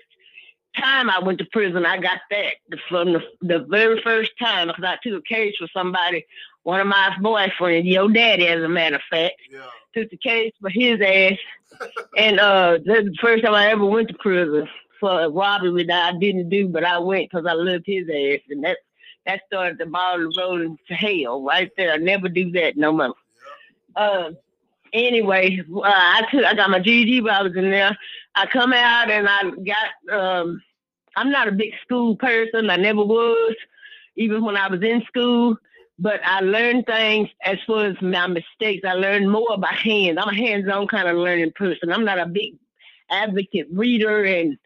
time 0.76 1.08
I 1.08 1.20
went 1.20 1.38
to 1.38 1.46
prison, 1.52 1.86
I 1.86 1.98
got 1.98 2.18
that 2.32 2.54
from 2.88 3.12
the, 3.12 3.20
the 3.40 3.66
very 3.70 4.02
first 4.02 4.32
time 4.42 4.66
because 4.66 4.82
I 4.82 4.96
took 5.00 5.20
a 5.20 5.32
case 5.32 5.54
for 5.60 5.68
somebody, 5.72 6.26
one 6.66 6.80
of 6.80 6.88
my 6.88 7.16
boyfriends, 7.20 7.88
your 7.88 8.10
daddy, 8.10 8.48
as 8.48 8.60
a 8.60 8.68
matter 8.68 8.96
of 8.96 9.02
fact. 9.08 9.36
Yeah. 9.48 9.60
Took 9.94 10.10
the 10.10 10.16
case 10.16 10.52
for 10.60 10.68
his 10.68 11.00
ass 11.00 11.38
and 12.16 12.40
uh, 12.40 12.78
that's 12.84 13.04
the 13.04 13.16
first 13.20 13.44
time 13.44 13.54
I 13.54 13.70
ever 13.70 13.84
went 13.84 14.08
to 14.08 14.14
prison 14.14 14.68
for 14.98 15.20
a 15.20 15.30
robbery 15.30 15.84
that 15.84 16.14
I 16.14 16.18
didn't 16.18 16.48
do, 16.48 16.66
but 16.66 16.82
I 16.82 16.98
went 16.98 17.30
because 17.30 17.46
I 17.46 17.52
loved 17.52 17.84
his 17.86 18.08
ass, 18.08 18.40
and 18.50 18.64
that 18.64 18.78
that 19.26 19.42
started 19.46 19.78
the 19.78 19.86
ball 19.86 20.18
rolling 20.36 20.76
to 20.88 20.94
hell 20.94 21.42
right 21.42 21.70
there. 21.76 21.92
I 21.92 21.98
never 21.98 22.28
do 22.28 22.50
that 22.52 22.76
no 22.76 22.92
more. 22.92 23.14
Uh, 23.94 24.30
anyway, 24.92 25.60
uh, 25.72 25.82
I 25.84 26.22
took 26.32 26.44
I 26.44 26.54
got 26.54 26.70
my 26.70 26.78
I 26.78 27.42
was 27.42 27.56
in 27.56 27.70
there. 27.70 27.96
I 28.34 28.46
come 28.46 28.72
out 28.72 29.08
and 29.08 29.28
I 29.28 29.50
got 29.50 30.18
um, 30.18 30.62
I'm 31.14 31.30
not 31.30 31.46
a 31.46 31.52
big 31.52 31.74
school 31.84 32.16
person. 32.16 32.70
I 32.70 32.76
never 32.76 33.04
was, 33.04 33.54
even 34.16 34.44
when 34.44 34.56
I 34.56 34.66
was 34.68 34.82
in 34.82 35.04
school 35.06 35.58
but 35.98 36.20
I 36.24 36.40
learned 36.40 36.86
things 36.86 37.28
as 37.44 37.58
far 37.66 37.86
as 37.86 38.00
my 38.02 38.26
mistakes. 38.26 38.84
I 38.86 38.92
learned 38.92 39.30
more 39.30 39.56
by 39.56 39.72
hand. 39.72 40.18
I'm 40.18 40.28
a 40.28 40.34
hands-on 40.34 40.88
kind 40.88 41.08
of 41.08 41.16
learning 41.16 41.52
person. 41.52 41.92
I'm 41.92 42.04
not 42.04 42.18
a 42.18 42.26
big 42.26 42.54
advocate 43.10 43.68
reader 43.70 44.24
and 44.24 44.58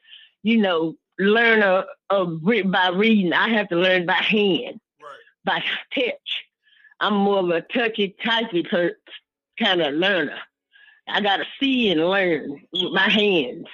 you 0.43 0.57
know 0.59 0.97
learner 1.19 1.85
of 2.09 2.43
by 2.43 2.89
reading. 2.89 3.33
I 3.33 3.51
have 3.51 3.69
to 3.69 3.77
learn 3.77 4.07
by 4.07 4.15
hand, 4.15 4.81
right. 5.01 5.11
by 5.45 5.65
touch. 5.95 6.45
I'm 6.99 7.15
more 7.15 7.39
of 7.39 7.49
a 7.51 7.61
touchy, 7.63 8.15
typey 8.25 8.93
kind 9.59 9.81
of 9.81 9.95
learner. 9.95 10.39
I 11.07 11.21
got 11.21 11.39
to 11.39 11.45
see 11.59 11.91
and 11.91 12.05
learn 12.09 12.63
with 12.73 12.93
my 12.93 13.09
hands. 13.09 13.67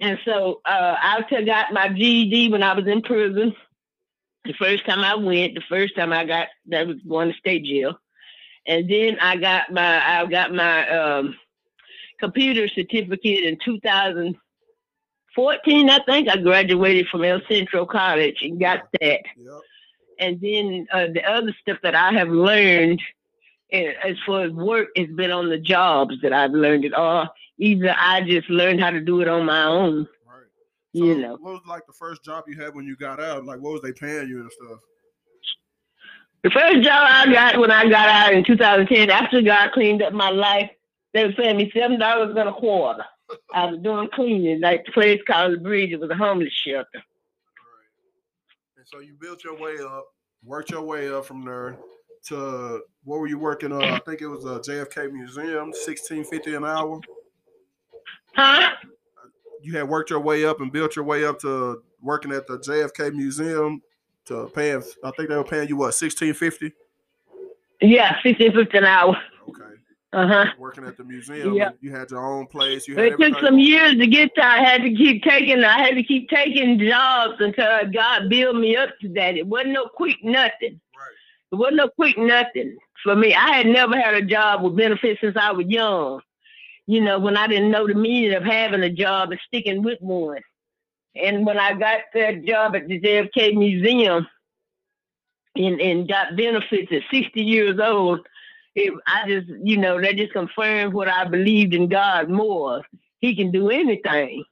And 0.00 0.18
so 0.24 0.60
uh, 0.64 0.96
I 1.00 1.24
got 1.44 1.72
my 1.72 1.88
GED 1.88 2.50
when 2.50 2.62
I 2.62 2.74
was 2.74 2.86
in 2.86 3.02
prison. 3.02 3.54
The 4.48 4.54
first 4.54 4.84
time 4.86 5.00
I 5.00 5.14
went, 5.14 5.54
the 5.54 5.62
first 5.68 5.94
time 5.94 6.10
I 6.10 6.24
got 6.24 6.48
that 6.68 6.86
was 6.86 6.96
going 7.06 7.30
to 7.30 7.36
state 7.36 7.64
jail, 7.64 8.00
and 8.66 8.90
then 8.90 9.18
I 9.20 9.36
got 9.36 9.70
my 9.70 10.20
I 10.20 10.24
got 10.24 10.54
my 10.54 10.88
um, 10.88 11.36
computer 12.18 12.66
certificate 12.66 13.44
in 13.44 13.58
2014. 13.62 15.90
I 15.90 15.98
think 16.06 16.30
I 16.30 16.38
graduated 16.38 17.08
from 17.08 17.24
El 17.24 17.42
Centro 17.46 17.84
College 17.84 18.38
and 18.40 18.58
got 18.58 18.88
that. 19.02 19.20
Yep. 19.36 19.60
And 20.18 20.40
then 20.40 20.86
uh, 20.94 21.08
the 21.12 21.22
other 21.24 21.54
stuff 21.60 21.76
that 21.82 21.94
I 21.94 22.14
have 22.14 22.30
learned 22.30 23.02
eh, 23.70 23.92
as 24.02 24.16
far 24.24 24.44
as 24.44 24.52
work 24.52 24.88
has 24.96 25.08
been 25.08 25.30
on 25.30 25.50
the 25.50 25.58
jobs 25.58 26.14
that 26.22 26.32
I've 26.32 26.52
learned 26.52 26.86
it, 26.86 26.94
all. 26.94 27.28
either 27.58 27.94
I 27.94 28.22
just 28.22 28.48
learned 28.48 28.80
how 28.80 28.92
to 28.92 29.00
do 29.00 29.20
it 29.20 29.28
on 29.28 29.44
my 29.44 29.64
own 29.64 30.08
so 30.94 31.04
you 31.04 31.18
know. 31.18 31.36
What 31.40 31.54
was 31.54 31.62
like 31.66 31.86
the 31.86 31.92
first 31.92 32.24
job 32.24 32.44
you 32.46 32.60
had 32.60 32.74
when 32.74 32.86
you 32.86 32.96
got 32.96 33.20
out? 33.20 33.44
Like 33.44 33.60
what 33.60 33.72
was 33.72 33.82
they 33.82 33.92
paying 33.92 34.28
you 34.28 34.40
and 34.40 34.50
stuff? 34.52 34.78
The 36.44 36.50
first 36.50 36.82
job 36.82 37.06
I 37.08 37.32
got 37.32 37.58
when 37.58 37.70
I 37.70 37.88
got 37.88 38.08
out 38.08 38.32
in 38.32 38.44
2010, 38.44 39.10
after 39.10 39.42
God 39.42 39.72
cleaned 39.72 40.02
up 40.02 40.12
my 40.12 40.30
life, 40.30 40.70
they 41.12 41.24
were 41.26 41.32
paying 41.32 41.56
me 41.56 41.70
seven 41.74 41.98
dollars 41.98 42.34
and 42.36 42.48
a 42.48 42.52
quarter. 42.52 43.04
I 43.52 43.66
was 43.66 43.80
doing 43.80 44.08
cleaning, 44.14 44.60
like 44.60 44.86
the 44.86 44.92
place 44.92 45.20
called 45.26 45.54
the 45.54 45.58
Bridge. 45.58 45.90
It 45.90 46.00
was 46.00 46.10
a 46.10 46.14
homeless 46.14 46.52
shelter. 46.52 46.88
Right. 46.94 47.02
And 48.76 48.86
so 48.86 49.00
you 49.00 49.14
built 49.20 49.44
your 49.44 49.58
way 49.58 49.74
up, 49.84 50.06
worked 50.44 50.70
your 50.70 50.82
way 50.82 51.12
up 51.12 51.26
from 51.26 51.44
there 51.44 51.78
to 52.26 52.80
what 53.04 53.20
were 53.20 53.26
you 53.26 53.38
working 53.38 53.72
on? 53.72 53.82
I 53.82 53.98
think 54.00 54.22
it 54.22 54.28
was 54.28 54.44
a 54.44 54.60
JFK 54.60 55.12
Museum, 55.12 55.72
sixteen 55.72 56.24
fifty 56.24 56.54
an 56.54 56.64
hour. 56.64 57.00
Huh? 58.34 58.70
You 59.62 59.76
had 59.76 59.88
worked 59.88 60.10
your 60.10 60.20
way 60.20 60.44
up 60.44 60.60
and 60.60 60.72
built 60.72 60.96
your 60.96 61.04
way 61.04 61.24
up 61.24 61.38
to 61.40 61.82
working 62.02 62.32
at 62.32 62.46
the 62.46 62.58
JFK 62.58 63.14
Museum, 63.14 63.82
to 64.26 64.46
paying. 64.54 64.82
I 65.04 65.10
think 65.12 65.28
they 65.28 65.36
were 65.36 65.44
paying 65.44 65.68
you 65.68 65.76
what 65.76 65.94
sixteen 65.94 66.34
fifty. 66.34 66.72
Yeah, 67.80 68.16
sixteen 68.22 68.52
fifty 68.52 68.78
an 68.78 68.84
hour. 68.84 69.16
Okay. 69.48 69.62
Uh 70.12 70.26
huh. 70.26 70.46
Working 70.58 70.84
at 70.84 70.96
the 70.96 71.04
museum. 71.04 71.54
Yeah. 71.54 71.70
You 71.80 71.94
had 71.94 72.10
your 72.10 72.24
own 72.24 72.46
place. 72.46 72.88
You 72.88 72.96
had 72.96 73.12
It 73.12 73.18
took 73.18 73.40
some 73.40 73.58
years 73.58 73.96
to 73.96 74.06
get 74.06 74.34
to. 74.36 74.44
I 74.44 74.58
had 74.58 74.82
to 74.82 74.94
keep 74.94 75.22
taking. 75.22 75.64
I 75.64 75.78
had 75.78 75.94
to 75.94 76.02
keep 76.02 76.28
taking 76.30 76.78
jobs 76.78 77.34
until 77.40 77.90
God 77.92 78.28
built 78.28 78.56
me 78.56 78.76
up 78.76 78.90
to 79.02 79.08
that. 79.10 79.36
It 79.36 79.46
wasn't 79.46 79.72
no 79.72 79.88
quick 79.88 80.16
nothing. 80.22 80.80
Right. 80.96 81.52
It 81.52 81.56
wasn't 81.56 81.76
no 81.76 81.88
quick 81.88 82.16
nothing 82.16 82.76
for 83.02 83.16
me. 83.16 83.34
I 83.34 83.56
had 83.56 83.66
never 83.66 83.98
had 83.98 84.14
a 84.14 84.22
job 84.22 84.62
with 84.62 84.76
benefits 84.76 85.20
since 85.20 85.36
I 85.36 85.52
was 85.52 85.66
young. 85.66 86.20
You 86.88 87.00
know, 87.00 87.20
when 87.20 87.36
I 87.36 87.46
didn't 87.46 87.70
know 87.70 87.86
the 87.86 87.94
meaning 87.94 88.34
of 88.34 88.42
having 88.42 88.82
a 88.82 88.90
job 88.90 89.30
and 89.30 89.40
sticking 89.46 89.84
with 89.84 90.00
one. 90.00 90.42
And 91.14 91.46
when 91.46 91.58
I 91.58 91.74
got 91.74 92.00
that 92.14 92.44
job 92.44 92.74
at 92.74 92.88
the 92.88 93.00
JFK 93.00 93.56
Museum 93.56 94.26
and, 95.54 95.80
and 95.80 96.08
got 96.08 96.36
benefits 96.36 96.90
at 96.90 97.02
60 97.12 97.40
years 97.40 97.78
old, 97.78 98.26
it, 98.74 98.92
I 99.06 99.28
just, 99.28 99.48
you 99.62 99.76
know, 99.76 100.00
that 100.00 100.16
just 100.16 100.32
confirmed 100.32 100.92
what 100.94 101.08
I 101.08 101.24
believed 101.26 101.74
in 101.74 101.88
God 101.88 102.28
more. 102.28 102.82
He 103.20 103.36
can 103.36 103.52
do 103.52 103.70
anything 103.70 104.44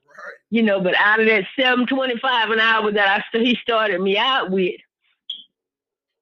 you 0.50 0.62
know, 0.62 0.80
but 0.80 0.94
out 0.98 1.20
of 1.20 1.26
that 1.26 1.44
seven 1.58 1.86
twenty 1.86 2.18
five 2.18 2.50
an 2.50 2.60
hour 2.60 2.90
that 2.92 3.24
I 3.32 3.38
he 3.38 3.56
started 3.60 4.00
me 4.00 4.16
out 4.16 4.50
with, 4.50 4.80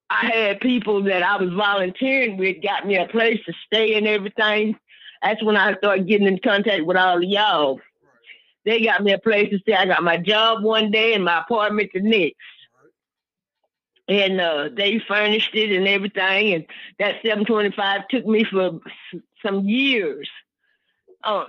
I 0.08 0.26
had 0.26 0.60
people 0.60 1.02
that 1.04 1.22
I 1.22 1.36
was 1.36 1.52
volunteering 1.52 2.36
with 2.36 2.62
got 2.62 2.86
me 2.86 2.96
a 2.96 3.06
place 3.06 3.40
to 3.46 3.52
stay 3.66 3.94
and 3.94 4.06
everything. 4.06 4.76
That's 5.24 5.42
when 5.42 5.56
I 5.56 5.74
started 5.76 6.06
getting 6.06 6.26
in 6.26 6.38
contact 6.38 6.84
with 6.84 6.96
all 6.96 7.16
of 7.16 7.24
y'all. 7.24 7.80
They 8.64 8.84
got 8.84 9.02
me 9.02 9.12
a 9.12 9.18
place 9.18 9.50
to 9.50 9.58
stay. 9.58 9.74
I 9.74 9.86
got 9.86 10.02
my 10.02 10.16
job 10.16 10.62
one 10.62 10.90
day 10.90 11.14
and 11.14 11.24
my 11.24 11.40
apartment 11.40 11.90
the 11.92 12.00
next. 12.00 12.36
And 14.06 14.40
uh, 14.40 14.68
they 14.74 14.98
furnished 14.98 15.54
it 15.54 15.74
and 15.74 15.88
everything. 15.88 16.54
And 16.54 16.66
that 16.98 17.16
725 17.22 18.08
took 18.08 18.26
me 18.26 18.44
for 18.44 18.80
some 19.42 19.66
years 19.66 20.28
uh, 21.24 21.46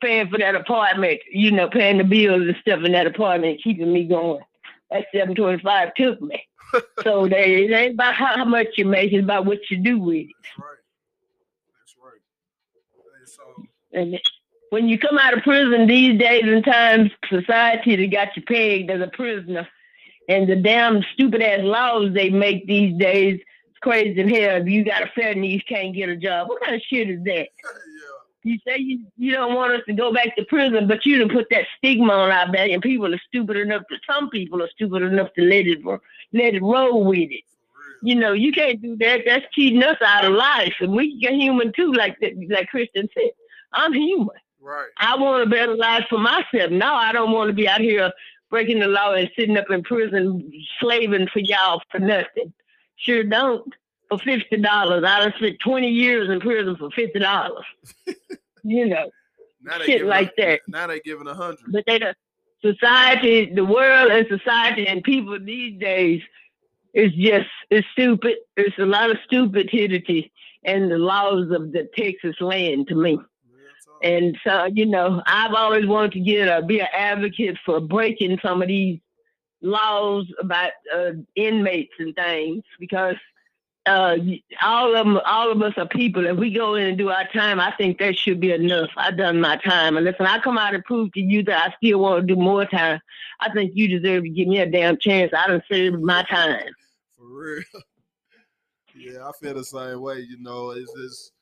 paying 0.00 0.28
for 0.28 0.38
that 0.38 0.54
apartment, 0.54 1.20
you 1.30 1.50
know, 1.50 1.68
paying 1.68 1.98
the 1.98 2.04
bills 2.04 2.42
and 2.42 2.56
stuff 2.60 2.82
in 2.82 2.92
that 2.92 3.06
apartment, 3.06 3.62
keeping 3.62 3.92
me 3.92 4.04
going. 4.04 4.42
That 4.90 5.06
seven 5.14 5.34
twenty 5.34 5.62
five 5.62 5.94
took 5.94 6.20
me. 6.20 6.42
so 7.02 7.28
they, 7.28 7.64
it 7.64 7.72
ain't 7.72 7.94
about 7.94 8.14
how, 8.14 8.44
much 8.44 8.68
you 8.76 8.86
make, 8.86 9.12
it's 9.12 9.22
about 9.22 9.46
what 9.46 9.58
you 9.70 9.78
do 9.78 9.98
with 9.98 10.16
it. 10.16 10.26
Right. 10.58 10.76
That's 11.78 11.94
right. 12.02 12.20
And 13.18 13.28
so 13.28 13.66
And 13.92 14.18
when 14.70 14.88
you 14.88 14.98
come 14.98 15.18
out 15.18 15.36
of 15.36 15.42
prison 15.42 15.86
these 15.86 16.18
days 16.18 16.44
and 16.44 16.64
times, 16.64 17.10
society 17.28 17.96
that 17.96 18.12
got 18.12 18.36
you 18.36 18.42
pegged 18.42 18.90
as 18.90 19.00
a 19.00 19.08
prisoner, 19.08 19.68
and 20.28 20.48
the 20.48 20.56
damn 20.56 21.02
stupid 21.14 21.42
ass 21.42 21.60
laws 21.62 22.12
they 22.12 22.28
make 22.28 22.66
these 22.66 22.96
days, 22.98 23.40
it's 23.70 23.78
crazy 23.80 24.20
in 24.20 24.28
hell. 24.28 24.60
If 24.60 24.68
you 24.68 24.84
got 24.84 25.02
a 25.02 25.10
felony, 25.14 25.48
you 25.48 25.60
can't 25.66 25.94
get 25.94 26.10
a 26.10 26.16
job. 26.16 26.48
What 26.48 26.62
kind 26.62 26.74
of 26.74 26.82
shit 26.82 27.08
is 27.08 27.22
that? 27.24 27.48
yeah. 27.64 28.18
You 28.44 28.58
say 28.66 28.78
you, 28.78 29.00
you 29.16 29.32
don't 29.32 29.54
want 29.54 29.72
us 29.72 29.82
to 29.88 29.92
go 29.92 30.12
back 30.12 30.36
to 30.36 30.44
prison, 30.44 30.86
but 30.86 31.04
you 31.04 31.18
didn't 31.18 31.32
put 31.32 31.48
that 31.50 31.66
stigma 31.76 32.12
on 32.12 32.30
our 32.30 32.50
back, 32.52 32.70
and 32.70 32.80
people 32.80 33.12
are 33.12 33.20
stupid 33.26 33.56
enough 33.56 33.82
to. 33.90 33.96
Some 34.08 34.30
people 34.30 34.62
are 34.62 34.70
stupid 34.70 35.02
enough 35.02 35.32
to 35.34 35.42
let 35.42 35.66
it 35.66 35.84
let 35.84 36.54
it 36.54 36.62
roll 36.62 37.04
with 37.04 37.30
it. 37.30 37.42
You 38.02 38.14
know, 38.14 38.32
you 38.32 38.52
can't 38.52 38.80
do 38.80 38.96
that. 38.98 39.22
That's 39.26 39.44
cheating 39.52 39.82
us 39.82 39.96
out 40.00 40.24
of 40.24 40.32
life, 40.32 40.74
and 40.80 40.92
we 40.92 41.18
get 41.20 41.32
human 41.32 41.72
too, 41.72 41.92
like 41.92 42.16
that, 42.20 42.32
like 42.48 42.68
Christian 42.68 43.08
said. 43.12 43.30
I'm 43.72 43.92
human. 43.92 44.36
Right. 44.60 44.88
I 44.96 45.16
want 45.16 45.42
a 45.42 45.46
better 45.46 45.76
life 45.76 46.04
for 46.08 46.18
myself. 46.18 46.70
No, 46.70 46.94
I 46.94 47.12
don't 47.12 47.32
want 47.32 47.48
to 47.48 47.54
be 47.54 47.68
out 47.68 47.80
here 47.80 48.12
breaking 48.50 48.80
the 48.80 48.88
law 48.88 49.14
and 49.14 49.30
sitting 49.36 49.56
up 49.56 49.70
in 49.70 49.82
prison 49.82 50.50
slaving 50.80 51.28
for 51.32 51.40
y'all 51.40 51.82
for 51.90 51.98
nothing. 51.98 52.52
Sure 52.96 53.22
don't. 53.24 53.72
For 54.08 54.18
fifty 54.18 54.56
dollars, 54.56 55.04
I 55.06 55.20
done 55.20 55.34
spent 55.36 55.58
twenty 55.60 55.90
years 55.90 56.30
in 56.30 56.40
prison 56.40 56.76
for 56.76 56.90
fifty 56.90 57.18
dollars. 57.18 57.64
you 58.64 58.86
know, 58.86 59.10
Shit 59.84 60.06
like 60.06 60.32
a, 60.38 60.42
that. 60.42 60.60
Now 60.66 60.86
they 60.86 61.00
giving 61.00 61.26
a 61.26 61.34
hundred. 61.34 61.60
but 61.68 61.84
they 61.86 61.98
the 61.98 62.14
society, 62.62 63.52
the 63.52 63.64
world, 63.64 64.10
and 64.10 64.26
society 64.28 64.88
and 64.88 65.02
people 65.04 65.38
these 65.38 65.78
days 65.78 66.22
is 66.94 67.12
just 67.12 67.48
it's 67.70 67.86
stupid. 67.92 68.36
It's 68.56 68.78
a 68.78 68.86
lot 68.86 69.10
of 69.10 69.18
stupidity 69.26 70.32
and 70.64 70.90
the 70.90 70.98
laws 70.98 71.50
of 71.50 71.72
the 71.72 71.88
Texas 71.96 72.36
land 72.40 72.88
to 72.88 72.94
me. 72.94 73.18
And 74.02 74.38
so, 74.44 74.66
you 74.66 74.86
know, 74.86 75.22
I've 75.26 75.54
always 75.54 75.86
wanted 75.86 76.12
to 76.12 76.20
get 76.20 76.48
a 76.48 76.62
be 76.62 76.80
an 76.80 76.88
advocate 76.92 77.58
for 77.64 77.80
breaking 77.80 78.38
some 78.42 78.62
of 78.62 78.68
these 78.68 79.00
laws 79.60 80.26
about 80.40 80.70
uh, 80.94 81.10
inmates 81.34 81.94
and 81.98 82.14
things 82.14 82.62
because 82.78 83.16
uh, 83.86 84.16
all 84.62 84.94
of 84.94 85.06
'em- 85.06 85.20
all 85.24 85.50
of 85.50 85.62
us 85.62 85.72
are 85.78 85.88
people. 85.88 86.26
If 86.26 86.36
we 86.36 86.52
go 86.52 86.74
in 86.74 86.86
and 86.86 86.98
do 86.98 87.08
our 87.08 87.26
time, 87.28 87.58
I 87.58 87.72
think 87.76 87.98
that 87.98 88.18
should 88.18 88.38
be 88.40 88.52
enough. 88.52 88.90
I've 88.96 89.16
done 89.16 89.40
my 89.40 89.56
time, 89.56 89.96
and 89.96 90.04
listen, 90.04 90.26
I 90.26 90.38
come 90.40 90.58
out 90.58 90.74
and 90.74 90.84
prove 90.84 91.12
to 91.14 91.20
you 91.20 91.42
that 91.44 91.70
I 91.70 91.74
still 91.76 92.00
want 92.00 92.26
to 92.28 92.34
do 92.34 92.40
more 92.40 92.66
time. 92.66 93.00
I 93.40 93.50
think 93.50 93.72
you 93.74 93.88
deserve 93.88 94.24
to 94.24 94.28
give 94.30 94.46
me 94.48 94.58
a 94.58 94.70
damn 94.70 94.98
chance. 94.98 95.32
I 95.36 95.46
done 95.48 95.62
served 95.70 96.02
my 96.02 96.22
time. 96.24 96.68
For 97.16 97.26
real. 97.26 97.62
Yeah, 98.94 99.28
I 99.28 99.32
feel 99.40 99.54
the 99.54 99.64
same 99.64 100.00
way. 100.00 100.18
You 100.28 100.40
know, 100.40 100.70
it's 100.70 100.92
just 100.94 101.32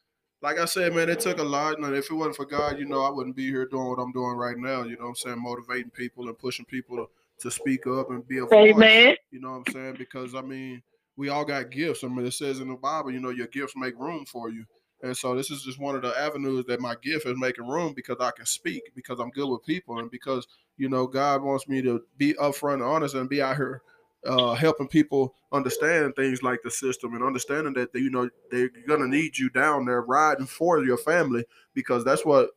like 0.42 0.58
I 0.58 0.64
said, 0.64 0.94
man, 0.94 1.08
it 1.08 1.20
took 1.20 1.38
a 1.38 1.44
lot. 1.44 1.78
And 1.78 1.94
if 1.94 2.10
it 2.10 2.14
wasn't 2.14 2.36
for 2.36 2.44
God, 2.44 2.78
you 2.78 2.84
know, 2.84 3.02
I 3.02 3.10
wouldn't 3.10 3.36
be 3.36 3.46
here 3.46 3.66
doing 3.66 3.88
what 3.88 3.98
I'm 3.98 4.12
doing 4.12 4.36
right 4.36 4.58
now. 4.58 4.82
You 4.82 4.96
know 4.96 5.04
what 5.04 5.08
I'm 5.10 5.14
saying? 5.16 5.42
Motivating 5.42 5.90
people 5.90 6.28
and 6.28 6.38
pushing 6.38 6.64
people 6.64 6.96
to, 6.96 7.06
to 7.40 7.50
speak 7.50 7.86
up 7.86 8.10
and 8.10 8.26
be 8.26 8.38
a 8.38 8.46
voice. 8.46 8.74
Amen. 8.74 9.16
You 9.30 9.40
know 9.40 9.52
what 9.52 9.68
I'm 9.68 9.72
saying? 9.72 9.96
Because 9.98 10.34
I 10.34 10.42
mean, 10.42 10.82
we 11.16 11.30
all 11.30 11.44
got 11.44 11.70
gifts. 11.70 12.04
I 12.04 12.08
mean, 12.08 12.26
it 12.26 12.34
says 12.34 12.60
in 12.60 12.68
the 12.68 12.74
Bible, 12.74 13.10
you 13.10 13.20
know, 13.20 13.30
your 13.30 13.46
gifts 13.46 13.74
make 13.76 13.98
room 13.98 14.26
for 14.26 14.50
you. 14.50 14.64
And 15.02 15.16
so 15.16 15.34
this 15.34 15.50
is 15.50 15.62
just 15.62 15.78
one 15.78 15.94
of 15.94 16.02
the 16.02 16.18
avenues 16.18 16.64
that 16.66 16.80
my 16.80 16.94
gift 17.02 17.26
is 17.26 17.38
making 17.38 17.68
room 17.68 17.92
because 17.94 18.16
I 18.20 18.30
can 18.30 18.46
speak, 18.46 18.82
because 18.94 19.18
I'm 19.20 19.30
good 19.30 19.48
with 19.48 19.64
people, 19.64 19.98
and 19.98 20.10
because 20.10 20.46
you 20.78 20.88
know 20.88 21.06
God 21.06 21.42
wants 21.42 21.68
me 21.68 21.82
to 21.82 22.02
be 22.16 22.32
upfront 22.34 22.74
and 22.74 22.82
honest 22.82 23.14
and 23.14 23.28
be 23.28 23.42
out 23.42 23.56
here 23.56 23.82
uh, 24.26 24.54
helping 24.54 24.88
people 24.88 25.34
understand 25.52 26.14
things 26.16 26.42
like 26.42 26.60
the 26.62 26.70
system 26.70 27.14
and 27.14 27.24
understanding 27.24 27.72
that 27.74 27.92
they, 27.92 28.00
you 28.00 28.10
know 28.10 28.28
they're 28.50 28.70
gonna 28.86 29.06
need 29.06 29.38
you 29.38 29.48
down 29.50 29.84
there 29.84 30.02
riding 30.02 30.46
for 30.46 30.84
your 30.84 30.98
family 30.98 31.44
because 31.74 32.04
that's 32.04 32.24
what 32.24 32.50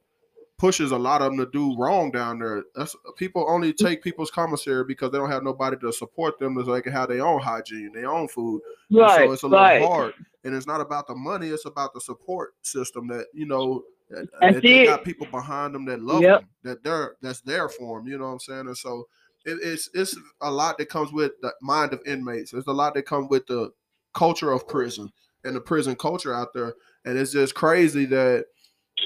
pushes 0.57 0.91
a 0.91 0.97
lot 0.97 1.22
of 1.22 1.32
them 1.32 1.38
to 1.38 1.49
do 1.51 1.76
wrong 1.78 2.11
down 2.11 2.38
there. 2.39 2.63
That's 2.76 2.95
people 3.15 3.45
only 3.49 3.72
take 3.74 4.03
people's 4.03 4.30
commissary 4.30 4.84
because 4.84 5.11
they 5.11 5.17
don't 5.17 5.32
have 5.32 5.43
nobody 5.43 5.78
to 5.78 5.93
support 5.93 6.38
them 6.38 6.55
so 6.55 6.74
they 6.74 6.82
can 6.82 6.91
have 6.91 7.07
their 7.09 7.26
own 7.26 7.39
hygiene, 7.39 7.91
their 7.93 8.11
own 8.11 8.28
food. 8.28 8.61
And 8.89 8.99
Right. 8.99 9.26
so 9.28 9.32
it's 9.32 9.43
a 9.43 9.47
little 9.47 9.88
hard. 9.88 10.13
And 10.43 10.53
it's 10.53 10.67
not 10.67 10.82
about 10.82 11.07
the 11.07 11.15
money, 11.15 11.47
it's 11.47 11.65
about 11.65 11.93
the 11.93 12.01
support 12.01 12.55
system 12.61 13.07
that, 13.07 13.28
you 13.34 13.45
know, 13.45 13.84
that, 14.09 14.28
that 14.41 14.61
they 14.63 14.84
got 14.86 15.03
people 15.03 15.28
behind 15.28 15.74
them 15.74 15.86
that 15.86 16.01
love 16.01 16.22
Yep. 16.24 16.39
them, 16.41 16.49
that 16.63 16.84
they're 16.84 17.15
that's 17.22 17.41
there 17.41 17.70
for 17.70 17.99
them, 17.99 18.07
you 18.07 18.17
know 18.17 18.26
what 18.26 18.32
I'm 18.34 18.39
saying? 18.39 18.67
And 18.67 18.78
so 18.78 19.07
it, 19.46 19.58
it's 19.62 19.90
it's 19.94 20.18
a 20.42 20.52
lot 20.52 20.78
that 20.78 20.90
comes 20.90 21.12
with 21.12 21.34
the 21.42 21.54
mind 21.62 21.94
of 21.94 22.02
inmates. 22.06 22.52
There's 22.52 22.68
a 22.68 22.74
lot 22.74 22.94
that 22.96 23.06
comes 23.06 23.30
with 23.30 23.46
the 23.48 23.72
culture 24.14 24.52
of 24.52 24.68
prison 24.68 25.12
and 25.44 25.56
the 25.56 25.62
prison 25.62 25.96
culture 25.96 26.34
out 26.34 26.54
there. 26.54 26.74
And 27.06 27.18
it's 27.18 27.32
just 27.32 27.56
crazy 27.56 28.06
that, 28.08 28.46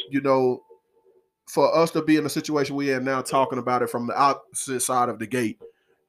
you 0.10 0.22
know, 0.22 0.62
for 1.48 1.76
us 1.76 1.92
to 1.92 2.02
be 2.02 2.18
in 2.18 2.24
the 2.24 2.30
situation 2.30 2.76
we 2.76 2.92
are 2.92 3.00
now 3.00 3.22
talking 3.22 3.60
about 3.60 3.82
it 3.82 3.90
from 3.90 4.08
the 4.08 4.18
opposite 4.18 4.82
side 4.82 5.10
of 5.10 5.20
the 5.20 5.28
gate 5.28 5.60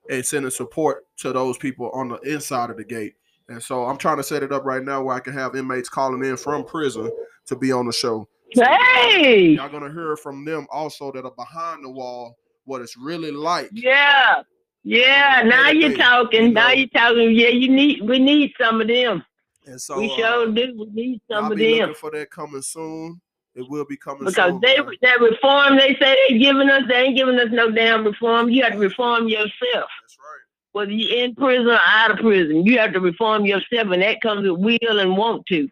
and 0.09 0.25
sending 0.25 0.51
support 0.51 1.07
to 1.19 1.33
those 1.33 1.59
people 1.59 1.91
on 1.91 2.09
the 2.09 2.19
inside 2.21 2.71
of 2.71 2.77
the 2.77 2.85
gate. 2.85 3.15
And 3.49 3.63
so 3.63 3.85
I'm 3.85 3.99
trying 3.99 4.17
to 4.17 4.23
set 4.23 4.43
it 4.43 4.53
up 4.53 4.65
right 4.65 4.83
now 4.83 5.03
where 5.03 5.17
I 5.17 5.21
can 5.21 5.35
have 5.35 5.55
inmates 5.55 5.89
calling 5.89 6.25
in 6.25 6.37
from 6.37 6.65
prison 6.65 7.11
to 7.47 7.57
be 7.57 7.73
on 7.73 7.87
the 7.87 7.93
show. 7.93 8.27
So 8.55 8.65
Hey. 8.65 9.49
y'all 9.49 9.69
gonna 9.69 9.93
hear 9.93 10.17
from 10.17 10.45
them 10.45 10.67
also 10.71 11.13
that 11.13 11.25
are 11.25 11.33
behind 11.33 11.85
the 11.85 11.91
wall 11.91 12.39
what 12.65 12.81
it's 12.83 12.97
really 12.97 13.31
like. 13.31 13.71
Yeah. 13.73 14.43
Yeah. 14.83 15.43
Now 15.45 15.71
you're 15.71 15.91
you 15.91 15.97
talking. 15.97 16.53
Now 16.53 16.69
know. 16.69 16.75
you're 16.75 16.89
talking. 16.89 17.31
Yeah, 17.33 17.49
you 17.49 17.69
need 17.69 18.03
we 18.03 18.19
need 18.19 18.53
some 18.61 18.81
of 18.81 18.89
them. 18.89 19.25
And 19.67 19.81
so 19.81 19.99
we 19.99 20.11
uh, 20.13 20.17
sure 20.17 20.53
do. 20.53 20.75
We 20.77 20.87
need 20.93 21.21
some 21.31 21.45
y'all 21.45 21.53
of 21.53 21.59
be 21.59 21.79
them. 21.79 21.89
looking 21.89 21.95
for 21.95 22.11
that 22.11 22.31
coming 22.31 22.63
soon. 22.63 23.21
It 23.55 23.69
will 23.69 23.85
be 23.85 23.97
coming 23.97 24.19
soon. 24.21 24.27
Because 24.27 24.51
soon. 24.53 24.61
they 24.61 24.77
man. 24.79 24.95
that 25.03 25.21
reform 25.21 25.77
they 25.77 25.97
say 26.01 26.17
they 26.29 26.39
giving 26.39 26.69
us, 26.69 26.83
they 26.89 26.95
ain't 26.97 27.17
giving 27.17 27.39
us 27.39 27.49
no 27.51 27.71
damn 27.71 28.05
reform. 28.05 28.51
You 28.51 28.63
have 28.65 28.73
to 28.73 28.79
reform 28.79 29.29
yourself. 29.29 29.51
That's 29.73 30.19
right. 30.19 30.41
Whether 30.73 30.91
you're 30.93 31.25
in 31.25 31.35
prison 31.35 31.69
or 31.69 31.79
out 31.81 32.11
of 32.11 32.19
prison. 32.19 32.67
You 32.67 32.79
have 32.79 32.93
to 32.95 33.01
reform 33.01 33.47
yourself 33.47 33.89
and 33.91 34.03
that 34.03 34.21
comes 34.21 34.43
with 34.49 34.59
will 34.61 34.99
and 34.99 35.17
want 35.17 35.47
to. 35.47 35.57
Yep. 35.57 35.71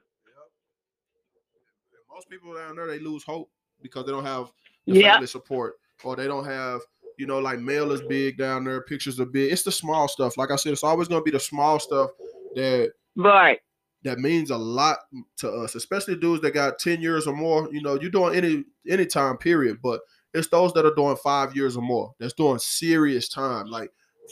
Most 2.15 2.31
people 2.31 2.55
down 2.55 2.77
there 2.77 2.87
they 2.87 3.01
lose 3.01 3.25
hope 3.25 3.51
because 3.83 4.07
they 4.07 4.13
don't 4.13 4.25
have 4.25 4.53
the 4.87 5.01
Yeah. 5.01 5.15
family 5.15 5.27
support 5.27 5.75
or 6.05 6.17
they 6.17 6.27
don't 6.27 6.45
have 6.45 6.81
you 7.19 7.27
know 7.27 7.39
like 7.39 7.59
mail 7.59 7.93
is 7.93 8.01
big 8.03 8.39
down 8.39 8.65
there 8.65 8.81
pictures 8.83 9.21
are 9.21 9.27
big 9.27 9.53
it's 9.53 9.63
the 9.63 9.73
small 9.73 10.09
stuff 10.09 10.37
like 10.37 10.51
i 10.51 10.57
said 10.57 10.73
it's 10.73 10.83
always 10.85 11.09
going 11.09 11.21
to 11.21 11.25
be 11.25 11.31
the 11.31 11.41
small 11.41 11.79
stuff 11.79 12.11
that 12.55 12.93
Right. 13.17 13.61
that 14.05 14.19
means 14.19 14.51
a 14.51 14.57
lot 14.57 14.99
to 15.39 15.51
us 15.51 15.75
especially 15.75 16.17
dudes 16.17 16.43
that 16.43 16.53
got 16.55 16.79
10 16.79 17.03
years 17.03 17.27
or 17.27 17.35
more 17.35 17.69
you 17.73 17.83
know 17.83 17.99
you're 18.01 18.11
doing 18.11 18.35
any 18.35 18.65
any 18.89 19.05
time 19.07 19.37
period 19.37 19.79
but 19.83 20.01
it's 20.35 20.49
those 20.49 20.73
that 20.73 20.87
are 20.87 20.95
doing 20.95 21.17
five 21.17 21.55
years 21.55 21.77
or 21.77 21.83
more 21.83 22.13
that's 22.19 22.33
doing 22.33 22.59
serious 22.59 23.29
time 23.29 23.67
like 23.67 23.91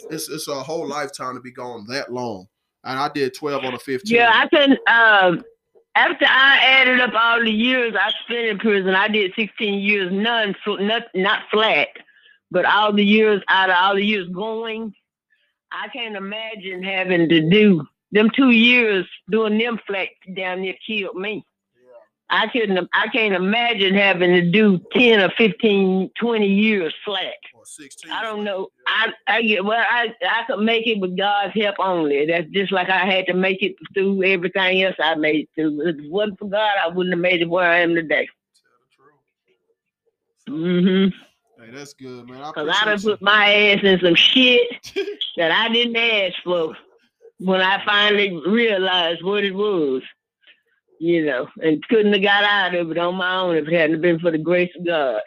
it's 0.08 0.28
it's 0.30 0.48
a 0.48 0.54
whole 0.54 0.86
lifetime 0.88 1.34
to 1.34 1.40
be 1.40 1.50
gone 1.52 1.84
that 1.88 2.10
long. 2.12 2.46
And 2.84 2.98
I 2.98 3.08
did 3.10 3.34
twelve 3.34 3.64
on 3.64 3.74
a 3.74 3.78
fifteen. 3.78 4.16
Yeah, 4.16 4.30
I 4.32 4.48
can. 4.48 4.78
Um, 4.86 5.44
after 5.94 6.24
I 6.24 6.58
added 6.62 7.00
up 7.00 7.14
all 7.14 7.42
the 7.42 7.50
years 7.50 7.94
I 8.00 8.12
spent 8.24 8.46
in 8.46 8.58
prison, 8.58 8.94
I 8.94 9.08
did 9.08 9.32
16 9.34 9.80
years, 9.80 10.12
none, 10.12 10.54
not, 10.66 11.02
not 11.14 11.42
flat, 11.50 11.88
but 12.50 12.64
all 12.64 12.92
the 12.92 13.04
years 13.04 13.42
out 13.48 13.70
of 13.70 13.76
all 13.78 13.94
the 13.96 14.04
years 14.04 14.28
going, 14.28 14.94
I 15.72 15.88
can't 15.88 16.16
imagine 16.16 16.82
having 16.82 17.28
to 17.28 17.48
do 17.48 17.86
them 18.12 18.30
two 18.34 18.50
years 18.50 19.06
doing 19.30 19.58
them 19.58 19.78
flat 19.86 20.08
down 20.34 20.62
there 20.62 20.74
killed 20.86 21.16
me. 21.16 21.44
I 22.30 22.46
couldn't, 22.46 22.88
I 22.94 23.08
can't 23.08 23.34
imagine 23.34 23.94
having 23.94 24.30
to 24.30 24.50
do 24.50 24.80
10 24.92 25.20
or 25.20 25.30
15, 25.36 26.10
20 26.18 26.46
years 26.46 26.94
flat. 27.04 27.34
Or 27.52 27.66
16. 27.66 28.10
I 28.10 28.22
don't 28.22 28.44
know. 28.44 28.68
I, 28.86 29.12
I 29.26 29.42
get, 29.42 29.64
well, 29.64 29.84
I, 29.90 30.14
I 30.22 30.44
could 30.46 30.60
make 30.60 30.86
it 30.86 31.00
with 31.00 31.16
God's 31.16 31.54
help 31.54 31.76
only. 31.80 32.26
That's 32.26 32.48
just 32.50 32.70
like 32.70 32.88
I 32.88 33.04
had 33.04 33.26
to 33.26 33.34
make 33.34 33.62
it 33.62 33.74
through 33.94 34.22
everything 34.22 34.82
else 34.82 34.94
I 35.00 35.16
made 35.16 35.48
through. 35.56 35.88
If 35.88 35.98
it 35.98 36.10
wasn't 36.10 36.38
for 36.38 36.48
God, 36.48 36.72
I 36.82 36.88
wouldn't 36.88 37.14
have 37.14 37.20
made 37.20 37.42
it 37.42 37.50
where 37.50 37.68
I 37.68 37.80
am 37.80 37.96
today. 37.96 38.28
Mm-hmm. 40.48 41.64
Hey, 41.64 41.70
that's 41.72 41.94
good, 41.94 42.28
man. 42.28 42.46
Because 42.46 42.68
I, 42.68 42.82
I 42.82 42.84
done 42.84 43.02
put 43.02 43.20
my 43.20 43.52
ass 43.52 43.80
in 43.82 44.00
some 44.00 44.14
shit 44.14 44.92
that 45.36 45.50
I 45.50 45.68
didn't 45.68 45.96
ask 45.96 46.36
for 46.44 46.76
when 47.38 47.60
I 47.60 47.84
finally 47.84 48.40
realized 48.46 49.24
what 49.24 49.42
it 49.42 49.54
was 49.54 50.02
you 51.00 51.24
know, 51.24 51.48
and 51.62 51.82
couldn't 51.88 52.12
have 52.12 52.22
got 52.22 52.44
out 52.44 52.74
of 52.74 52.90
it 52.90 52.98
on 52.98 53.14
my 53.14 53.36
own 53.36 53.56
if 53.56 53.66
it 53.66 53.72
hadn't 53.72 54.02
been 54.02 54.18
for 54.20 54.30
the 54.30 54.38
grace 54.38 54.70
of 54.78 54.84
God. 54.84 55.22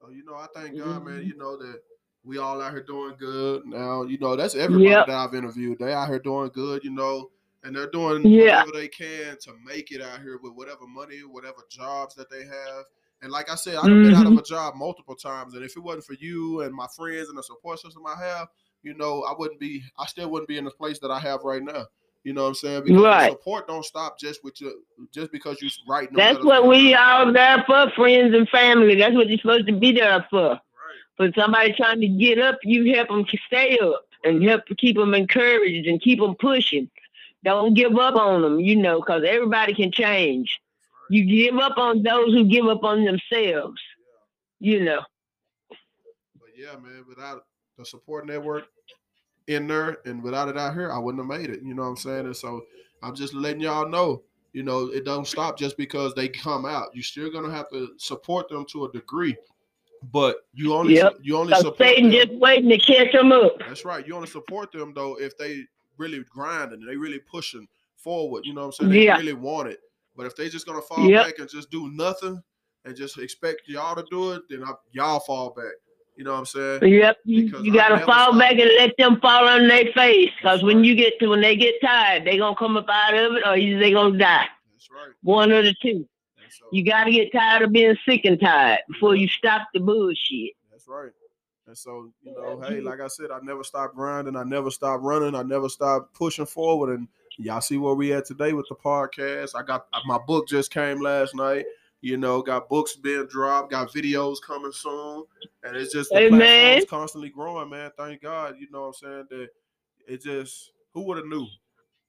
So 0.00 0.08
you 0.10 0.24
know, 0.24 0.34
I 0.34 0.46
thank 0.54 0.78
God, 0.78 0.86
mm-hmm. 0.86 1.16
man. 1.16 1.26
You 1.26 1.36
know 1.36 1.56
that 1.56 1.80
we 2.22 2.38
all 2.38 2.62
out 2.62 2.70
here 2.70 2.84
doing 2.84 3.16
good 3.18 3.66
now. 3.66 4.04
You 4.04 4.18
know, 4.18 4.36
that's 4.36 4.54
everybody 4.54 4.90
yep. 4.90 5.08
that 5.08 5.16
I've 5.16 5.34
interviewed. 5.34 5.80
They 5.80 5.92
out 5.92 6.08
here 6.08 6.20
doing 6.20 6.50
good. 6.54 6.84
You 6.84 6.92
know, 6.92 7.30
and 7.64 7.74
they're 7.74 7.90
doing 7.90 8.24
yeah. 8.24 8.60
whatever 8.60 8.78
they 8.78 8.86
can 8.86 9.36
to 9.40 9.52
make 9.66 9.90
it 9.90 10.00
out 10.00 10.20
here 10.20 10.38
with 10.40 10.52
whatever 10.52 10.86
money, 10.86 11.18
whatever 11.28 11.66
jobs 11.68 12.14
that 12.14 12.30
they 12.30 12.44
have. 12.44 12.84
And 13.22 13.32
like 13.32 13.50
I 13.50 13.56
said, 13.56 13.74
I've 13.74 13.84
mm-hmm. 13.84 14.02
been 14.04 14.14
out 14.14 14.26
of 14.26 14.32
mm-hmm. 14.32 14.38
a 14.38 14.44
job 14.44 14.76
multiple 14.76 15.16
times, 15.16 15.54
and 15.54 15.64
if 15.64 15.76
it 15.76 15.80
wasn't 15.80 16.04
for 16.04 16.14
you 16.14 16.60
and 16.60 16.72
my 16.72 16.86
friends 16.96 17.28
and 17.28 17.36
the 17.36 17.42
support 17.42 17.80
system 17.80 18.04
I 18.06 18.14
have, 18.24 18.46
you 18.84 18.94
know, 18.94 19.24
I 19.24 19.34
wouldn't 19.36 19.58
be. 19.58 19.82
I 19.98 20.06
still 20.06 20.30
wouldn't 20.30 20.48
be 20.48 20.56
in 20.56 20.64
the 20.64 20.70
place 20.70 21.00
that 21.00 21.10
I 21.10 21.18
have 21.18 21.40
right 21.42 21.62
now. 21.62 21.86
You 22.24 22.34
know 22.34 22.42
what 22.42 22.48
I'm 22.48 22.54
saying? 22.54 22.84
Because 22.84 23.02
right. 23.02 23.30
support 23.30 23.66
don't 23.66 23.84
stop 23.84 24.18
just 24.18 24.44
with 24.44 24.60
your 24.60 24.72
just 25.12 25.32
because 25.32 25.60
you 25.62 25.70
write. 25.88 26.10
That's 26.12 26.44
what 26.44 26.66
we 26.66 26.94
all 26.94 27.32
there 27.32 27.64
for, 27.66 27.90
friends 27.96 28.34
and 28.34 28.48
family. 28.50 28.94
That's 28.96 29.14
what 29.14 29.28
you're 29.28 29.38
supposed 29.38 29.66
to 29.68 29.78
be 29.78 29.92
there 29.92 30.26
for. 30.28 30.50
Right. 30.50 30.60
For 31.16 31.40
somebody 31.40 31.72
trying 31.72 32.00
to 32.00 32.08
get 32.08 32.38
up, 32.38 32.58
you 32.62 32.94
help 32.94 33.08
them 33.08 33.24
stay 33.46 33.78
up 33.78 34.04
and 34.24 34.42
help 34.42 34.62
keep 34.76 34.96
them 34.96 35.14
encouraged 35.14 35.86
and 35.86 36.00
keep 36.00 36.20
them 36.20 36.34
pushing. 36.34 36.90
Don't 37.42 37.72
give 37.72 37.96
up 37.96 38.16
on 38.16 38.42
them, 38.42 38.60
you 38.60 38.76
know, 38.76 39.00
because 39.00 39.22
everybody 39.26 39.74
can 39.74 39.90
change. 39.90 40.60
You 41.08 41.24
give 41.24 41.58
up 41.58 41.78
on 41.78 42.02
those 42.02 42.34
who 42.34 42.44
give 42.44 42.66
up 42.66 42.84
on 42.84 43.04
themselves, 43.04 43.80
yeah. 44.60 44.72
you 44.72 44.84
know. 44.84 45.00
But 45.70 46.50
yeah, 46.54 46.74
man, 46.74 47.04
without 47.08 47.46
the 47.78 47.86
support 47.86 48.26
network, 48.26 48.64
in 49.50 49.66
there, 49.66 49.98
and 50.04 50.22
without 50.22 50.48
it 50.48 50.56
out 50.56 50.74
here, 50.74 50.92
I 50.92 50.98
wouldn't 50.98 51.22
have 51.22 51.40
made 51.40 51.50
it. 51.50 51.62
You 51.62 51.74
know 51.74 51.82
what 51.82 51.88
I'm 51.88 51.96
saying? 51.96 52.26
And 52.26 52.36
so 52.36 52.64
I'm 53.02 53.14
just 53.14 53.34
letting 53.34 53.60
y'all 53.60 53.88
know, 53.88 54.22
you 54.52 54.62
know, 54.62 54.86
it 54.86 55.04
don't 55.04 55.26
stop 55.26 55.58
just 55.58 55.76
because 55.76 56.14
they 56.14 56.28
come 56.28 56.64
out. 56.64 56.88
You're 56.94 57.02
still 57.02 57.30
gonna 57.30 57.52
have 57.52 57.68
to 57.70 57.90
support 57.98 58.48
them 58.48 58.64
to 58.70 58.84
a 58.86 58.92
degree, 58.92 59.36
but 60.12 60.36
you 60.52 60.74
only 60.74 60.94
yep. 60.96 61.18
you 61.20 61.36
only 61.36 61.52
so 61.54 61.60
support 61.60 61.78
Satan 61.78 62.10
them. 62.10 62.12
just 62.12 62.32
waiting 62.40 62.70
to 62.70 62.78
catch 62.78 63.12
them 63.12 63.32
up. 63.32 63.58
That's 63.58 63.84
right. 63.84 64.06
You 64.06 64.14
only 64.14 64.28
support 64.28 64.72
them 64.72 64.92
though 64.94 65.18
if 65.20 65.36
they 65.36 65.64
really 65.96 66.22
grinding, 66.30 66.80
and 66.80 66.88
they 66.88 66.96
really 66.96 67.18
pushing 67.18 67.66
forward. 67.96 68.44
You 68.44 68.54
know 68.54 68.62
what 68.62 68.66
I'm 68.66 68.72
saying? 68.72 68.90
They 68.92 69.04
yeah. 69.06 69.16
really 69.16 69.34
want 69.34 69.68
it. 69.68 69.80
But 70.16 70.26
if 70.26 70.36
they 70.36 70.48
just 70.48 70.66
gonna 70.66 70.82
fall 70.82 71.08
yep. 71.08 71.26
back 71.26 71.38
and 71.38 71.48
just 71.48 71.70
do 71.70 71.90
nothing 71.90 72.40
and 72.84 72.96
just 72.96 73.18
expect 73.18 73.62
y'all 73.66 73.94
to 73.96 74.04
do 74.10 74.32
it, 74.32 74.42
then 74.48 74.64
I, 74.64 74.72
y'all 74.92 75.20
fall 75.20 75.50
back. 75.50 75.72
You 76.20 76.24
know 76.24 76.32
what 76.32 76.40
I'm 76.40 76.44
saying? 76.44 76.92
Yep. 76.92 77.16
You, 77.24 77.62
you 77.62 77.72
gotta 77.72 78.04
fall 78.04 78.38
back 78.38 78.58
and 78.58 78.70
let 78.76 78.94
them 78.98 79.18
fall 79.22 79.48
on 79.48 79.68
their 79.68 79.90
face. 79.94 80.28
Cause 80.42 80.62
when 80.62 80.84
you 80.84 80.94
get 80.94 81.18
to 81.18 81.28
when 81.28 81.40
they 81.40 81.56
get 81.56 81.80
tired, 81.80 82.26
they 82.26 82.36
gonna 82.36 82.54
come 82.54 82.76
up 82.76 82.90
out 82.90 83.14
of 83.14 83.36
it 83.36 83.42
or 83.46 83.56
either 83.56 83.80
they 83.80 83.90
gonna 83.90 84.18
die. 84.18 84.44
That's 84.70 84.90
right. 84.90 85.14
One 85.22 85.50
of 85.50 85.64
the 85.64 85.74
two. 85.80 86.06
So, 86.50 86.66
you 86.72 86.84
gotta 86.84 87.10
get 87.10 87.32
tired 87.32 87.62
of 87.62 87.72
being 87.72 87.96
sick 88.06 88.26
and 88.26 88.38
tired 88.38 88.80
before 88.88 89.14
you 89.14 89.28
stop 89.28 89.68
the 89.72 89.80
bullshit. 89.80 90.50
That's 90.70 90.86
right. 90.86 91.12
And 91.66 91.78
so, 91.78 92.10
you 92.22 92.34
know, 92.34 92.60
hey, 92.68 92.82
like 92.82 93.00
I 93.00 93.08
said, 93.08 93.30
I 93.30 93.38
never 93.42 93.64
stopped 93.64 93.94
grinding, 93.94 94.36
I 94.36 94.44
never 94.44 94.70
stopped 94.70 95.02
running, 95.02 95.34
I 95.34 95.42
never 95.42 95.70
stopped 95.70 96.12
pushing 96.12 96.44
forward. 96.44 96.98
And 96.98 97.08
y'all 97.38 97.62
see 97.62 97.78
where 97.78 97.94
we 97.94 98.12
at 98.12 98.26
today 98.26 98.52
with 98.52 98.66
the 98.68 98.74
podcast. 98.74 99.52
I 99.54 99.62
got 99.62 99.86
my 100.04 100.18
book 100.18 100.46
just 100.46 100.70
came 100.70 101.00
last 101.00 101.34
night. 101.34 101.64
You 102.02 102.16
know, 102.16 102.40
got 102.40 102.68
books 102.68 102.96
being 102.96 103.26
dropped, 103.26 103.72
got 103.72 103.92
videos 103.92 104.36
coming 104.40 104.72
soon, 104.72 105.24
and 105.62 105.76
it's 105.76 105.92
just 105.92 106.10
the 106.10 106.18
Amen. 106.18 106.38
platform's 106.38 106.90
constantly 106.90 107.28
growing, 107.28 107.68
man. 107.68 107.90
Thank 107.98 108.22
God. 108.22 108.56
You 108.58 108.68
know 108.70 108.82
what 108.82 108.86
I'm 108.86 108.92
saying? 108.94 109.26
That 109.30 109.48
it 110.08 110.22
just 110.22 110.72
who 110.94 111.02
would 111.02 111.18
have 111.18 111.26
knew? 111.26 111.46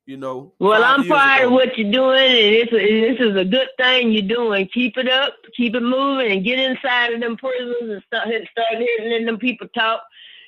You 0.05 0.17
know. 0.17 0.53
Well, 0.59 0.83
I'm 0.83 1.05
proud 1.05 1.43
of 1.43 1.51
what 1.51 1.77
you're 1.77 1.91
doing, 1.91 2.19
and 2.19 2.55
it's 2.55 2.71
a, 2.71 3.15
this 3.15 3.19
is 3.19 3.35
a 3.35 3.45
good 3.45 3.67
thing 3.77 4.11
you're 4.11 4.21
doing. 4.21 4.69
Keep 4.73 4.97
it 4.97 5.09
up, 5.09 5.33
keep 5.55 5.75
it 5.75 5.83
moving, 5.83 6.31
and 6.31 6.43
get 6.43 6.57
inside 6.57 7.13
of 7.13 7.19
them 7.19 7.35
prisons 7.35 7.75
and 7.81 8.03
start 8.07 8.27
start 8.27 8.77
hearing 8.77 9.25
them 9.25 9.37
people 9.37 9.67
talk. 9.75 10.01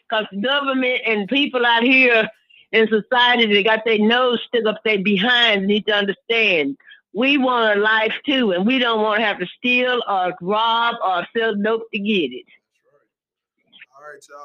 Cause 0.09 0.25
government 0.41 1.01
and 1.05 1.27
people 1.27 1.65
out 1.65 1.83
here 1.83 2.29
in 2.71 2.87
society 2.87 3.45
they 3.45 3.63
got 3.63 3.85
their 3.85 3.99
nose 3.99 4.39
stuck 4.47 4.65
up 4.65 4.83
their 4.83 5.01
behinds 5.01 5.65
need 5.65 5.85
to 5.85 5.93
understand 5.93 6.75
we 7.13 7.37
want 7.37 7.77
a 7.77 7.81
life 7.81 8.13
too, 8.25 8.51
and 8.51 8.65
we 8.65 8.79
don't 8.79 9.01
want 9.01 9.19
to 9.19 9.25
have 9.25 9.39
to 9.39 9.47
steal 9.57 10.01
or 10.07 10.33
rob 10.41 10.95
or 11.05 11.27
sell 11.35 11.55
dope 11.55 11.89
to 11.91 11.99
get 11.99 12.31
it. 12.31 12.45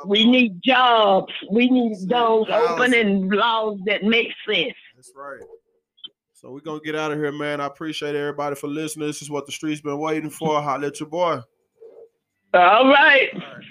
we 0.07 0.25
need 0.25 0.61
jobs. 0.63 1.33
We 1.51 1.69
need 1.71 1.97
those 2.09 2.49
open 2.49 2.95
and 2.95 3.31
laws 3.31 3.79
that 3.87 4.05
make 4.05 4.29
sense. 4.47 4.75
That's 4.95 5.13
right. 5.17 5.41
So 6.33 6.53
we're 6.53 6.61
gonna 6.61 6.81
get 6.81 6.95
out 6.95 7.11
of 7.11 7.19
here, 7.19 7.33
man. 7.33 7.61
I 7.61 7.67
appreciate 7.67 8.15
everybody 8.15 8.55
for 8.55 8.69
listening. 8.69 9.09
This 9.09 9.23
is 9.23 9.31
what 9.31 9.47
the 9.47 9.53
streets 9.53 9.81
been 9.81 9.99
waiting 9.99 10.31
for. 10.31 10.63
Holla 10.63 10.87
at 10.87 11.01
your 11.01 11.09
boy. 11.09 11.41
All 12.55 12.89
right. 12.89 13.31
All 13.35 13.41
right. 13.41 13.65